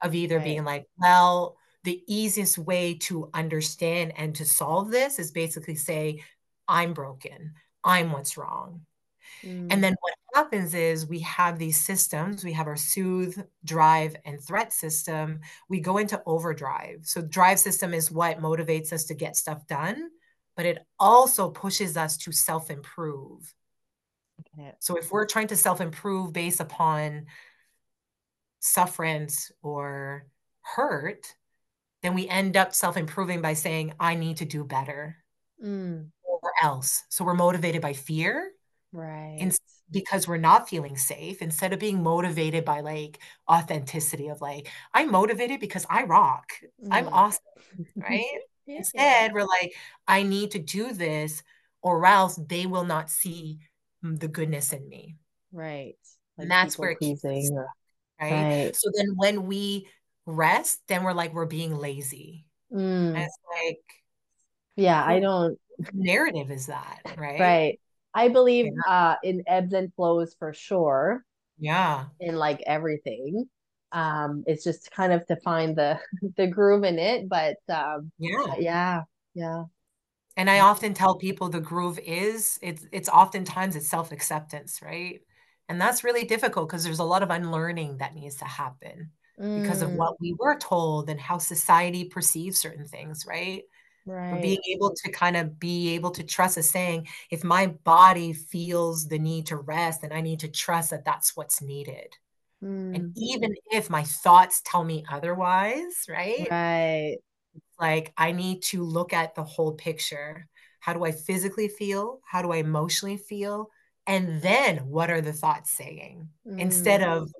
Of 0.00 0.14
either 0.14 0.38
right. 0.38 0.44
being 0.44 0.64
like, 0.64 0.86
well, 0.96 1.58
the 1.84 2.02
easiest 2.06 2.58
way 2.58 2.94
to 2.94 3.28
understand 3.34 4.12
and 4.16 4.34
to 4.36 4.44
solve 4.44 4.90
this 4.90 5.18
is 5.18 5.32
basically 5.32 5.74
say, 5.74 6.22
I'm 6.68 6.94
broken. 6.94 7.54
I'm 7.82 8.12
what's 8.12 8.36
wrong. 8.36 8.82
Mm. 9.42 9.72
And 9.72 9.82
then 9.82 9.96
what 10.00 10.14
happens 10.34 10.74
is 10.74 11.06
we 11.06 11.20
have 11.20 11.58
these 11.58 11.82
systems, 11.82 12.44
we 12.44 12.52
have 12.52 12.66
our 12.66 12.76
soothe, 12.76 13.38
drive, 13.64 14.14
and 14.24 14.40
threat 14.40 14.72
system. 14.72 15.40
We 15.68 15.80
go 15.80 15.98
into 15.98 16.22
overdrive. 16.26 17.00
So, 17.02 17.22
drive 17.22 17.58
system 17.58 17.94
is 17.94 18.10
what 18.10 18.40
motivates 18.40 18.92
us 18.92 19.04
to 19.06 19.14
get 19.14 19.36
stuff 19.36 19.66
done, 19.66 20.10
but 20.56 20.66
it 20.66 20.78
also 20.98 21.50
pushes 21.50 21.96
us 21.96 22.16
to 22.18 22.32
self 22.32 22.70
improve. 22.70 23.52
Okay. 24.58 24.72
So, 24.78 24.96
if 24.96 25.10
we're 25.10 25.26
trying 25.26 25.48
to 25.48 25.56
self 25.56 25.80
improve 25.80 26.32
based 26.32 26.60
upon 26.60 27.26
sufferance 28.60 29.50
or 29.62 30.26
hurt, 30.60 31.34
then 32.02 32.14
we 32.14 32.28
end 32.28 32.56
up 32.56 32.74
self 32.74 32.96
improving 32.96 33.40
by 33.40 33.54
saying, 33.54 33.94
I 33.98 34.14
need 34.14 34.38
to 34.38 34.44
do 34.44 34.64
better 34.64 35.16
mm. 35.62 36.06
or 36.24 36.52
else. 36.62 37.02
So 37.08 37.24
we're 37.24 37.34
motivated 37.34 37.80
by 37.80 37.92
fear. 37.92 38.50
Right. 38.92 39.38
In, 39.40 39.52
because 39.90 40.26
we're 40.26 40.38
not 40.38 40.68
feeling 40.68 40.96
safe 40.96 41.42
instead 41.42 41.72
of 41.72 41.78
being 41.78 42.02
motivated 42.02 42.64
by 42.64 42.80
like 42.80 43.18
authenticity 43.48 44.28
of 44.28 44.40
like, 44.40 44.70
I'm 44.92 45.10
motivated 45.10 45.60
because 45.60 45.86
I 45.88 46.04
rock. 46.04 46.52
Mm. 46.82 46.88
I'm 46.90 47.08
awesome. 47.08 47.42
Right. 47.96 48.22
yeah. 48.66 48.78
Instead, 48.78 49.32
we're 49.32 49.46
like, 49.46 49.74
I 50.06 50.24
need 50.24 50.50
to 50.50 50.58
do 50.58 50.92
this 50.92 51.42
or 51.80 52.04
else 52.04 52.36
they 52.36 52.66
will 52.66 52.84
not 52.84 53.08
see 53.08 53.60
the 54.02 54.28
goodness 54.28 54.72
in 54.72 54.86
me. 54.88 55.16
Right. 55.52 55.96
Like 56.36 56.44
and 56.44 56.50
that's 56.50 56.78
where 56.78 56.90
it 56.90 56.98
keeps 56.98 57.24
right? 57.24 57.48
right? 58.20 58.76
So 58.76 58.90
then 58.94 59.14
when 59.16 59.46
we 59.46 59.86
rest, 60.26 60.80
then 60.88 61.02
we're 61.02 61.12
like 61.12 61.32
we're 61.34 61.46
being 61.46 61.74
lazy. 61.74 62.46
Mm. 62.72 63.18
it's 63.18 63.38
like, 63.54 63.82
yeah, 64.76 65.04
I 65.04 65.20
don't. 65.20 65.58
Narrative 65.92 66.50
is 66.50 66.66
that 66.66 67.00
right? 67.16 67.40
Right. 67.40 67.80
I 68.14 68.28
believe 68.28 68.66
yeah. 68.66 68.92
uh, 68.92 69.16
in 69.24 69.42
ebbs 69.46 69.72
and 69.72 69.92
flows 69.94 70.34
for 70.38 70.52
sure. 70.52 71.24
Yeah. 71.58 72.06
In 72.20 72.36
like 72.36 72.62
everything. 72.66 73.48
Um, 73.90 74.44
it's 74.46 74.64
just 74.64 74.90
kind 74.90 75.12
of 75.12 75.26
to 75.26 75.36
find 75.36 75.76
the 75.76 75.98
the 76.36 76.46
groove 76.46 76.84
in 76.84 76.98
it, 76.98 77.28
but 77.28 77.56
um, 77.68 78.10
yeah, 78.18 78.54
yeah, 78.58 79.02
yeah. 79.34 79.64
And 80.34 80.48
I 80.48 80.60
often 80.60 80.94
tell 80.94 81.16
people 81.16 81.50
the 81.50 81.60
groove 81.60 81.98
is 81.98 82.58
it's 82.62 82.86
it's 82.90 83.08
oftentimes 83.10 83.76
it's 83.76 83.88
self 83.88 84.12
acceptance, 84.12 84.80
right? 84.82 85.20
And 85.68 85.80
that's 85.80 86.04
really 86.04 86.24
difficult 86.24 86.68
because 86.68 86.84
there's 86.84 86.98
a 87.00 87.04
lot 87.04 87.22
of 87.22 87.30
unlearning 87.30 87.98
that 87.98 88.14
needs 88.14 88.36
to 88.36 88.44
happen 88.44 89.10
because 89.38 89.82
of 89.82 89.90
mm. 89.90 89.96
what 89.96 90.20
we 90.20 90.34
were 90.38 90.58
told 90.58 91.08
and 91.08 91.20
how 91.20 91.38
society 91.38 92.04
perceives 92.04 92.60
certain 92.60 92.86
things, 92.86 93.24
right? 93.26 93.62
Right. 94.04 94.32
But 94.32 94.42
being 94.42 94.60
able 94.74 94.94
to 94.94 95.10
kind 95.10 95.36
of 95.36 95.58
be 95.58 95.94
able 95.94 96.10
to 96.12 96.24
trust 96.24 96.58
is 96.58 96.68
saying, 96.68 97.08
if 97.30 97.44
my 97.44 97.68
body 97.68 98.32
feels 98.32 99.08
the 99.08 99.18
need 99.18 99.46
to 99.46 99.56
rest, 99.56 100.02
then 100.02 100.12
I 100.12 100.20
need 100.20 100.40
to 100.40 100.48
trust 100.48 100.90
that 100.90 101.04
that's 101.04 101.36
what's 101.36 101.62
needed. 101.62 102.16
Mm. 102.62 102.94
And 102.94 103.12
even 103.16 103.54
if 103.70 103.90
my 103.90 104.02
thoughts 104.02 104.62
tell 104.64 104.84
me 104.84 105.04
otherwise, 105.10 106.06
right? 106.08 106.48
Right. 106.50 107.16
Like 107.80 108.12
I 108.16 108.32
need 108.32 108.62
to 108.64 108.84
look 108.84 109.12
at 109.12 109.34
the 109.34 109.44
whole 109.44 109.72
picture. 109.72 110.46
How 110.80 110.92
do 110.92 111.04
I 111.04 111.12
physically 111.12 111.68
feel? 111.68 112.20
How 112.24 112.42
do 112.42 112.52
I 112.52 112.56
emotionally 112.56 113.16
feel? 113.16 113.70
And 114.06 114.42
then 114.42 114.78
what 114.88 115.10
are 115.10 115.20
the 115.20 115.32
thoughts 115.32 115.70
saying? 115.70 116.28
Mm. 116.46 116.58
Instead 116.58 117.02
of 117.02 117.32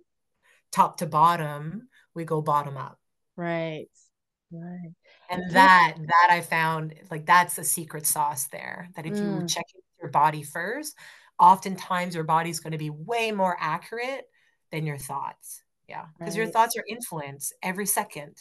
top 0.72 0.96
to 0.98 1.06
bottom, 1.06 1.88
we 2.14 2.24
go 2.24 2.40
bottom 2.42 2.76
up. 2.76 2.98
Right. 3.36 3.88
Right. 4.50 4.92
And 5.30 5.50
that 5.52 5.94
that 5.98 6.28
I 6.30 6.42
found 6.42 6.94
like 7.10 7.24
that's 7.24 7.56
a 7.56 7.64
secret 7.64 8.06
sauce 8.06 8.48
there. 8.48 8.88
That 8.96 9.06
if 9.06 9.14
mm. 9.14 9.40
you 9.40 9.46
check 9.46 9.64
your 10.00 10.10
body 10.10 10.42
first, 10.42 10.94
oftentimes 11.38 12.14
your 12.14 12.24
body's 12.24 12.60
going 12.60 12.72
to 12.72 12.78
be 12.78 12.90
way 12.90 13.32
more 13.32 13.56
accurate 13.58 14.24
than 14.70 14.86
your 14.86 14.98
thoughts. 14.98 15.62
Yeah. 15.88 16.04
Because 16.18 16.34
right. 16.34 16.44
your 16.44 16.52
thoughts 16.52 16.76
are 16.76 16.84
influenced 16.88 17.54
every 17.62 17.86
second. 17.86 18.36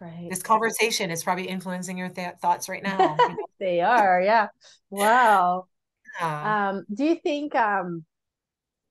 Right. 0.00 0.28
This 0.30 0.42
conversation 0.42 1.10
is 1.10 1.24
probably 1.24 1.48
influencing 1.48 1.98
your 1.98 2.08
th- 2.08 2.36
thoughts 2.40 2.68
right 2.68 2.82
now. 2.82 3.16
You 3.18 3.28
know? 3.28 3.36
they 3.58 3.80
are, 3.80 4.22
yeah. 4.22 4.48
Wow. 4.90 5.66
Yeah. 6.20 6.70
Um, 6.70 6.84
do 6.92 7.04
you 7.04 7.14
think 7.14 7.54
um 7.54 8.04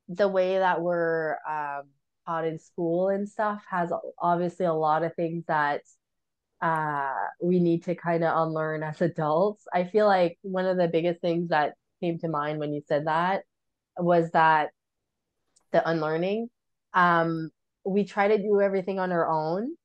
the 0.07 0.29
way 0.29 0.59
that 0.59 0.79
we're 0.79 1.35
um 1.45 1.89
taught 2.27 2.45
in 2.45 2.59
school 2.59 3.09
and 3.09 3.27
stuff 3.27 3.63
has 3.69 3.91
obviously 4.19 4.65
a 4.65 4.73
lot 4.73 5.03
of 5.03 5.15
things 5.15 5.43
that 5.47 5.81
uh 6.61 7.13
we 7.41 7.59
need 7.59 7.83
to 7.83 7.95
kind 7.95 8.23
of 8.23 8.47
unlearn 8.47 8.83
as 8.83 9.01
adults. 9.01 9.65
I 9.73 9.85
feel 9.85 10.07
like 10.07 10.37
one 10.41 10.65
of 10.65 10.77
the 10.77 10.87
biggest 10.87 11.21
things 11.21 11.49
that 11.49 11.75
came 12.01 12.19
to 12.19 12.27
mind 12.27 12.59
when 12.59 12.73
you 12.73 12.81
said 12.87 13.07
that 13.07 13.43
was 13.97 14.29
that 14.31 14.69
the 15.71 15.87
unlearning 15.87 16.49
um 16.93 17.49
we 17.85 18.03
try 18.03 18.27
to 18.27 18.37
do 18.37 18.61
everything 18.61 18.99
on 18.99 19.11
our 19.11 19.29
own 19.29 19.75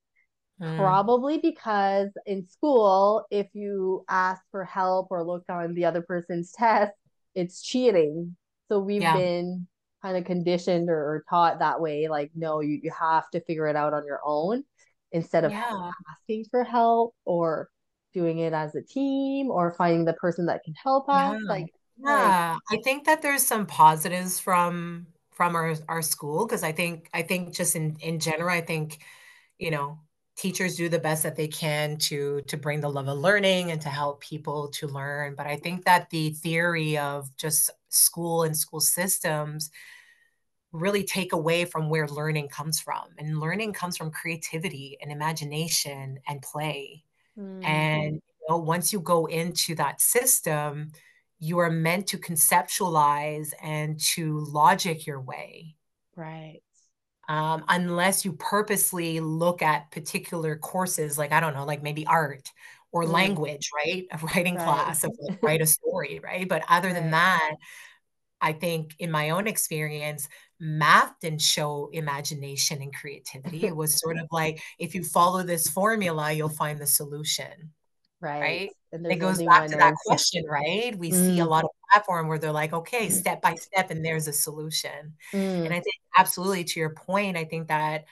mm. 0.61 0.77
probably 0.77 1.39
because 1.39 2.09
in 2.27 2.47
school 2.47 3.25
if 3.31 3.49
you 3.53 4.05
ask 4.09 4.43
for 4.51 4.65
help 4.65 5.09
or 5.11 5.25
look 5.25 5.45
on 5.49 5.75
the 5.75 5.85
other 5.85 6.03
person's 6.03 6.53
test 6.57 6.93
it's 7.35 7.63
cheating 7.63 8.37
so 8.69 8.79
we've 8.79 9.03
yeah. 9.03 9.17
been 9.17 9.67
kind 10.03 10.17
of 10.17 10.25
conditioned 10.25 10.91
or, 10.91 10.97
or, 10.97 11.25
taught 11.31 11.61
that 11.61 11.81
way 11.81 12.09
like 12.09 12.31
no 12.35 12.61
you, 12.61 12.81
you 12.83 12.91
have 12.99 13.31
to 13.31 13.41
figure 13.43 13.67
it 13.69 13.77
out 13.77 13.95
on 13.95 14.05
your 14.05 14.21
own 14.25 14.65
instead 15.13 15.45
of 15.45 15.53
yeah. 15.53 15.91
asking 16.11 16.45
for 16.51 16.65
help 16.65 17.15
or 17.25 17.69
doing 18.13 18.39
it 18.39 18.53
as 18.53 18.75
a 18.75 18.83
team 18.83 19.51
or 19.51 19.73
finding 19.73 20.05
the 20.05 20.13
person 20.15 20.47
that 20.47 20.63
can 20.65 20.75
help 20.75 21.09
us 21.09 21.39
yeah. 21.41 21.49
like 21.49 21.67
yeah 21.99 22.57
like, 22.71 22.81
i 22.81 22.83
think 22.83 23.05
that 23.05 23.23
there's 23.23 23.47
some 23.47 23.67
positives 23.67 24.39
from 24.39 25.07
from 25.31 25.55
our 25.55 25.75
our 25.89 26.03
school 26.03 26.47
because 26.47 26.63
i 26.63 26.73
think 26.73 27.09
i 27.15 27.23
think 27.23 27.55
just 27.55 27.77
in 27.77 27.97
in 28.01 28.19
general 28.19 28.51
i 28.51 28.61
think 28.61 28.99
you 29.59 29.71
know 29.71 29.99
teachers 30.37 30.77
do 30.77 30.89
the 30.89 30.99
best 30.99 31.23
that 31.23 31.37
they 31.37 31.49
can 31.49 31.97
to 31.99 32.41
to 32.49 32.57
bring 32.57 32.81
the 32.81 32.89
love 32.89 33.09
of 33.09 33.19
learning 33.19 33.71
and 33.71 33.81
to 33.81 33.89
help 33.89 34.21
people 34.21 34.69
to 34.69 34.87
learn 34.89 35.35
but 35.35 35.47
i 35.47 35.57
think 35.57 35.85
that 35.85 36.09
the 36.11 36.31
theory 36.31 36.99
of 36.99 37.35
just 37.37 37.71
school 37.95 38.43
and 38.45 38.57
school 38.57 38.81
systems 38.81 39.71
really 40.73 41.05
take 41.05 41.33
away 41.33 41.65
from 41.65 41.91
where 41.91 42.09
learning 42.09 42.49
comes 42.49 42.81
from. 42.81 43.05
And 43.19 43.41
learning 43.41 43.75
comes 43.75 43.97
from 43.97 44.11
creativity 44.11 44.97
and 45.03 45.13
imagination 45.13 46.19
and 46.27 46.41
play. 46.43 47.05
Mm. 47.39 47.65
and 47.65 48.15
you 48.17 48.47
know, 48.47 48.59
once 48.59 48.93
you 48.93 49.01
go 49.01 49.25
into 49.25 49.75
that 49.77 50.03
system 50.03 50.93
you 51.43 51.59
are 51.59 51.71
meant 51.71 52.07
to 52.07 52.19
conceptualize 52.19 53.53
and 53.61 53.99
to 53.99 54.39
logic 54.39 55.09
your 55.09 55.21
way. 55.21 55.75
Right. 56.15 56.61
Um, 57.29 57.65
unless 57.69 58.25
you 58.25 58.35
purposely 58.35 59.19
look 59.19 59.61
at 59.61 59.91
particular 59.91 60.57
courses 60.57 61.17
like 61.17 61.31
i 61.31 61.39
don't 61.39 61.55
know 61.55 61.65
like 61.65 61.83
maybe 61.83 62.05
art 62.05 62.51
or 62.93 63.05
mm. 63.05 63.11
language 63.11 63.71
right 63.75 64.07
a 64.13 64.19
writing 64.19 64.57
right. 64.57 64.65
class 64.65 65.05
of 65.05 65.17
like, 65.21 65.43
write 65.43 65.63
a 65.63 65.67
story 65.67 66.21
right 66.23 66.49
but 66.49 66.63
other 66.69 66.89
right. 66.89 66.95
than 66.95 67.11
that 67.11 67.55
i 68.41 68.53
think 68.53 68.95
in 68.99 69.11
my 69.11 69.31
own 69.31 69.47
experience 69.47 70.29
math 70.61 71.13
didn't 71.21 71.41
show 71.41 71.91
imagination 71.93 72.81
and 72.83 72.95
creativity 72.95 73.65
it 73.67 73.75
was 73.75 73.99
sort 73.99 74.17
of 74.17 74.27
like 74.31 74.61
if 74.79 74.95
you 74.95 75.03
follow 75.03 75.43
this 75.43 75.69
formula 75.69 76.33
you'll 76.33 76.49
find 76.49 76.81
the 76.81 76.87
solution 76.87 77.73
right, 78.21 78.41
right? 78.41 78.71
it 78.93 79.17
goes 79.17 79.43
back 79.43 79.69
to 79.69 79.77
that 79.77 79.95
question 80.07 80.45
right 80.49 80.97
we 80.99 81.11
mm. 81.11 81.15
see 81.15 81.41
a 81.41 81.45
mm. 81.45 81.49
lot 81.49 81.65
of 81.65 81.71
platform 81.91 82.29
where 82.29 82.39
they're 82.39 82.53
like 82.53 82.73
okay 82.73 83.09
mm. 83.09 83.13
step 83.13 83.43
by 83.43 83.55
step 83.55 83.91
and 83.91 84.05
there's 84.05 84.29
a 84.29 84.33
solution 84.33 85.15
mm. 85.33 85.65
and 85.65 85.73
i 85.73 85.81
think 85.81 85.97
absolutely 86.17 86.63
to 86.63 86.79
your 86.79 86.91
point 86.91 87.37
i 87.37 87.45
think 87.45 87.69
that 87.69 88.05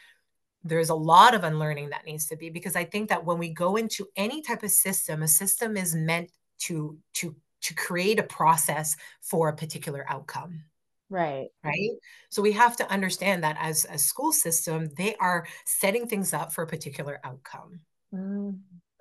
there's 0.62 0.90
a 0.90 0.94
lot 0.94 1.34
of 1.34 1.44
unlearning 1.44 1.90
that 1.90 2.04
needs 2.04 2.26
to 2.26 2.36
be 2.36 2.50
because 2.50 2.76
i 2.76 2.84
think 2.84 3.08
that 3.08 3.24
when 3.24 3.38
we 3.38 3.48
go 3.48 3.76
into 3.76 4.06
any 4.16 4.42
type 4.42 4.62
of 4.62 4.70
system 4.70 5.22
a 5.22 5.28
system 5.28 5.76
is 5.76 5.94
meant 5.94 6.30
to 6.58 6.98
to 7.14 7.34
to 7.60 7.74
create 7.74 8.18
a 8.18 8.24
process 8.24 8.96
for 9.20 9.48
a 9.48 9.56
particular 9.56 10.04
outcome 10.08 10.64
Right. 11.10 11.48
Right. 11.64 11.90
So 12.30 12.40
we 12.40 12.52
have 12.52 12.76
to 12.76 12.90
understand 12.90 13.42
that 13.42 13.56
as 13.60 13.84
a 13.90 13.98
school 13.98 14.32
system, 14.32 14.88
they 14.96 15.16
are 15.16 15.44
setting 15.66 16.06
things 16.06 16.32
up 16.32 16.52
for 16.52 16.62
a 16.62 16.68
particular 16.68 17.20
outcome. 17.24 17.80
Mm. 18.14 18.60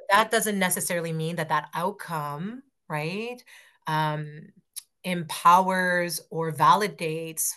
That 0.10 0.32
doesn't 0.32 0.57
necessarily 0.57 1.14
mean 1.14 1.36
that 1.36 1.49
that 1.49 1.70
outcome, 1.76 2.64
right, 2.89 3.41
um, 3.86 4.47
empowers 5.03 6.20
or 6.32 6.51
validates 6.51 7.51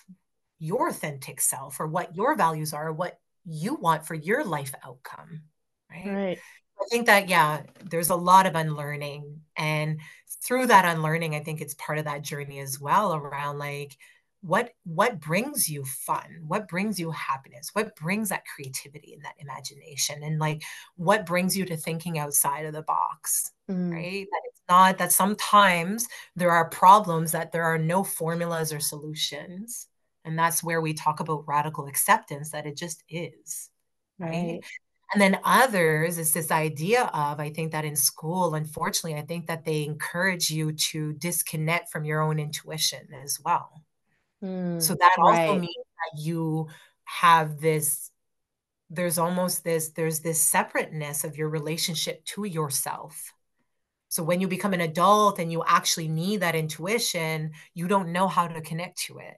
your 0.58 0.88
authentic 0.88 1.40
self 1.40 1.80
or 1.80 1.86
what 1.86 2.14
your 2.14 2.36
values 2.36 2.74
are, 2.74 2.92
what 2.92 3.18
you 3.44 3.74
want 3.74 4.06
for 4.06 4.14
your 4.14 4.44
life 4.44 4.74
outcome. 4.84 5.42
Right. 5.90 6.06
Right. 6.06 6.38
I 6.80 6.84
think 6.90 7.06
that, 7.06 7.28
yeah, 7.28 7.62
there's 7.90 8.10
a 8.10 8.16
lot 8.16 8.46
of 8.46 8.54
unlearning. 8.54 9.40
And 9.56 10.00
through 10.42 10.66
that 10.68 10.84
unlearning, 10.84 11.34
I 11.34 11.40
think 11.40 11.60
it's 11.60 11.74
part 11.74 11.98
of 11.98 12.06
that 12.06 12.22
journey 12.22 12.58
as 12.58 12.80
well 12.80 13.14
around 13.14 13.58
like, 13.58 13.96
what 14.42 14.70
what 14.84 15.20
brings 15.20 15.68
you 15.68 15.84
fun 15.84 16.42
what 16.46 16.68
brings 16.68 16.98
you 16.98 17.12
happiness 17.12 17.70
what 17.74 17.94
brings 17.94 18.28
that 18.28 18.42
creativity 18.44 19.14
and 19.14 19.24
that 19.24 19.36
imagination 19.38 20.22
and 20.24 20.40
like 20.40 20.62
what 20.96 21.24
brings 21.24 21.56
you 21.56 21.64
to 21.64 21.76
thinking 21.76 22.18
outside 22.18 22.66
of 22.66 22.72
the 22.72 22.82
box 22.82 23.52
mm. 23.70 23.92
right 23.92 24.26
that 24.30 24.42
it's 24.48 24.60
not 24.68 24.98
that 24.98 25.12
sometimes 25.12 26.08
there 26.34 26.50
are 26.50 26.68
problems 26.68 27.30
that 27.30 27.52
there 27.52 27.62
are 27.62 27.78
no 27.78 28.02
formulas 28.02 28.72
or 28.72 28.80
solutions 28.80 29.86
and 30.24 30.38
that's 30.38 30.62
where 30.62 30.80
we 30.80 30.94
talk 30.94 31.20
about 31.20 31.46
radical 31.46 31.86
acceptance 31.86 32.50
that 32.50 32.66
it 32.66 32.76
just 32.76 33.02
is 33.08 33.70
right, 34.18 34.30
right? 34.30 34.64
and 35.12 35.20
then 35.20 35.38
others 35.44 36.18
it's 36.18 36.32
this 36.32 36.50
idea 36.50 37.04
of 37.12 37.40
i 37.40 37.50
think 37.50 37.72
that 37.72 37.84
in 37.84 37.96
school 37.96 38.54
unfortunately 38.54 39.18
i 39.18 39.24
think 39.24 39.46
that 39.46 39.64
they 39.64 39.84
encourage 39.84 40.50
you 40.50 40.72
to 40.72 41.12
disconnect 41.14 41.90
from 41.90 42.04
your 42.04 42.20
own 42.20 42.38
intuition 42.38 43.06
as 43.24 43.38
well 43.44 43.82
mm, 44.42 44.80
so 44.80 44.94
that 44.94 45.14
right. 45.18 45.48
also 45.48 45.58
means 45.58 45.74
that 45.74 46.22
you 46.22 46.66
have 47.04 47.60
this 47.60 48.10
there's 48.90 49.18
almost 49.18 49.64
this 49.64 49.90
there's 49.90 50.20
this 50.20 50.44
separateness 50.44 51.24
of 51.24 51.36
your 51.36 51.48
relationship 51.48 52.24
to 52.24 52.44
yourself 52.44 53.32
so 54.08 54.22
when 54.22 54.40
you 54.40 54.48
become 54.48 54.74
an 54.74 54.82
adult 54.82 55.38
and 55.38 55.50
you 55.50 55.64
actually 55.66 56.08
need 56.08 56.40
that 56.40 56.54
intuition 56.54 57.50
you 57.74 57.88
don't 57.88 58.12
know 58.12 58.28
how 58.28 58.46
to 58.46 58.60
connect 58.60 58.98
to 58.98 59.18
it 59.18 59.36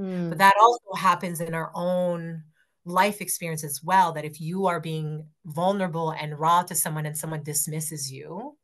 mm. 0.00 0.28
but 0.28 0.38
that 0.38 0.54
also 0.60 0.94
happens 0.96 1.40
in 1.40 1.54
our 1.54 1.70
own 1.74 2.42
life 2.84 3.20
experience 3.20 3.62
as 3.62 3.82
well 3.82 4.12
that 4.12 4.24
if 4.24 4.40
you 4.40 4.66
are 4.66 4.80
being 4.80 5.26
vulnerable 5.44 6.10
and 6.10 6.38
raw 6.38 6.62
to 6.62 6.74
someone 6.74 7.06
and 7.06 7.16
someone 7.16 7.42
dismisses 7.42 8.10
you 8.10 8.56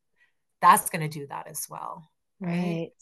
that's 0.61 0.89
going 0.89 1.09
to 1.09 1.19
do 1.19 1.27
that 1.27 1.47
as 1.47 1.67
well 1.69 2.09
right? 2.41 2.51
right 2.51 2.93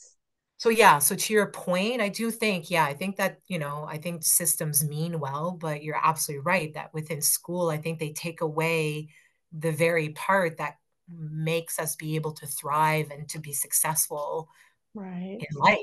so 0.57 0.68
yeah 0.68 0.99
so 0.99 1.14
to 1.14 1.32
your 1.32 1.47
point 1.47 2.01
i 2.01 2.09
do 2.09 2.30
think 2.30 2.70
yeah 2.70 2.85
i 2.85 2.93
think 2.93 3.16
that 3.16 3.39
you 3.47 3.59
know 3.59 3.87
i 3.89 3.97
think 3.97 4.24
systems 4.24 4.85
mean 4.85 5.20
well 5.20 5.57
but 5.59 5.82
you're 5.82 6.01
absolutely 6.03 6.43
right 6.45 6.74
that 6.74 6.93
within 6.93 7.22
school 7.22 7.70
i 7.70 7.76
think 7.76 7.99
they 7.99 8.12
take 8.12 8.41
away 8.41 9.09
the 9.53 9.72
very 9.72 10.09
part 10.11 10.59
that 10.59 10.74
makes 11.09 11.78
us 11.78 11.97
be 11.97 12.16
able 12.16 12.32
to 12.32 12.47
thrive 12.47 13.11
and 13.11 13.28
to 13.28 13.39
be 13.39 13.53
successful 13.53 14.49
right 14.95 15.39
in 15.39 15.57
life 15.57 15.78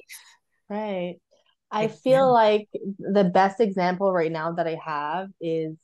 right 0.70 1.20
I 1.72 1.88
feel 1.88 2.12
yeah. 2.12 2.24
like 2.24 2.68
the 3.00 3.24
best 3.24 3.60
example 3.60 4.12
right 4.12 4.32
now 4.32 4.54
that 4.54 4.68
I 4.68 4.78
have 4.84 5.30
is 5.40 5.78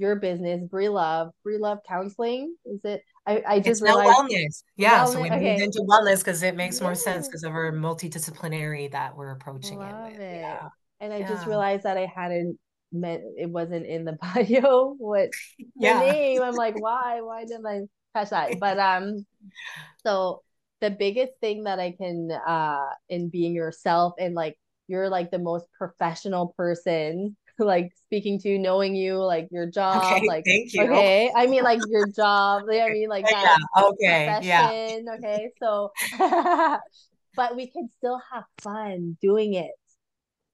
your 0.00 0.16
business, 0.16 0.62
Bree 0.64 0.88
Love, 0.88 1.30
Bree 1.44 1.58
Love 1.58 1.78
Counseling. 1.86 2.54
Is 2.64 2.80
it? 2.84 3.02
I, 3.26 3.42
I 3.46 3.58
just 3.58 3.68
it's 3.68 3.82
realized 3.82 4.10
wellness. 4.10 4.62
Yeah, 4.76 5.04
wellness. 5.04 5.12
so 5.12 5.20
we 5.20 5.30
okay. 5.30 5.50
moved 5.52 5.62
into 5.62 5.80
wellness 5.88 6.18
because 6.18 6.42
it 6.42 6.56
makes 6.56 6.78
yeah. 6.78 6.84
more 6.84 6.94
sense 6.94 7.28
because 7.28 7.44
of 7.44 7.52
our 7.52 7.70
multidisciplinary 7.70 8.90
that 8.92 9.16
we're 9.16 9.32
approaching 9.32 9.78
Love 9.78 10.08
it 10.08 10.12
with. 10.12 10.20
It. 10.20 10.36
Yeah. 10.36 10.68
And 11.00 11.12
I 11.12 11.18
yeah. 11.18 11.28
just 11.28 11.46
realized 11.46 11.84
that 11.84 11.96
I 11.96 12.06
hadn't 12.06 12.58
meant 12.92 13.22
it 13.38 13.48
wasn't 13.48 13.86
in 13.86 14.04
the 14.04 14.12
bio 14.22 14.94
what 14.98 15.30
the 15.76 15.94
name. 15.98 16.42
I'm 16.42 16.54
like, 16.54 16.80
why? 16.80 17.20
Why 17.20 17.44
didn't 17.44 17.66
I 17.66 17.80
catch 18.14 18.30
that? 18.30 18.58
But 18.58 18.78
um, 18.78 19.26
so 20.06 20.42
the 20.80 20.90
biggest 20.90 21.32
thing 21.40 21.64
that 21.64 21.78
I 21.78 21.92
can 21.92 22.30
uh 22.30 22.86
in 23.10 23.28
being 23.28 23.54
yourself 23.54 24.14
and 24.18 24.34
like 24.34 24.56
you're 24.90 25.08
like 25.08 25.30
the 25.30 25.38
most 25.38 25.66
professional 25.78 26.48
person 26.56 27.36
like 27.58 27.92
speaking 28.06 28.38
to 28.40 28.58
knowing 28.58 28.94
you 28.94 29.16
like 29.16 29.48
your 29.50 29.66
job 29.66 30.02
okay, 30.02 30.26
like 30.26 30.44
thank 30.46 30.72
you 30.72 30.82
okay 30.82 31.30
i 31.36 31.46
mean 31.46 31.62
like 31.62 31.80
your 31.88 32.06
job 32.08 32.62
i 32.70 32.90
mean 32.90 33.08
like 33.08 33.24
that 33.28 33.58
yeah, 33.76 33.82
okay 33.84 34.38
yeah 34.42 34.98
okay 35.14 35.50
so 35.62 35.90
but 37.36 37.54
we 37.56 37.66
can 37.66 37.88
still 37.98 38.20
have 38.32 38.44
fun 38.60 39.16
doing 39.20 39.54
it 39.54 39.70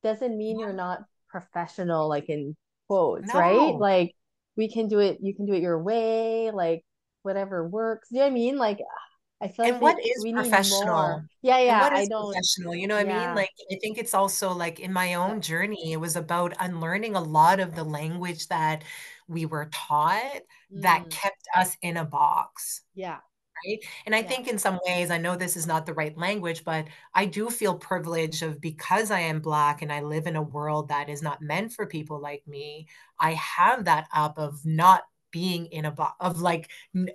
doesn't 0.02 0.36
mean 0.36 0.58
yeah. 0.58 0.66
you're 0.66 0.74
not 0.74 1.00
professional 1.28 2.08
like 2.08 2.28
in 2.28 2.56
quotes 2.88 3.32
no. 3.32 3.40
right 3.40 3.74
like 3.78 4.12
we 4.56 4.68
can 4.68 4.88
do 4.88 4.98
it 4.98 5.18
you 5.20 5.34
can 5.34 5.46
do 5.46 5.52
it 5.52 5.62
your 5.62 5.80
way 5.80 6.50
like 6.50 6.84
whatever 7.22 7.66
works 7.66 8.08
you 8.10 8.18
know 8.18 8.24
what 8.24 8.30
i 8.30 8.34
mean 8.34 8.56
like 8.56 8.78
I 9.40 9.48
feel 9.48 9.66
and 9.66 9.74
like 9.74 9.82
what 9.82 9.98
is 9.98 10.24
professional? 10.32 11.22
Yeah, 11.42 11.58
yeah. 11.58 11.80
what 11.82 11.98
is 12.00 12.08
professional? 12.08 12.74
You 12.74 12.86
know 12.86 12.96
what 12.96 13.06
yeah. 13.06 13.20
I 13.20 13.26
mean? 13.26 13.36
Like 13.36 13.50
I 13.70 13.76
think 13.82 13.98
it's 13.98 14.14
also 14.14 14.52
like 14.52 14.80
in 14.80 14.92
my 14.92 15.14
own 15.14 15.40
journey, 15.40 15.92
it 15.92 16.00
was 16.00 16.16
about 16.16 16.54
unlearning 16.58 17.16
a 17.16 17.20
lot 17.20 17.60
of 17.60 17.74
the 17.74 17.84
language 17.84 18.48
that 18.48 18.82
we 19.28 19.44
were 19.44 19.68
taught 19.72 20.42
mm. 20.72 20.82
that 20.82 21.10
kept 21.10 21.46
us 21.54 21.76
in 21.82 21.98
a 21.98 22.04
box. 22.04 22.82
Yeah. 22.94 23.18
Right. 23.66 23.78
And 24.04 24.14
I 24.14 24.18
yeah. 24.18 24.28
think 24.28 24.48
in 24.48 24.58
some 24.58 24.78
ways, 24.86 25.10
I 25.10 25.18
know 25.18 25.34
this 25.34 25.56
is 25.56 25.66
not 25.66 25.86
the 25.86 25.94
right 25.94 26.16
language, 26.16 26.62
but 26.64 26.86
I 27.14 27.24
do 27.24 27.48
feel 27.48 27.74
privileged 27.74 28.42
of 28.42 28.60
because 28.60 29.10
I 29.10 29.20
am 29.20 29.40
Black 29.40 29.80
and 29.82 29.92
I 29.92 30.00
live 30.02 30.26
in 30.26 30.36
a 30.36 30.42
world 30.42 30.88
that 30.88 31.08
is 31.08 31.22
not 31.22 31.40
meant 31.40 31.72
for 31.72 31.86
people 31.86 32.20
like 32.20 32.46
me. 32.46 32.86
I 33.18 33.32
have 33.32 33.84
that 33.86 34.08
up 34.14 34.38
of 34.38 34.60
not 34.64 35.04
being 35.36 35.66
in 35.66 35.84
a 35.84 35.90
box 35.90 36.16
of 36.18 36.40
like 36.40 36.70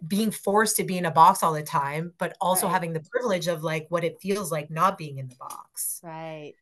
being 0.07 0.30
forced 0.30 0.76
to 0.76 0.84
be 0.84 0.95
in 0.95 1.05
a 1.05 1.11
box 1.11 1.41
all 1.41 1.53
the 1.53 1.63
time 1.63 2.13
but 2.19 2.38
also 2.39 2.67
right. 2.67 2.74
having 2.74 2.93
the 2.93 2.99
privilege 2.99 3.47
of 3.47 3.63
like 3.63 3.88
what 3.89 4.03
it 4.03 4.22
feels 4.22 4.51
like 4.51 4.69
not 4.69 4.95
being 4.95 5.17
in 5.17 5.28
the 5.28 5.36
box 5.38 5.99
right 6.03 6.53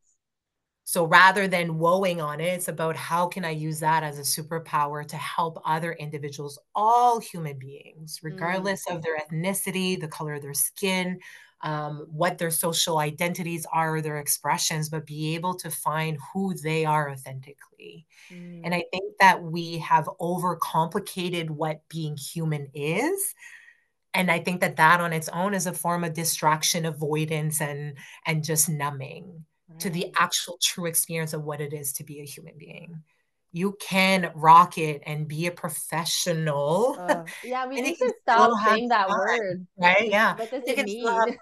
so 0.86 1.04
rather 1.04 1.50
than 1.50 1.78
woeing 1.78 2.24
on 2.24 2.40
it 2.40 2.46
it's 2.46 2.70
about 2.70 2.96
how 2.96 3.28
can 3.28 3.44
i 3.44 3.50
use 3.50 3.82
that 3.82 4.04
as 4.04 4.18
a 4.18 4.42
superpower 4.42 5.06
to 5.06 5.18
help 5.18 5.62
other 5.66 5.92
individuals 5.92 6.58
all 6.74 7.20
human 7.20 7.60
beings 7.60 8.20
mm. 8.20 8.32
regardless 8.32 8.86
mm. 8.88 8.96
of 8.96 9.02
their 9.02 9.20
ethnicity 9.20 10.00
the 10.00 10.08
color 10.08 10.36
of 10.36 10.42
their 10.42 10.54
skin 10.54 11.20
um, 11.62 12.08
what 12.10 12.38
their 12.38 12.52
social 12.52 13.00
identities 13.00 13.66
are, 13.72 14.02
their 14.02 14.18
expressions, 14.18 14.90
but 14.90 15.06
be 15.06 15.36
able 15.36 15.54
to 15.56 15.70
find 15.70 16.18
who 16.34 16.54
they 16.54 16.86
are 16.86 17.10
authentically. 17.10 18.06
Mm. 18.32 18.62
And 18.64 18.74
I 18.74 18.86
think 18.92 19.16
that 19.20 19.44
we 19.44 19.78
have 19.80 20.10
overcomplicated 20.22 21.50
what 21.50 21.82
being 21.90 22.16
human 22.16 22.70
is. 22.74 23.36
And 24.14 24.32
I 24.32 24.40
think 24.40 24.62
that 24.62 24.78
that 24.78 25.02
on 25.02 25.14
its 25.14 25.30
own 25.30 25.54
is 25.54 25.68
a 25.68 25.74
form 25.74 26.04
of 26.04 26.14
distraction, 26.14 26.86
avoidance, 26.86 27.62
and 27.62 27.96
and 28.26 28.44
just 28.44 28.68
numbing 28.68 29.46
right. 29.70 29.80
to 29.82 29.90
the 29.90 30.12
actual 30.16 30.58
true 30.62 30.88
experience 30.88 31.34
of 31.34 31.44
what 31.44 31.62
it 31.62 31.74
is 31.74 31.94
to 31.94 32.04
be 32.04 32.22
a 32.22 32.26
human 32.26 32.58
being 32.58 33.04
you 33.52 33.76
can 33.82 34.32
rock 34.36 34.78
it 34.78 35.02
and 35.06 35.28
be 35.28 35.48
a 35.48 35.52
professional. 35.52 36.96
Uh, 37.00 37.24
yeah, 37.44 37.68
we 37.68 37.82
need 37.82 37.98
to 37.98 38.14
stop 38.22 38.52
saying 38.66 38.90
that 38.90 39.08
fun, 39.08 39.18
word. 39.18 39.68
Right? 39.78 40.10
Yeah. 40.10 40.36
What 40.36 40.52
does 40.52 40.64
it 40.66 40.86
mean? 40.86 41.38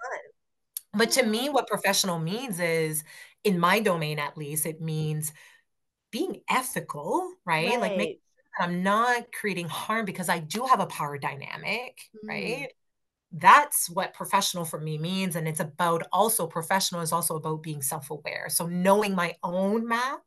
But 0.94 1.10
to 1.12 1.24
me, 1.24 1.48
what 1.48 1.66
professional 1.66 2.18
means 2.18 2.60
is, 2.60 3.04
in 3.44 3.58
my 3.58 3.80
domain 3.80 4.18
at 4.18 4.36
least, 4.36 4.66
it 4.66 4.80
means 4.80 5.32
being 6.10 6.40
ethical, 6.48 7.32
right? 7.44 7.68
right. 7.68 7.80
Like 7.80 7.96
make 7.96 8.20
sure 8.56 8.66
I'm 8.66 8.82
not 8.82 9.32
creating 9.32 9.68
harm 9.68 10.06
because 10.06 10.28
I 10.28 10.38
do 10.38 10.64
have 10.66 10.80
a 10.80 10.86
power 10.86 11.18
dynamic, 11.18 12.00
mm. 12.16 12.28
right? 12.28 12.68
That's 13.30 13.90
what 13.90 14.14
professional 14.14 14.64
for 14.64 14.80
me 14.80 14.96
means. 14.96 15.36
And 15.36 15.46
it's 15.46 15.60
about 15.60 16.02
also 16.12 16.46
professional 16.46 17.02
is 17.02 17.12
also 17.12 17.36
about 17.36 17.62
being 17.62 17.82
self 17.82 18.10
aware. 18.10 18.46
So 18.48 18.66
knowing 18.66 19.14
my 19.14 19.34
own 19.42 19.86
map 19.86 20.22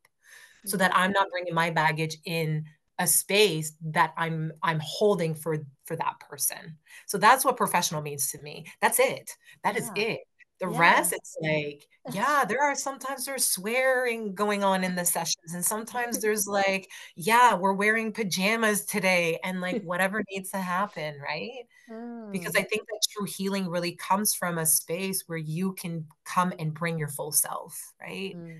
so 0.66 0.78
that 0.78 0.96
I'm 0.96 1.12
not 1.12 1.30
bringing 1.32 1.54
my 1.54 1.70
baggage 1.70 2.18
in 2.26 2.66
a 3.00 3.08
space 3.08 3.74
that 3.82 4.14
I'm 4.16 4.52
I'm 4.62 4.80
holding 4.84 5.34
for 5.34 5.58
for 5.86 5.96
that 5.96 6.20
person. 6.20 6.78
So 7.08 7.18
that's 7.18 7.44
what 7.44 7.58
professional 7.58 8.02
means 8.02 8.32
to 8.32 8.42
me. 8.42 8.66
That's 8.82 9.00
it. 9.00 9.32
That 9.64 9.76
yeah. 9.76 9.82
is 9.82 9.92
it. 9.96 10.20
The 10.60 10.70
yeah. 10.70 10.80
rest, 10.80 11.12
it's 11.14 11.36
like, 11.42 11.88
yeah, 12.14 12.46
there 12.48 12.62
are 12.62 12.76
sometimes 12.76 13.26
there's 13.26 13.46
swearing 13.46 14.36
going 14.36 14.64
on 14.64 14.84
in 14.84 14.96
the 14.96 15.04
sessions, 15.04 15.56
and 15.56 15.66
sometimes 15.66 16.20
there's 16.22 16.46
like, 16.46 16.88
yeah, 17.16 17.56
we're 17.56 17.74
wearing 17.74 18.12
pajamas 18.12 18.86
today, 18.86 19.40
and 19.44 19.60
like 19.60 19.82
whatever 19.82 20.24
needs 20.30 20.52
to 20.52 20.60
happen, 20.60 21.16
right? 21.20 21.64
Mm. 21.90 22.32
Because 22.32 22.56
I 22.56 22.62
think 22.62 22.84
that 22.84 23.02
true 23.12 23.26
healing 23.26 23.68
really 23.68 23.96
comes 23.96 24.36
from 24.36 24.60
a 24.60 24.66
space 24.68 25.24
where 25.26 25.40
you 25.40 25.74
can 25.74 26.06
come 26.26 26.54
and 26.60 26.76
bring 26.76 27.00
your 27.00 27.08
full 27.08 27.32
self, 27.32 27.94
right? 28.00 28.36
Mm. 28.38 28.60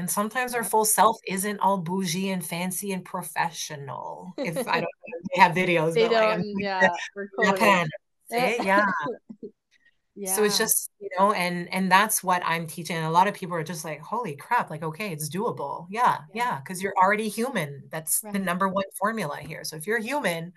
And 0.00 0.10
sometimes 0.10 0.54
our 0.54 0.64
full 0.64 0.86
self 0.86 1.18
isn't 1.26 1.60
all 1.60 1.76
bougie 1.78 2.30
and 2.30 2.44
fancy 2.44 2.92
and 2.92 3.04
professional. 3.04 4.32
If 4.38 4.66
I 4.66 4.80
don't 4.80 4.82
know, 4.82 5.20
they 5.34 5.40
have 5.42 5.52
videos. 5.54 5.94
They 5.94 6.08
don't, 6.08 6.38
like, 6.38 6.46
yeah. 6.58 6.88
Japan, 7.44 7.86
yeah. 8.30 8.86
yeah. 10.14 10.34
So 10.34 10.42
it's 10.44 10.58
just, 10.58 10.90
you 11.00 11.08
know, 11.18 11.32
and 11.32 11.72
and 11.72 11.90
that's 11.90 12.22
what 12.22 12.42
I'm 12.44 12.66
teaching. 12.66 12.96
And 12.96 13.06
a 13.06 13.10
lot 13.10 13.28
of 13.28 13.34
people 13.34 13.56
are 13.56 13.62
just 13.62 13.84
like, 13.84 14.00
holy 14.00 14.36
crap, 14.36 14.70
like, 14.70 14.82
okay, 14.82 15.12
it's 15.12 15.28
doable. 15.28 15.86
Yeah, 15.90 16.18
Yeah. 16.32 16.44
yeah, 16.44 16.58
because 16.60 16.82
you're 16.82 16.94
already 17.02 17.28
human. 17.28 17.84
That's 17.90 18.20
the 18.20 18.38
number 18.38 18.68
one 18.68 18.84
formula 18.98 19.36
here. 19.38 19.64
So 19.64 19.76
if 19.76 19.86
you're 19.86 20.00
human, 20.00 20.52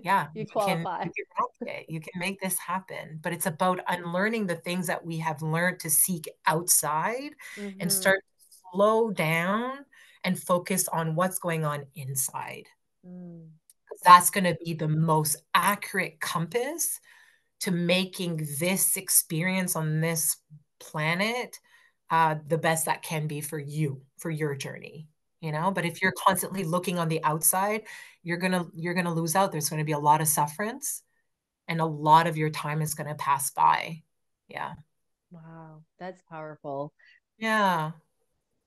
yeah, 0.00 0.28
You 0.34 0.44
you 0.44 0.58
can 0.58 0.78
qualify. 0.82 1.04
you 1.04 1.10
can 1.14 1.24
rock 1.38 1.50
it. 1.66 1.86
You 1.88 2.00
can 2.00 2.12
make 2.18 2.40
this 2.40 2.58
happen. 2.58 3.18
But 3.22 3.32
it's 3.32 3.46
about 3.46 3.80
unlearning 3.88 4.46
the 4.46 4.56
things 4.56 4.86
that 4.88 5.04
we 5.04 5.18
have 5.18 5.42
learned 5.42 5.80
to 5.80 5.90
seek 5.90 6.28
outside 6.46 7.32
and 7.80 7.90
Mm-hmm. 7.90 7.92
start 7.92 8.20
to 8.20 8.56
slow 8.72 9.10
down 9.10 9.84
and 10.24 10.38
focus 10.40 10.88
on 10.88 11.14
what's 11.14 11.38
going 11.38 11.64
on 11.64 11.86
inside. 11.94 12.66
Mm. 13.06 13.52
that's 14.04 14.30
gonna 14.30 14.56
be 14.64 14.74
the 14.74 14.88
most 14.88 15.36
accurate 15.54 16.20
compass 16.20 17.00
to 17.60 17.70
making 17.70 18.46
this 18.58 18.96
experience 18.96 19.76
on 19.76 20.00
this 20.00 20.38
planet 20.80 21.58
uh, 22.10 22.36
the 22.48 22.58
best 22.58 22.86
that 22.86 23.02
can 23.02 23.26
be 23.26 23.40
for 23.40 23.58
you, 23.58 24.02
for 24.18 24.30
your 24.30 24.54
journey, 24.54 25.08
you 25.42 25.52
know? 25.52 25.70
But 25.70 25.84
if 25.84 26.00
you're 26.00 26.12
constantly 26.12 26.64
looking 26.64 26.98
on 26.98 27.08
the 27.08 27.22
outside, 27.24 27.82
you're 28.22 28.38
gonna 28.38 28.66
you're 28.74 28.94
gonna 28.94 29.12
lose 29.14 29.36
out. 29.36 29.52
There's 29.52 29.68
gonna 29.68 29.84
be 29.84 29.92
a 29.92 29.98
lot 29.98 30.22
of 30.22 30.28
sufferance 30.28 31.02
and 31.68 31.80
a 31.80 31.86
lot 31.86 32.26
of 32.26 32.38
your 32.38 32.50
time 32.50 32.80
is 32.82 32.94
gonna 32.94 33.16
pass 33.16 33.50
by. 33.50 34.02
Yeah. 34.48 34.72
Wow, 35.30 35.82
that's 35.98 36.22
powerful. 36.30 36.94
Yeah. 37.38 37.92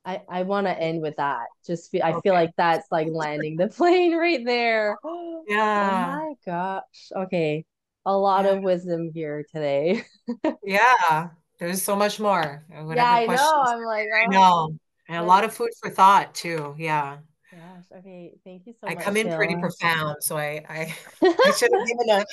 I 0.05 0.21
I 0.29 0.43
want 0.43 0.67
to 0.67 0.79
end 0.79 1.01
with 1.01 1.15
that. 1.17 1.47
Just 1.65 1.95
I 1.95 2.19
feel 2.21 2.33
like 2.33 2.51
that's 2.57 2.87
like 2.91 3.07
landing 3.09 3.57
the 3.57 3.67
plane 3.77 4.15
right 4.15 4.45
there. 4.45 4.97
Yeah. 5.47 6.07
Oh 6.11 6.25
my 6.25 6.33
gosh. 6.43 7.11
Okay. 7.15 7.65
A 8.05 8.17
lot 8.17 8.45
Yeah. 8.45 8.51
of 8.53 8.63
wisdom 8.63 9.11
here 9.13 9.45
today. 9.51 10.03
Yeah. 10.63 11.29
There's 11.59 11.83
so 11.83 11.95
much 11.95 12.19
more. 12.19 12.65
Yeah, 12.69 13.05
I 13.05 13.25
know. 13.27 13.63
I'm 13.67 13.83
like, 13.83 14.07
I 14.13 14.25
oh, 14.25 14.29
know. 14.29 14.79
And 15.07 15.17
a 15.17 15.23
lot 15.23 15.43
of 15.43 15.53
food 15.53 15.69
for 15.81 15.89
thought 15.89 16.33
too. 16.33 16.75
Yeah. 16.77 17.17
gosh. 17.51 17.99
Okay. 17.99 18.33
Thank 18.43 18.63
you 18.65 18.73
so 18.81 18.87
I 18.87 18.95
much, 18.95 19.03
come 19.03 19.17
in 19.17 19.33
pretty 19.35 19.55
profound, 19.55 20.17
so 20.21 20.37
I 20.37 20.63
I 20.67 20.95
I 21.23 21.51
should 21.57 21.71
have 21.73 21.87
given 21.87 22.09
a 22.09 22.25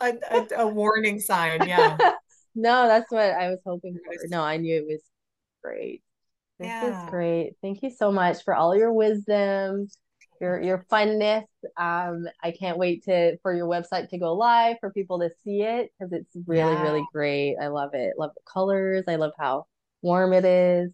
a, 0.00 0.62
a, 0.62 0.66
warning 0.68 1.20
sign. 1.20 1.66
Yeah. 1.66 1.96
No, 2.58 2.88
that's 2.88 3.12
what 3.12 3.32
I 3.32 3.50
was 3.50 3.58
hoping 3.66 3.98
for. 4.02 4.14
No, 4.28 4.42
I 4.42 4.56
knew 4.56 4.76
it 4.76 4.86
was 4.86 5.02
great. 5.62 6.02
This 6.58 6.72
is 6.82 6.96
great. 7.10 7.52
Thank 7.60 7.82
you 7.82 7.90
so 7.90 8.10
much 8.10 8.44
for 8.44 8.54
all 8.54 8.74
your 8.74 8.94
wisdom, 8.94 9.88
your 10.40 10.62
your 10.62 10.86
funness. 10.90 11.44
Um, 11.76 12.26
I 12.42 12.52
can't 12.58 12.78
wait 12.78 13.04
to 13.04 13.36
for 13.42 13.54
your 13.54 13.66
website 13.68 14.08
to 14.08 14.18
go 14.18 14.32
live 14.34 14.78
for 14.80 14.90
people 14.90 15.18
to 15.20 15.28
see 15.44 15.60
it 15.60 15.92
because 15.98 16.14
it's 16.14 16.34
really, 16.46 16.72
Yeah. 16.72 16.82
really 16.82 17.04
great. 17.12 17.56
I 17.60 17.66
love 17.66 17.90
it. 17.92 18.14
Love 18.18 18.30
the 18.34 18.40
colors. 18.50 19.04
I 19.06 19.16
love 19.16 19.32
how 19.38 19.66
warm 20.00 20.32
it 20.32 20.46
is, 20.46 20.92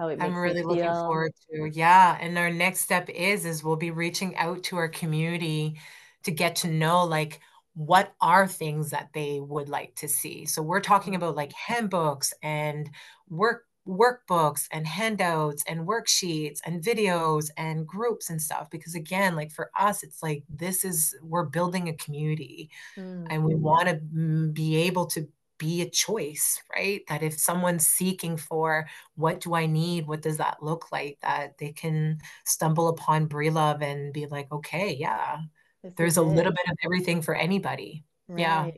how 0.00 0.08
it 0.08 0.18
I'm 0.20 0.34
really 0.34 0.62
looking 0.62 0.84
feel. 0.84 1.04
forward 1.06 1.32
to. 1.50 1.70
Yeah, 1.72 2.16
and 2.20 2.36
our 2.38 2.50
next 2.50 2.80
step 2.80 3.08
is 3.10 3.44
is 3.44 3.62
we'll 3.64 3.76
be 3.76 3.90
reaching 3.90 4.36
out 4.36 4.62
to 4.64 4.76
our 4.76 4.88
community 4.88 5.78
to 6.24 6.30
get 6.30 6.56
to 6.56 6.68
know 6.68 7.04
like 7.04 7.40
what 7.74 8.12
are 8.20 8.46
things 8.48 8.90
that 8.90 9.10
they 9.14 9.40
would 9.40 9.68
like 9.68 9.94
to 9.96 10.08
see. 10.08 10.46
So 10.46 10.62
we're 10.62 10.80
talking 10.80 11.14
about 11.14 11.36
like 11.36 11.52
handbooks 11.52 12.32
and 12.42 12.90
work 13.28 13.66
workbooks 13.88 14.68
and 14.72 14.86
handouts 14.86 15.64
and 15.66 15.88
worksheets 15.88 16.60
and 16.64 16.84
videos 16.84 17.50
and 17.56 17.86
groups 17.86 18.28
and 18.30 18.40
stuff 18.40 18.68
because 18.70 18.94
again 18.94 19.34
like 19.34 19.50
for 19.50 19.70
us 19.76 20.02
it's 20.04 20.22
like 20.22 20.44
this 20.50 20.84
is 20.84 21.16
we're 21.22 21.46
building 21.46 21.88
a 21.88 21.94
community 21.94 22.70
Mm, 22.96 23.26
and 23.30 23.44
we 23.44 23.54
want 23.54 23.88
to 23.88 23.94
be 24.52 24.76
able 24.76 25.06
to 25.06 25.28
be 25.60 25.82
a 25.82 25.88
choice, 25.88 26.60
right? 26.74 27.02
That 27.08 27.22
if 27.22 27.38
someone's 27.38 27.86
seeking 27.86 28.36
for 28.36 28.88
what 29.14 29.40
do 29.40 29.54
I 29.54 29.66
need, 29.66 30.08
what 30.08 30.22
does 30.22 30.38
that 30.38 30.62
look 30.62 30.90
like, 30.90 31.18
that 31.22 31.58
they 31.58 31.70
can 31.70 32.18
stumble 32.44 32.88
upon 32.88 33.26
Bree 33.26 33.50
Love 33.50 33.82
and 33.82 34.12
be 34.12 34.26
like, 34.26 34.50
okay, 34.50 34.96
yeah, 34.98 35.36
this 35.84 35.92
there's 35.96 36.16
a 36.16 36.22
little 36.22 36.52
bit 36.52 36.68
of 36.68 36.76
everything 36.84 37.22
for 37.22 37.34
anybody. 37.34 38.04
Yeah. 38.34 38.70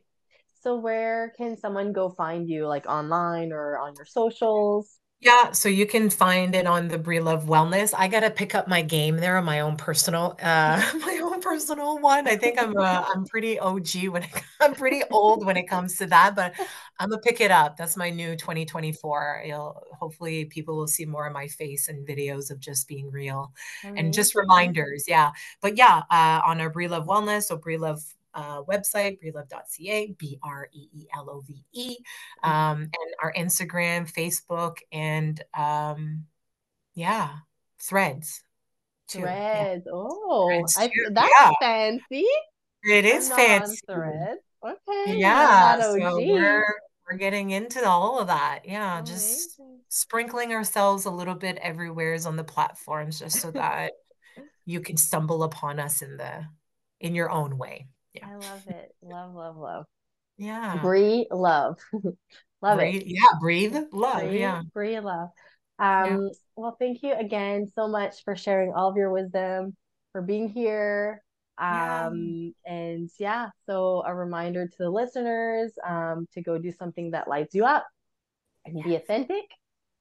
So 0.63 0.77
where 0.77 1.33
can 1.39 1.57
someone 1.57 1.93
go 1.93 2.11
find 2.11 2.49
you, 2.49 2.67
like 2.67 2.87
online 2.87 3.53
or 3.53 3.79
on 3.79 3.95
your 3.97 4.05
socials? 4.05 4.99
Yeah, 5.21 5.53
so 5.53 5.69
you 5.69 5.87
can 5.87 6.11
find 6.11 6.53
it 6.55 6.67
on 6.67 6.89
the 6.89 6.99
Bree 6.99 7.21
Love 7.21 7.45
Wellness. 7.45 7.95
I 7.97 8.09
gotta 8.09 8.31
pick 8.31 8.57
up 8.57 8.67
my 8.67 8.83
game 8.83 9.17
there 9.17 9.37
on 9.39 9.45
my 9.45 9.61
own 9.61 9.77
personal, 9.77 10.37
uh, 10.43 10.83
my 11.01 11.21
own 11.23 11.32
personal 11.43 11.99
one. 11.99 12.27
I 12.29 12.37
think 12.37 12.61
I'm, 12.61 12.77
uh, 12.77 13.05
I'm 13.15 13.25
pretty 13.27 13.59
OG 13.59 14.09
when 14.09 14.23
it, 14.23 14.31
I'm 14.61 14.75
pretty 14.75 15.03
old 15.11 15.45
when 15.45 15.57
it 15.57 15.69
comes 15.69 15.97
to 15.99 16.07
that, 16.07 16.35
but 16.37 16.55
I'm 16.99 17.11
gonna 17.11 17.21
pick 17.23 17.41
it 17.41 17.51
up. 17.51 17.77
That's 17.77 17.97
my 17.97 18.11
new 18.11 18.37
2024. 18.37 19.43
You'll 19.47 19.83
hopefully 19.99 20.45
people 20.47 20.77
will 20.77 20.87
see 20.89 21.05
more 21.05 21.27
of 21.27 21.33
my 21.33 21.49
face 21.49 21.89
and 21.89 22.07
videos 22.07 22.51
of 22.51 22.61
just 22.61 22.89
being 22.89 23.11
real 23.11 23.53
and 23.83 24.13
just 24.15 24.35
reminders. 24.35 25.05
Yeah, 25.09 25.33
but 25.61 25.77
yeah, 25.77 26.03
uh, 26.11 26.41
on 26.45 26.61
our 26.61 26.71
Breelove 26.73 27.07
Wellness, 27.07 27.45
so 27.45 27.59
Breelove 27.59 28.03
uh, 28.35 28.63
website, 28.63 29.19
breelove.ca, 29.23 30.15
B 30.19 30.39
R 30.43 30.69
E 30.73 30.89
E 30.95 31.07
L 31.15 31.29
O 31.31 31.41
V 31.41 31.65
E 31.73 31.97
Mhm. 32.45 32.49
um, 32.49 32.81
and 32.83 33.15
our 33.23 33.33
Instagram, 33.35 34.11
Facebook, 34.11 34.79
and 34.91 35.43
um, 35.55 36.25
yeah, 36.95 37.39
Threads 37.79 38.45
too. 39.13 39.21
Yeah, 39.21 39.55
Threads. 39.55 39.87
Oh, 39.93 40.49
Threads 40.49 40.77
I 40.79 40.91
that's 41.13 41.33
Yeah, 41.39 41.51
fancy. 41.61 42.27
It 42.85 43.05
is 43.05 43.29
is 43.29 43.31
fancy. 43.31 43.79
Threads. 43.89 44.41
Okay, 44.65 45.19
Yeah, 45.19 45.81
so 45.83 46.19
we're 46.19 46.65
we're 47.11 47.17
getting 47.17 47.51
into 47.51 47.85
all 47.87 48.19
of 48.21 48.29
that. 48.29 48.61
Yeah, 48.65 49.03
just 49.03 49.61
sprinkling 49.89 50.53
ourselves 50.53 51.05
a 51.05 51.11
little 51.11 51.35
bit 51.35 51.59
everywheres 51.59 52.27
on 52.27 52.37
the 52.37 52.45
platforms 52.45 53.19
just 53.19 53.41
so 53.41 53.51
that 53.51 53.93
you 54.65 54.81
can 54.81 54.97
stumble 54.97 55.43
upon 55.43 55.79
us 55.81 56.03
in 56.03 56.17
the 56.17 56.47
in 57.01 57.15
your 57.15 57.31
own 57.31 57.59
way. 57.59 57.89
Yeah. 58.15 58.29
I 58.29 58.35
love 58.35 58.67
it. 58.69 58.95
Love, 59.03 59.35
love, 59.35 59.57
love. 59.57 59.87
Yeah. 60.39 60.81
Bree, 60.83 61.27
love. 61.31 61.79
Love 62.63 62.79
it. 62.79 63.07
Yeah, 63.09 63.27
breathe. 63.41 63.77
Love. 63.91 64.21
Bree, 64.21 64.39
Yeah. 64.39 64.63
Bree, 64.73 65.01
love. 65.01 65.31
Yeah. 65.79 66.15
Um, 66.15 66.31
well, 66.57 66.77
thank 66.79 67.03
you 67.03 67.15
again 67.15 67.67
so 67.75 67.89
much 67.89 68.25
for 68.25 68.37
sharing 68.37 68.73
all 68.73 68.91
of 68.91 68.97
your 68.97 69.13
wisdom, 69.13 69.77
for 70.13 70.23
being 70.23 70.49
here. 70.49 71.23
Yeah. 71.59 72.07
Um, 72.07 72.55
and 72.67 73.11
yeah, 73.19 73.51
so 73.67 74.03
a 74.07 74.15
reminder 74.15 74.67
to 74.67 74.77
the 74.79 74.91
listeners 74.91 75.73
um, 75.87 76.27
to 76.35 76.43
go 76.43 76.59
do 76.59 76.73
something 76.73 77.13
that 77.13 77.29
lights 77.29 77.55
you 77.55 77.65
up 77.65 77.87
and 78.65 78.83
be 78.83 78.95
authentic. 78.95 79.45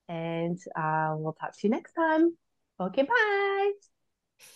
And 0.07 0.57
uh, 0.76 1.15
we'll 1.17 1.34
talk 1.34 1.53
to 1.53 1.59
you 1.63 1.69
next 1.69 1.93
time. 1.93 2.36
Okay, 2.80 3.03
bye. 3.03 3.91